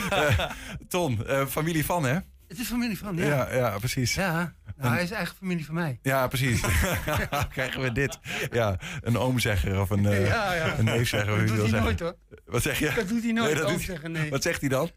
Eh, 0.09 0.49
Ton, 0.87 1.27
eh, 1.27 1.45
familie 1.45 1.85
van, 1.85 2.03
hè? 2.03 2.17
Het 2.53 2.61
is 2.61 2.67
familie 2.67 2.97
van, 2.97 3.15
ja. 3.17 3.25
Ja, 3.25 3.53
ja, 3.53 3.77
precies. 3.77 4.13
Ja, 4.13 4.53
nou, 4.77 4.93
hij 4.93 5.03
is 5.03 5.11
eigenlijk 5.11 5.39
familie 5.39 5.65
van 5.65 5.73
mij. 5.75 5.99
Ja, 6.01 6.27
precies. 6.27 6.61
Krijgen 7.53 7.81
we 7.81 7.91
dit? 7.91 8.19
Ja, 8.51 8.79
een 9.01 9.17
oomzegger 9.17 9.79
of 9.81 9.89
een, 9.89 10.03
Ja, 10.03 10.53
ja. 10.53 10.77
een 10.77 10.85
neefzegger. 10.85 11.37
Dat 11.37 11.47
doet 11.47 11.49
hij 11.57 11.57
zeggen. 11.67 11.83
nooit, 11.83 11.99
hoor. 11.99 12.15
Wat 12.45 12.61
zeg 12.61 12.79
je? 12.79 12.91
Dat 12.95 13.07
doet 13.07 13.23
hij 13.23 13.31
nooit, 13.31 13.47
Nee, 13.47 13.55
dat 13.59 13.67
doet- 13.67 13.73
oomzeggen, 13.77 14.11
nee. 14.11 14.29
Wat 14.29 14.43
zegt 14.43 14.59
hij 14.59 14.69
dan? 14.69 14.89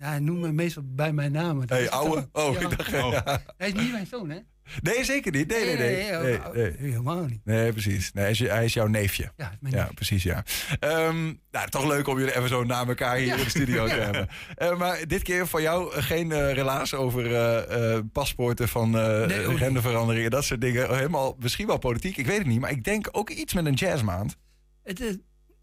Ja, 0.00 0.08
hij 0.08 0.18
noemt 0.18 0.40
me 0.40 0.52
meestal 0.52 0.82
bij 0.86 1.12
mijn 1.12 1.32
naam. 1.32 1.62
Hey, 1.66 1.90
ouwe? 1.90 2.28
Oh, 2.32 2.52
Ja. 2.54 2.60
ik 2.60 2.76
dacht... 2.76 2.90
ja. 2.90 3.42
Hij 3.56 3.68
is 3.68 3.74
niet 3.74 3.92
mijn 3.92 4.06
zoon, 4.06 4.30
hè? 4.30 4.38
Nee, 4.82 5.04
zeker 5.04 5.32
niet. 5.32 5.48
Nee, 5.48 5.64
nee, 5.64 5.76
nee. 5.76 5.94
Nee, 5.96 6.10
nee, 6.10 6.20
nee, 6.22 6.52
nee, 6.54 6.70
oh, 6.72 6.78
helemaal 6.78 7.24
niet. 7.24 7.40
Nee, 7.44 7.72
precies. 7.72 8.12
Nee, 8.12 8.22
hij, 8.24 8.32
is, 8.32 8.38
hij 8.38 8.64
is 8.64 8.72
jouw 8.74 8.86
neefje. 8.86 9.32
Ja, 9.36 9.52
mijn 9.60 9.74
ja 9.74 9.88
precies, 9.94 10.22
ja. 10.22 10.44
Ehm, 10.80 11.24
nou, 11.50 11.68
toch 11.68 11.86
leuk 11.86 12.06
om 12.08 12.18
jullie 12.18 12.36
even 12.36 12.48
zo 12.48 12.64
na 12.64 12.86
elkaar 12.86 13.16
hier 13.16 13.38
in 13.38 13.44
de 13.44 13.50
studio 13.50 13.86
te 13.86 13.92
hebben. 13.94 14.28
Eh, 14.56 14.78
maar 14.78 15.06
dit 15.06 15.22
keer 15.22 15.46
van 15.46 15.62
jou 15.62 15.92
geen 16.00 16.32
eh, 16.32 16.52
relaas 16.52 16.94
over 16.94 17.34
eh, 17.34 17.94
eh, 17.96 18.04
paspoorten 18.12 18.68
van 18.68 18.98
eh 18.98 19.26
niet. 19.48 19.58
rendeveranderingen, 19.58 20.30
dat 20.30 20.44
soort 20.44 20.60
dingen. 20.60 20.94
Helemaal, 20.94 21.36
misschien 21.38 21.66
wel 21.66 21.78
politiek, 21.78 22.16
ik 22.16 22.26
weet 22.26 22.38
het 22.38 22.46
niet. 22.46 22.60
Maar 22.60 22.70
ik 22.70 22.84
denk 22.84 23.08
ook 23.12 23.30
iets 23.30 23.54
met 23.54 23.66
een 23.66 23.74
jazzmaand. 23.74 24.36
Het, 24.82 25.00
is- 25.00 25.16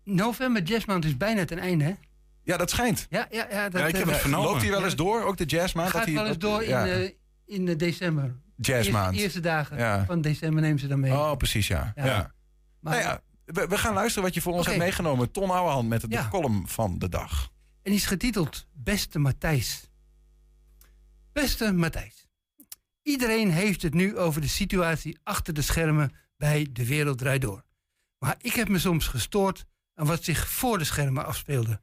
november 0.04 0.62
Jazzmaand 0.64 1.06
is 1.06 1.18
bijna 1.18 1.46
ten 1.46 1.60
einde, 1.60 1.84
hè? 1.84 1.94
Ja, 2.48 2.58
dat 2.58 2.70
schijnt. 2.70 3.08
Ja, 3.10 3.28
ja, 3.32 3.48
ja. 3.50 3.70
Dat, 3.70 3.82
Ja, 3.82 3.88
ik 3.88 3.96
heb 3.96 4.06
eh, 4.06 4.12
het 4.12 4.22
vernomen. 4.22 4.48
Loopt 4.50 4.62
hij 4.62 4.72
wel 4.72 4.84
eens 4.84 4.96
door, 4.96 5.24
ook 5.24 5.38
de 5.38 5.46
jazzmaand? 5.46 5.90
Gaat 5.90 5.98
dat 5.98 6.06
hij- 6.06 6.14
wel 6.14 6.26
eens 6.28 6.38
door 6.38 6.64
in, 6.64 7.14
in 7.46 7.78
december. 7.78 8.36
Jazzmaand. 8.56 9.08
Eerste, 9.08 9.24
eerste 9.24 9.40
dagen 9.40 9.78
Ja. 9.78 10.06
van 10.06 10.22
december 10.22 10.62
nemen 10.62 10.80
ze 10.80 10.88
dan 10.88 11.00
mee. 11.00 11.12
Oh, 11.12 11.36
precies, 11.36 11.68
ja. 11.68 11.92
Ja. 11.96 12.06
ja. 12.06 12.34
Maar- 12.80 12.94
nou 12.94 13.06
ja, 13.06 13.22
we, 13.46 13.68
we 13.68 13.78
gaan 13.78 13.94
luisteren 13.94 14.24
wat 14.24 14.34
je 14.34 14.42
voor 14.42 14.54
ons 14.54 14.66
hebt 14.66 14.78
meegenomen. 14.78 15.32
Ton 15.32 15.50
Ouwehand 15.52 15.88
met 15.90 16.02
de 16.02 16.08
Ja. 16.10 16.28
column 16.30 16.68
van 16.68 17.00
de 17.00 17.10
dag. 17.10 17.44
En 17.84 17.92
die 17.92 18.00
is 18.00 18.06
getiteld 18.06 18.68
Beste 18.74 19.20
Matthijs. 19.20 19.90
Beste 21.34 21.74
Matthijs. 21.74 22.28
Iedereen 23.02 23.52
heeft 23.52 23.82
het 23.82 23.94
nu 23.94 24.18
over 24.18 24.42
de 24.42 24.48
situatie 24.48 25.18
achter 25.24 25.54
de 25.54 25.62
schermen 25.62 26.12
bij 26.38 26.68
De 26.72 26.86
Wereld 26.86 27.18
Draait 27.18 27.42
Door. 27.42 27.64
Maar 28.20 28.36
ik 28.42 28.54
heb 28.54 28.68
me 28.70 28.80
soms 28.80 29.08
gestoord 29.08 29.66
aan 29.96 30.06
wat 30.08 30.24
zich 30.24 30.50
voor 30.50 30.78
de 30.78 30.84
schermen 30.84 31.26
afspeelde. 31.26 31.80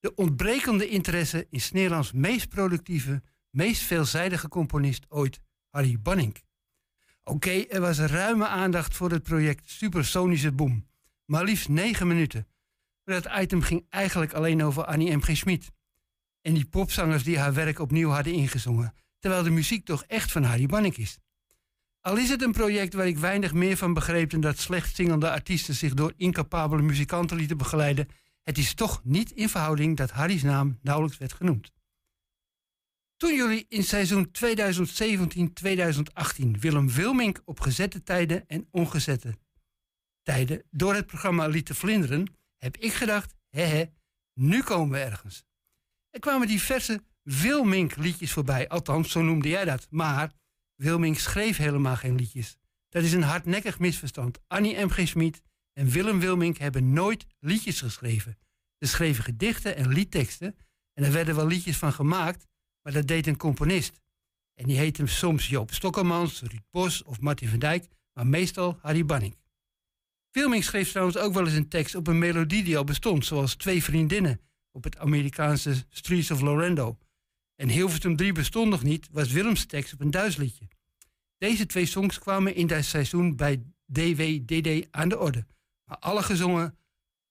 De 0.00 0.14
ontbrekende 0.14 0.88
interesse 0.88 1.46
in 1.50 1.60
Nederlands 1.72 2.12
meest 2.12 2.48
productieve, 2.48 3.22
meest 3.50 3.82
veelzijdige 3.82 4.48
componist 4.48 5.06
ooit, 5.08 5.40
Harry 5.70 6.00
Banning. 6.00 6.36
Oké, 7.24 7.50
er 7.50 7.80
was 7.80 7.98
ruime 7.98 8.46
aandacht 8.46 8.96
voor 8.96 9.10
het 9.10 9.22
project 9.22 9.70
Supersonische 9.70 10.52
Boom. 10.52 10.86
Maar 11.24 11.44
liefst 11.44 11.68
negen 11.68 12.06
minuten. 12.06 12.46
Maar 13.04 13.22
dat 13.22 13.38
item 13.40 13.62
ging 13.62 13.86
eigenlijk 13.88 14.32
alleen 14.32 14.62
over 14.62 14.84
Annie 14.84 15.16
M. 15.16 15.20
G. 15.20 15.36
Schmid. 15.36 15.70
En 16.40 16.54
die 16.54 16.66
popzangers 16.66 17.22
die 17.22 17.38
haar 17.38 17.54
werk 17.54 17.78
opnieuw 17.78 18.10
hadden 18.10 18.32
ingezongen. 18.32 18.94
Terwijl 19.18 19.42
de 19.42 19.50
muziek 19.50 19.84
toch 19.84 20.04
echt 20.04 20.32
van 20.32 20.42
Harry 20.42 20.66
Banning 20.66 20.96
is. 20.96 21.18
Al 22.00 22.16
is 22.16 22.28
het 22.28 22.42
een 22.42 22.52
project 22.52 22.94
waar 22.94 23.06
ik 23.06 23.18
weinig 23.18 23.52
meer 23.52 23.76
van 23.76 23.94
begreep 23.94 24.30
dan 24.30 24.40
dat 24.40 24.58
slecht 24.58 24.96
zingende 24.96 25.30
artiesten 25.30 25.74
zich 25.74 25.94
door 25.94 26.12
incapabele 26.16 26.82
muzikanten 26.82 27.36
lieten 27.36 27.56
begeleiden, 27.56 28.08
het 28.48 28.58
is 28.58 28.74
toch 28.74 29.00
niet 29.04 29.30
in 29.30 29.48
verhouding 29.48 29.96
dat 29.96 30.10
Harry's 30.10 30.42
naam 30.42 30.78
nauwelijks 30.82 31.18
werd 31.18 31.32
genoemd. 31.32 31.72
Toen 33.16 33.34
jullie 33.34 33.66
in 33.68 33.84
seizoen 33.84 34.30
2017-2018 34.30 34.30
Willem 36.50 36.90
Wilmink 36.90 37.42
op 37.44 37.60
gezette 37.60 38.02
tijden 38.02 38.46
en 38.46 38.68
ongezette 38.70 39.38
tijden 40.22 40.62
door 40.70 40.94
het 40.94 41.06
programma 41.06 41.46
lieten 41.46 41.74
vlinderen, 41.74 42.36
heb 42.58 42.76
ik 42.76 42.92
gedacht, 42.92 43.34
hè 43.48 43.84
nu 44.34 44.62
komen 44.62 44.98
we 44.98 45.04
ergens. 45.04 45.44
Er 46.10 46.20
kwamen 46.20 46.46
diverse 46.46 47.02
Wilmink 47.22 47.96
liedjes 47.96 48.32
voorbij, 48.32 48.68
althans 48.68 49.10
zo 49.10 49.22
noemde 49.22 49.48
jij 49.48 49.64
dat. 49.64 49.86
Maar 49.90 50.32
Wilmink 50.74 51.18
schreef 51.18 51.56
helemaal 51.56 51.96
geen 51.96 52.14
liedjes. 52.14 52.56
Dat 52.88 53.02
is 53.02 53.12
een 53.12 53.22
hardnekkig 53.22 53.78
misverstand. 53.78 54.38
Annie 54.46 54.84
M. 54.84 54.88
G. 54.88 55.08
Schmid 55.08 55.42
en 55.78 55.88
Willem 55.88 56.20
Wilmink 56.20 56.56
hebben 56.56 56.92
nooit 56.92 57.26
liedjes 57.40 57.80
geschreven. 57.80 58.38
Ze 58.78 58.86
schreven 58.86 59.24
gedichten 59.24 59.76
en 59.76 59.88
liedteksten 59.88 60.56
en 60.94 61.04
er 61.04 61.12
werden 61.12 61.34
wel 61.34 61.46
liedjes 61.46 61.76
van 61.76 61.92
gemaakt, 61.92 62.46
maar 62.82 62.92
dat 62.92 63.06
deed 63.06 63.26
een 63.26 63.36
componist. 63.36 64.00
En 64.54 64.66
die 64.66 64.78
heette 64.78 65.06
soms 65.06 65.48
Joop 65.48 65.72
Stokkelmans, 65.74 66.40
Ruud 66.40 66.62
Bos 66.70 67.02
of 67.02 67.20
Martin 67.20 67.48
van 67.48 67.58
Dijk, 67.58 67.88
maar 68.12 68.26
meestal 68.26 68.78
Harry 68.82 69.04
Banning. 69.04 69.36
Wilming 70.30 70.64
schreef 70.64 70.90
trouwens 70.90 71.16
ook 71.16 71.34
wel 71.34 71.44
eens 71.44 71.56
een 71.56 71.68
tekst 71.68 71.94
op 71.94 72.06
een 72.06 72.18
melodie 72.18 72.64
die 72.64 72.76
al 72.76 72.84
bestond, 72.84 73.26
zoals 73.26 73.54
Twee 73.54 73.82
Vriendinnen 73.82 74.40
op 74.70 74.84
het 74.84 74.98
Amerikaanse 74.98 75.84
Streets 75.88 76.30
of 76.30 76.40
Lorendo. 76.40 76.98
En 77.54 77.68
Hilversum 77.68 78.16
3 78.16 78.32
bestond 78.32 78.70
nog 78.70 78.82
niet, 78.82 79.08
was 79.12 79.32
Willems 79.32 79.66
tekst 79.66 79.92
op 79.92 80.00
een 80.00 80.10
Duits 80.10 80.36
liedje. 80.36 80.68
Deze 81.36 81.66
twee 81.66 81.86
songs 81.86 82.18
kwamen 82.18 82.54
in 82.54 82.66
dat 82.66 82.84
seizoen 82.84 83.36
bij 83.36 83.62
DWDD 83.86 84.86
aan 84.90 85.08
de 85.08 85.18
orde. 85.18 85.46
Maar 85.88 85.98
alle 85.98 86.22
gezongen, 86.22 86.78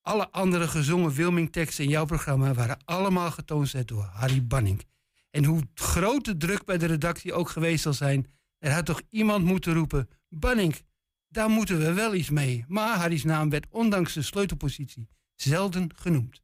alle 0.01 0.31
andere 0.31 0.67
gezongen 0.67 1.11
Wilming-teksten 1.11 1.83
in 1.83 1.89
jouw 1.89 2.05
programma 2.05 2.53
waren 2.53 2.77
allemaal 2.85 3.31
getoonzet 3.31 3.87
door 3.87 4.03
Harry 4.03 4.45
Banning. 4.45 4.85
En 5.29 5.43
hoe 5.43 5.61
groot 5.73 6.25
de 6.25 6.37
druk 6.37 6.65
bij 6.65 6.77
de 6.77 6.85
redactie 6.85 7.33
ook 7.33 7.49
geweest 7.49 7.83
zal 7.83 7.93
zijn, 7.93 8.27
er 8.57 8.71
had 8.71 8.85
toch 8.85 9.01
iemand 9.09 9.45
moeten 9.45 9.73
roepen: 9.73 10.09
Banning, 10.29 10.75
daar 11.27 11.49
moeten 11.49 11.79
we 11.79 11.93
wel 11.93 12.13
iets 12.13 12.29
mee. 12.29 12.65
Maar 12.67 12.97
Harry's 12.97 13.23
naam 13.23 13.49
werd 13.49 13.67
ondanks 13.69 14.13
de 14.13 14.21
sleutelpositie 14.21 15.09
zelden 15.35 15.95
genoemd. 15.95 16.41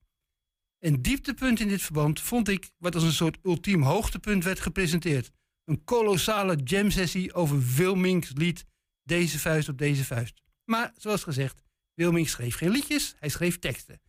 Een 0.80 1.02
dieptepunt 1.02 1.60
in 1.60 1.68
dit 1.68 1.82
verband 1.82 2.22
vond 2.22 2.48
ik 2.48 2.72
wat 2.78 2.96
als 2.96 3.04
een 3.04 3.12
soort 3.12 3.38
ultiem 3.44 3.82
hoogtepunt 3.82 4.44
werd 4.44 4.60
gepresenteerd. 4.60 5.32
Een 5.66 5.84
kolossale 5.84 6.56
jam-sessie 6.56 7.34
over 7.34 7.62
Wilmings 7.76 8.32
lied 8.34 8.66
Deze 9.04 9.40
vuist 9.40 9.70
op 9.70 9.78
deze 9.78 10.06
vuist. 10.06 10.42
Maar 10.66 10.92
zoals 10.96 11.24
gezegd, 11.24 11.63
Wilming 11.94 12.30
schreef 12.30 12.56
geen 12.56 12.70
liedjes, 12.70 13.16
hij 13.20 13.30
schreef 13.30 13.60
teksten. 13.60 14.02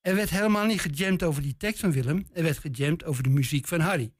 Er 0.00 0.14
werd 0.14 0.30
helemaal 0.30 0.66
niet 0.66 0.80
gejamd 0.80 1.22
over 1.22 1.42
die 1.42 1.56
tekst 1.56 1.80
van 1.80 1.92
Willem, 1.92 2.26
er 2.32 2.42
werd 2.42 2.58
gejamd 2.58 3.04
over 3.04 3.22
de 3.22 3.28
muziek 3.28 3.66
van 3.66 3.80
Harry. 3.80 4.12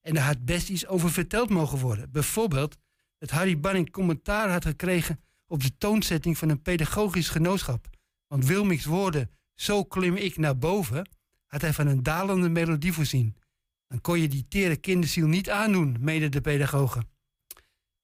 En 0.00 0.16
er 0.16 0.22
had 0.22 0.44
best 0.44 0.68
iets 0.68 0.86
over 0.86 1.10
verteld 1.10 1.50
mogen 1.50 1.78
worden. 1.78 2.10
Bijvoorbeeld 2.10 2.76
dat 3.18 3.30
Harry 3.30 3.60
Banning 3.60 3.90
commentaar 3.90 4.50
had 4.50 4.64
gekregen 4.64 5.20
op 5.46 5.62
de 5.62 5.76
toonzetting 5.78 6.38
van 6.38 6.48
een 6.48 6.62
pedagogisch 6.62 7.28
genootschap. 7.28 7.88
Want 8.26 8.46
Wilmings 8.46 8.84
woorden, 8.84 9.30
zo 9.54 9.84
klim 9.84 10.16
ik 10.16 10.36
naar 10.36 10.58
boven, 10.58 11.08
had 11.46 11.60
hij 11.60 11.72
van 11.72 11.86
een 11.86 12.02
dalende 12.02 12.48
melodie 12.48 12.92
voorzien. 12.92 13.36
Dan 13.86 14.00
kon 14.00 14.20
je 14.20 14.28
die 14.28 14.48
tere 14.48 14.76
kinderziel 14.76 15.26
niet 15.26 15.50
aandoen, 15.50 15.96
mede 16.00 16.28
de 16.28 16.40
pedagogen. 16.40 17.08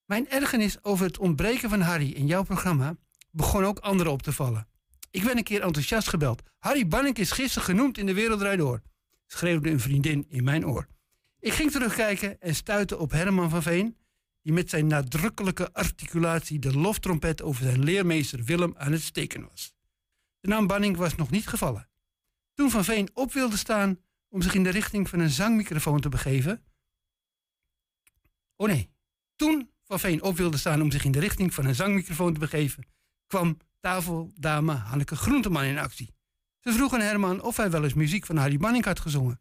Mijn 0.05 0.29
ergernis 0.29 0.85
over 0.85 1.07
het 1.07 1.19
ontbreken 1.19 1.71
van 1.71 1.81
Harry 1.81 2.11
in 2.11 2.27
jouw 2.27 2.43
programma 2.43 2.97
begon 3.37 3.65
ook 3.65 3.79
anderen 3.79 4.13
op 4.13 4.23
te 4.23 4.33
vallen. 4.33 4.69
Ik 5.11 5.25
ben 5.25 5.37
een 5.37 5.45
keer 5.45 5.63
enthousiast 5.63 6.09
gebeld. 6.09 6.43
Harry 6.59 6.89
Banning 6.89 7.17
is 7.17 7.31
gisteren 7.31 7.65
genoemd 7.69 7.99
in 7.99 8.07
de 8.07 8.15
Wereld 8.15 8.59
Door, 8.59 8.83
schreeuwde 9.27 9.71
een 9.71 9.81
vriendin 9.81 10.27
in 10.29 10.45
mijn 10.45 10.67
oor. 10.67 10.87
Ik 11.41 11.53
ging 11.53 11.71
terugkijken 11.71 12.41
en 12.41 12.55
stuitte 12.55 12.99
op 12.99 13.11
Herman 13.11 13.51
van 13.51 13.63
Veen, 13.63 13.97
die 14.43 14.53
met 14.53 14.71
zijn 14.71 14.87
nadrukkelijke 14.87 15.73
articulatie 15.73 16.59
de 16.59 16.77
loftrompet 16.79 17.43
over 17.43 17.63
zijn 17.63 17.85
leermeester 17.85 18.45
Willem 18.45 18.75
aan 18.77 18.93
het 18.93 19.03
steken 19.03 19.49
was. 19.49 19.75
De 20.41 20.49
naam 20.49 20.67
Banning 20.67 20.97
was 20.97 21.15
nog 21.15 21.31
niet 21.31 21.47
gevallen. 21.47 21.89
Toen 22.55 22.71
Van 22.71 22.85
Veen 22.85 23.11
op 23.15 23.33
wilde 23.33 23.57
staan 23.57 24.01
om 24.29 24.43
zich 24.43 24.55
in 24.55 24.63
de 24.63 24.71
richting 24.71 25.09
van 25.09 25.19
een 25.19 25.31
zangmicrofoon 25.31 26.01
te 26.01 26.09
begeven. 26.09 26.65
Oh 28.57 28.67
nee. 28.67 28.91
Toen 29.37 29.71
Van 29.85 30.01
Veen 30.01 30.23
op 30.23 30.37
wilde 30.37 30.57
staan 30.57 30.83
om 30.83 30.91
zich 30.91 31.05
in 31.05 31.13
de 31.13 31.21
richting 31.21 31.55
van 31.55 31.65
een 31.65 31.75
zangmicrofoon 31.75 32.33
te 32.33 32.39
begeven, 32.39 32.85
kwam 33.27 33.59
tafeldame 33.81 34.73
Hanneke 34.73 35.17
Groenteman 35.17 35.65
in 35.65 35.79
actie. 35.79 36.15
Ze 36.61 36.73
vroeg 36.73 36.93
aan 36.93 37.01
Herman 37.01 37.43
of 37.43 37.57
hij 37.57 37.71
wel 37.71 37.85
eens 37.85 37.95
muziek 37.95 38.27
van 38.27 38.37
Harry 38.37 38.57
Banning 38.57 38.85
had 38.85 39.01
gezongen. 39.01 39.41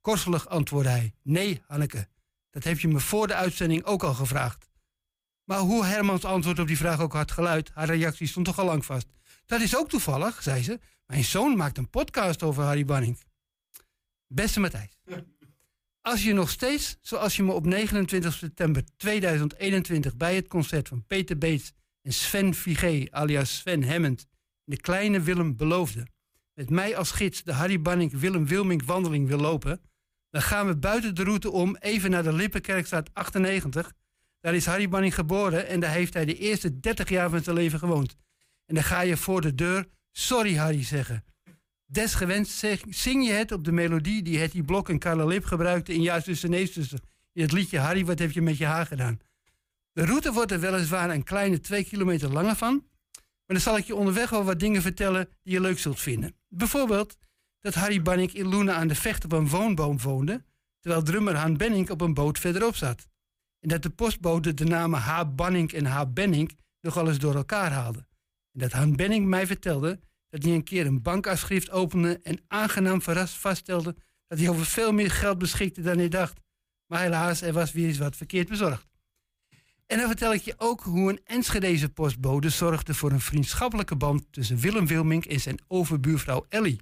Korselig 0.00 0.48
antwoordde 0.48 0.90
hij: 0.90 1.14
Nee, 1.22 1.62
Hanneke, 1.66 2.08
dat 2.50 2.64
heb 2.64 2.78
je 2.78 2.88
me 2.88 3.00
voor 3.00 3.26
de 3.26 3.34
uitzending 3.34 3.84
ook 3.84 4.02
al 4.02 4.14
gevraagd. 4.14 4.70
Maar 5.44 5.58
hoe 5.58 5.84
Hermans 5.84 6.24
antwoord 6.24 6.58
op 6.58 6.66
die 6.66 6.76
vraag 6.76 7.00
ook 7.00 7.12
had 7.12 7.32
geluid, 7.32 7.70
haar 7.74 7.86
reactie 7.86 8.26
stond 8.26 8.46
toch 8.46 8.58
al 8.58 8.64
lang 8.64 8.84
vast. 8.84 9.06
Dat 9.46 9.60
is 9.60 9.76
ook 9.76 9.88
toevallig, 9.88 10.42
zei 10.42 10.62
ze. 10.62 10.80
Mijn 11.06 11.24
zoon 11.24 11.56
maakt 11.56 11.78
een 11.78 11.90
podcast 11.90 12.42
over 12.42 12.62
Harry 12.62 12.84
Banning. 12.84 13.18
Beste 14.26 14.60
Matthijs. 14.60 14.98
Als 16.00 16.24
je 16.24 16.32
nog 16.32 16.50
steeds, 16.50 16.96
zoals 17.00 17.36
je 17.36 17.42
me 17.42 17.52
op 17.52 17.66
29 17.66 18.32
september 18.32 18.84
2021 18.96 20.16
bij 20.16 20.34
het 20.34 20.48
concert 20.48 20.88
van 20.88 21.04
Peter 21.06 21.38
Beets 21.38 21.72
en 22.04 22.12
Sven 22.12 22.54
Vigé, 22.54 23.06
alias 23.10 23.56
Sven 23.56 23.84
Hammond, 23.84 24.26
in 24.64 24.74
de 24.74 24.80
kleine 24.80 25.20
Willem 25.20 25.56
beloofde, 25.56 26.06
met 26.54 26.70
mij 26.70 26.96
als 26.96 27.10
gids 27.10 27.42
de 27.42 27.52
Harry 27.52 27.80
Banning 27.80 28.12
Willem 28.12 28.46
Wilming 28.46 28.84
wandeling 28.84 29.28
wil 29.28 29.38
lopen, 29.38 29.80
dan 30.30 30.42
gaan 30.42 30.66
we 30.66 30.76
buiten 30.76 31.14
de 31.14 31.24
route 31.24 31.50
om 31.50 31.76
even 31.76 32.10
naar 32.10 32.22
de 32.22 32.32
Lippenkerkstraat 32.32 33.10
98. 33.12 33.92
Daar 34.40 34.54
is 34.54 34.66
Harry 34.66 34.88
Banning 34.88 35.14
geboren 35.14 35.66
en 35.68 35.80
daar 35.80 35.90
heeft 35.90 36.14
hij 36.14 36.24
de 36.24 36.38
eerste 36.38 36.80
30 36.80 37.08
jaar 37.08 37.30
van 37.30 37.42
zijn 37.42 37.56
leven 37.56 37.78
gewoond. 37.78 38.16
En 38.66 38.74
dan 38.74 38.84
ga 38.84 39.00
je 39.00 39.16
voor 39.16 39.40
de 39.40 39.54
deur 39.54 39.86
sorry 40.12 40.54
Harry 40.54 40.84
zeggen. 40.84 41.24
Desgewenst 41.86 42.66
zing 42.88 43.26
je 43.26 43.32
het 43.32 43.52
op 43.52 43.64
de 43.64 43.72
melodie 43.72 44.22
die 44.22 44.38
Hetty 44.38 44.62
Blok 44.62 44.88
en 44.88 44.98
Carla 44.98 45.24
Lip 45.24 45.44
gebruikten 45.44 45.94
in 45.94 46.02
Juist 46.02 46.26
tussen. 46.26 47.00
In 47.32 47.42
het 47.42 47.52
liedje 47.52 47.78
Harry, 47.78 48.04
wat 48.04 48.18
heb 48.18 48.30
je 48.30 48.42
met 48.42 48.56
je 48.56 48.64
haar 48.64 48.86
gedaan? 48.86 49.18
De 49.94 50.04
route 50.04 50.32
wordt 50.32 50.52
er 50.52 50.60
weliswaar 50.60 51.10
een 51.10 51.22
kleine 51.22 51.60
twee 51.60 51.84
kilometer 51.84 52.32
langer 52.32 52.56
van. 52.56 52.86
Maar 53.12 53.56
dan 53.56 53.60
zal 53.60 53.76
ik 53.76 53.84
je 53.84 53.94
onderweg 53.94 54.30
wel 54.30 54.44
wat 54.44 54.60
dingen 54.60 54.82
vertellen 54.82 55.28
die 55.42 55.52
je 55.52 55.60
leuk 55.60 55.78
zult 55.78 56.00
vinden. 56.00 56.36
Bijvoorbeeld 56.48 57.16
dat 57.60 57.74
Harry 57.74 58.02
Banning 58.02 58.32
in 58.32 58.46
Loenen 58.46 58.74
aan 58.74 58.88
de 58.88 58.94
vecht 58.94 59.24
op 59.24 59.32
een 59.32 59.48
woonboom 59.48 60.00
woonde, 60.00 60.44
terwijl 60.80 61.02
drummer 61.02 61.34
Han 61.34 61.56
Benning 61.56 61.90
op 61.90 62.00
een 62.00 62.14
boot 62.14 62.38
verderop 62.38 62.76
zat. 62.76 63.08
En 63.60 63.68
dat 63.68 63.82
de 63.82 63.90
postbode 63.90 64.54
de 64.54 64.64
namen 64.64 65.00
H. 65.00 65.22
Banning 65.34 65.72
en 65.72 65.86
H. 65.86 66.02
Benning 66.12 66.58
nogal 66.80 67.08
eens 67.08 67.18
door 67.18 67.34
elkaar 67.34 67.72
haalde. 67.72 68.06
En 68.52 68.60
dat 68.60 68.72
Han 68.72 68.96
Benning 68.96 69.26
mij 69.26 69.46
vertelde 69.46 70.00
dat 70.28 70.42
hij 70.42 70.52
een 70.52 70.64
keer 70.64 70.86
een 70.86 71.02
bankafschrift 71.02 71.70
opende 71.70 72.20
en 72.22 72.40
aangenaam 72.48 73.02
verrast 73.02 73.34
vaststelde 73.34 73.96
dat 74.26 74.38
hij 74.38 74.48
over 74.48 74.66
veel 74.66 74.92
meer 74.92 75.10
geld 75.10 75.38
beschikte 75.38 75.82
dan 75.82 75.98
hij 75.98 76.08
dacht. 76.08 76.40
Maar 76.86 77.00
helaas, 77.00 77.40
er 77.40 77.52
was 77.52 77.72
weer 77.72 77.86
eens 77.86 77.98
wat 77.98 78.16
verkeerd 78.16 78.48
bezorgd. 78.48 78.93
En 79.94 80.00
dan 80.00 80.08
vertel 80.08 80.32
ik 80.32 80.42
je 80.42 80.54
ook 80.56 80.82
hoe 80.82 81.10
een 81.10 81.20
Enschedeze 81.24 81.88
postbode 81.88 82.48
zorgde 82.48 82.94
voor 82.94 83.10
een 83.12 83.20
vriendschappelijke 83.20 83.96
band 83.96 84.24
tussen 84.30 84.58
Willem 84.58 84.86
Wilmink 84.86 85.24
en 85.24 85.40
zijn 85.40 85.60
overbuurvrouw 85.68 86.46
Ellie. 86.48 86.80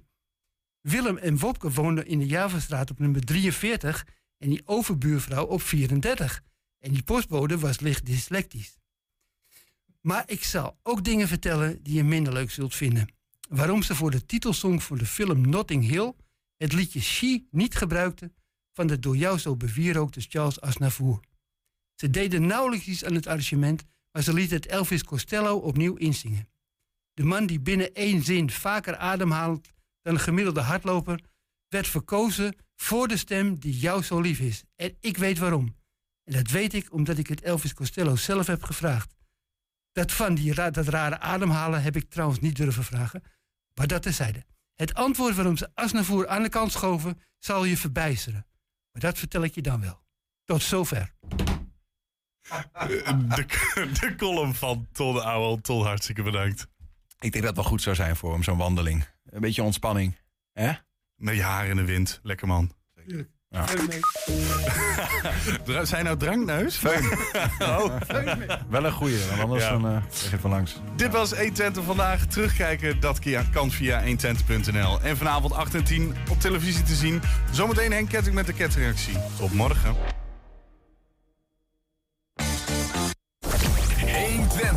Willem 0.81 1.17
en 1.17 1.37
Wopke 1.37 1.71
woonden 1.71 2.07
in 2.07 2.19
de 2.19 2.25
Javastraat 2.25 2.91
op 2.91 2.99
nummer 2.99 3.25
43 3.25 4.07
en 4.37 4.49
die 4.49 4.61
overbuurvrouw 4.65 5.45
op 5.45 5.61
34. 5.61 6.41
En 6.79 6.91
die 6.91 7.03
postbode 7.03 7.59
was 7.59 7.79
licht 7.79 8.05
dyslectisch. 8.05 8.77
Maar 10.01 10.23
ik 10.25 10.43
zal 10.43 10.77
ook 10.83 11.03
dingen 11.03 11.27
vertellen 11.27 11.83
die 11.83 11.93
je 11.93 12.03
minder 12.03 12.33
leuk 12.33 12.51
zult 12.51 12.75
vinden. 12.75 13.07
Waarom 13.49 13.83
ze 13.83 13.95
voor 13.95 14.11
de 14.11 14.25
titelsong 14.25 14.83
voor 14.83 14.97
de 14.97 15.05
film 15.05 15.49
Notting 15.49 15.87
Hill 15.87 16.13
het 16.57 16.73
liedje 16.73 17.01
She 17.01 17.45
niet 17.51 17.75
gebruikte 17.75 18.31
van 18.71 18.87
de 18.87 18.99
door 18.99 19.17
jou 19.17 19.37
zo 19.37 19.55
bewierookte 19.55 20.21
Charles 20.21 20.61
Aznavour. 20.61 21.31
Ze 21.95 22.09
deden 22.09 22.45
nauwelijks 22.45 22.85
iets 22.85 23.05
aan 23.05 23.15
het 23.15 23.27
arrangement, 23.27 23.83
maar 24.11 24.23
ze 24.23 24.33
lieten 24.33 24.55
het 24.55 24.65
Elvis 24.65 25.03
Costello 25.03 25.57
opnieuw 25.57 25.95
inzingen. 25.95 26.49
De 27.13 27.23
man 27.23 27.45
die 27.45 27.59
binnen 27.59 27.93
één 27.93 28.23
zin 28.23 28.49
vaker 28.49 28.97
ademhaalt 28.97 29.71
dan 30.01 30.13
een 30.13 30.19
gemiddelde 30.19 30.61
hardloper, 30.61 31.19
werd 31.67 31.87
verkozen 31.87 32.55
voor 32.75 33.07
de 33.07 33.17
stem 33.17 33.59
die 33.59 33.79
jou 33.79 34.03
zo 34.03 34.19
lief 34.19 34.39
is. 34.39 34.63
En 34.75 34.97
ik 34.99 35.17
weet 35.17 35.37
waarom. 35.37 35.75
En 36.23 36.33
dat 36.33 36.49
weet 36.49 36.73
ik 36.73 36.93
omdat 36.93 37.17
ik 37.17 37.27
het 37.27 37.41
Elvis 37.41 37.73
Costello 37.73 38.15
zelf 38.15 38.47
heb 38.47 38.63
gevraagd. 38.63 39.15
Dat 39.91 40.11
van 40.11 40.35
die 40.35 40.53
dat 40.53 40.77
rare 40.77 41.19
ademhalen 41.19 41.81
heb 41.81 41.95
ik 41.95 42.09
trouwens 42.09 42.39
niet 42.39 42.55
durven 42.55 42.83
vragen, 42.83 43.23
maar 43.73 43.87
dat 43.87 44.01
terzijde. 44.01 44.45
Het 44.73 44.93
antwoord 44.93 45.35
waarom 45.35 45.57
ze 45.57 45.69
Asnavoer 45.73 46.27
aan 46.27 46.43
de 46.43 46.49
kant 46.49 46.71
schoven, 46.71 47.21
zal 47.39 47.63
je 47.63 47.77
verbijsteren. 47.77 48.45
Maar 48.91 49.01
dat 49.01 49.17
vertel 49.17 49.43
ik 49.43 49.55
je 49.55 49.61
dan 49.61 49.81
wel. 49.81 50.03
Tot 50.43 50.61
zover. 50.61 51.13
De, 52.87 53.45
de 53.99 54.13
column 54.17 54.53
van 54.55 54.87
Ton 54.91 55.13
de 55.13 55.23
Ouwel. 55.23 55.61
Ton, 55.61 55.85
hartstikke 55.85 56.23
bedankt. 56.23 56.67
Ik 57.19 57.31
denk 57.31 57.33
dat 57.33 57.43
het 57.43 57.55
wel 57.55 57.65
goed 57.65 57.81
zou 57.81 57.95
zijn 57.95 58.15
voor 58.15 58.33
hem, 58.33 58.43
zo'n 58.43 58.57
wandeling. 58.57 59.05
Een 59.29 59.41
beetje 59.41 59.63
ontspanning. 59.63 60.15
Hè? 60.53 60.71
Met 61.15 61.35
je 61.35 61.41
haar 61.41 61.65
in 61.67 61.75
de 61.75 61.85
wind. 61.85 62.19
Lekker 62.23 62.47
man. 62.47 62.71
Ja. 63.49 63.65
Dra- 65.65 65.85
Zijn 65.85 66.05
nou 66.05 66.17
drankneus? 66.17 66.79
oh. 67.59 67.95
Wel 68.69 68.85
een 68.85 68.91
goeie, 68.91 69.25
want 69.27 69.41
anders 69.41 69.63
Ja. 69.63 69.69
dan 69.69 69.85
eh 69.87 69.91
leg 70.21 70.31
je 70.31 70.39
van 70.39 70.49
langs. 70.49 70.75
Dit 70.95 71.11
was 71.11 71.33
120 71.37 71.83
vandaag. 71.83 72.25
Terugkijken, 72.25 72.99
dat 72.99 73.19
kan 73.51 73.71
via 73.71 74.03
120.nl. 74.03 75.01
En 75.01 75.17
vanavond 75.17 75.53
8 75.53 75.75
en 75.75 75.83
10 75.83 76.15
op 76.29 76.39
televisie 76.39 76.83
te 76.83 76.95
zien. 76.95 77.21
Zometeen 77.51 77.91
Henk 77.91 78.09
Ketting 78.09 78.35
met 78.35 78.45
de 78.45 78.53
ketreactie. 78.53 79.17
Tot 79.37 79.53
morgen. 79.53 79.95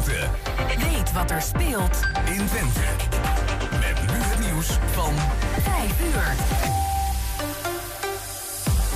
120. 0.07 0.93
Weet 0.93 1.13
wat 1.13 1.31
er 1.31 1.43
speelt 1.43 2.01
in 2.25 2.47
Twente. 2.47 2.81
Met 3.71 4.01
nu 4.01 4.19
het 4.19 4.39
nieuws 4.47 4.79
van 4.93 5.13
5 5.63 6.01
uur. 6.01 6.35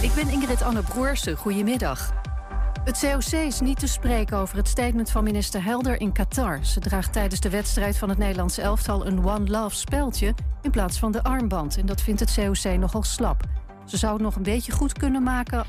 Ik 0.03 0.15
ben 0.15 0.29
Ingrid 0.29 0.63
Anne 0.63 0.83
Broersen. 0.83 1.37
Goedemiddag. 1.37 2.13
Het 2.85 2.99
COC 3.01 3.41
is 3.41 3.61
niet 3.61 3.79
te 3.79 3.87
spreken 3.87 4.37
over 4.37 4.57
het 4.57 4.69
statement 4.69 5.11
van 5.11 5.25
minister 5.25 5.65
Helder 5.65 6.01
in 6.01 6.13
Qatar. 6.13 6.59
Ze 6.63 6.81
draagt 6.81 7.13
tijdens 7.13 7.41
de 7.41 7.51
wedstrijd 7.51 7.99
van 7.99 8.09
het 8.09 8.19
Nederlandse 8.19 8.63
elftal 8.63 9.07
een 9.07 9.27
One 9.27 9.51
Love 9.51 9.77
speldje 9.77 10.35
in 10.63 10.71
plaats 10.71 10.99
van 10.99 11.13
de 11.13 11.23
armband. 11.23 11.77
En 11.77 11.87
dat 11.87 12.01
vindt 12.01 12.21
het 12.21 12.35
COC 12.35 12.79
nogal 12.79 13.03
slap. 13.03 13.45
Ze 13.91 13.97
zou 13.97 14.13
het 14.13 14.23
nog 14.23 14.37
een 14.37 14.43
beetje 14.43 14.73
goed 14.73 14.93
kunnen 14.93 15.23
maken 15.23 15.67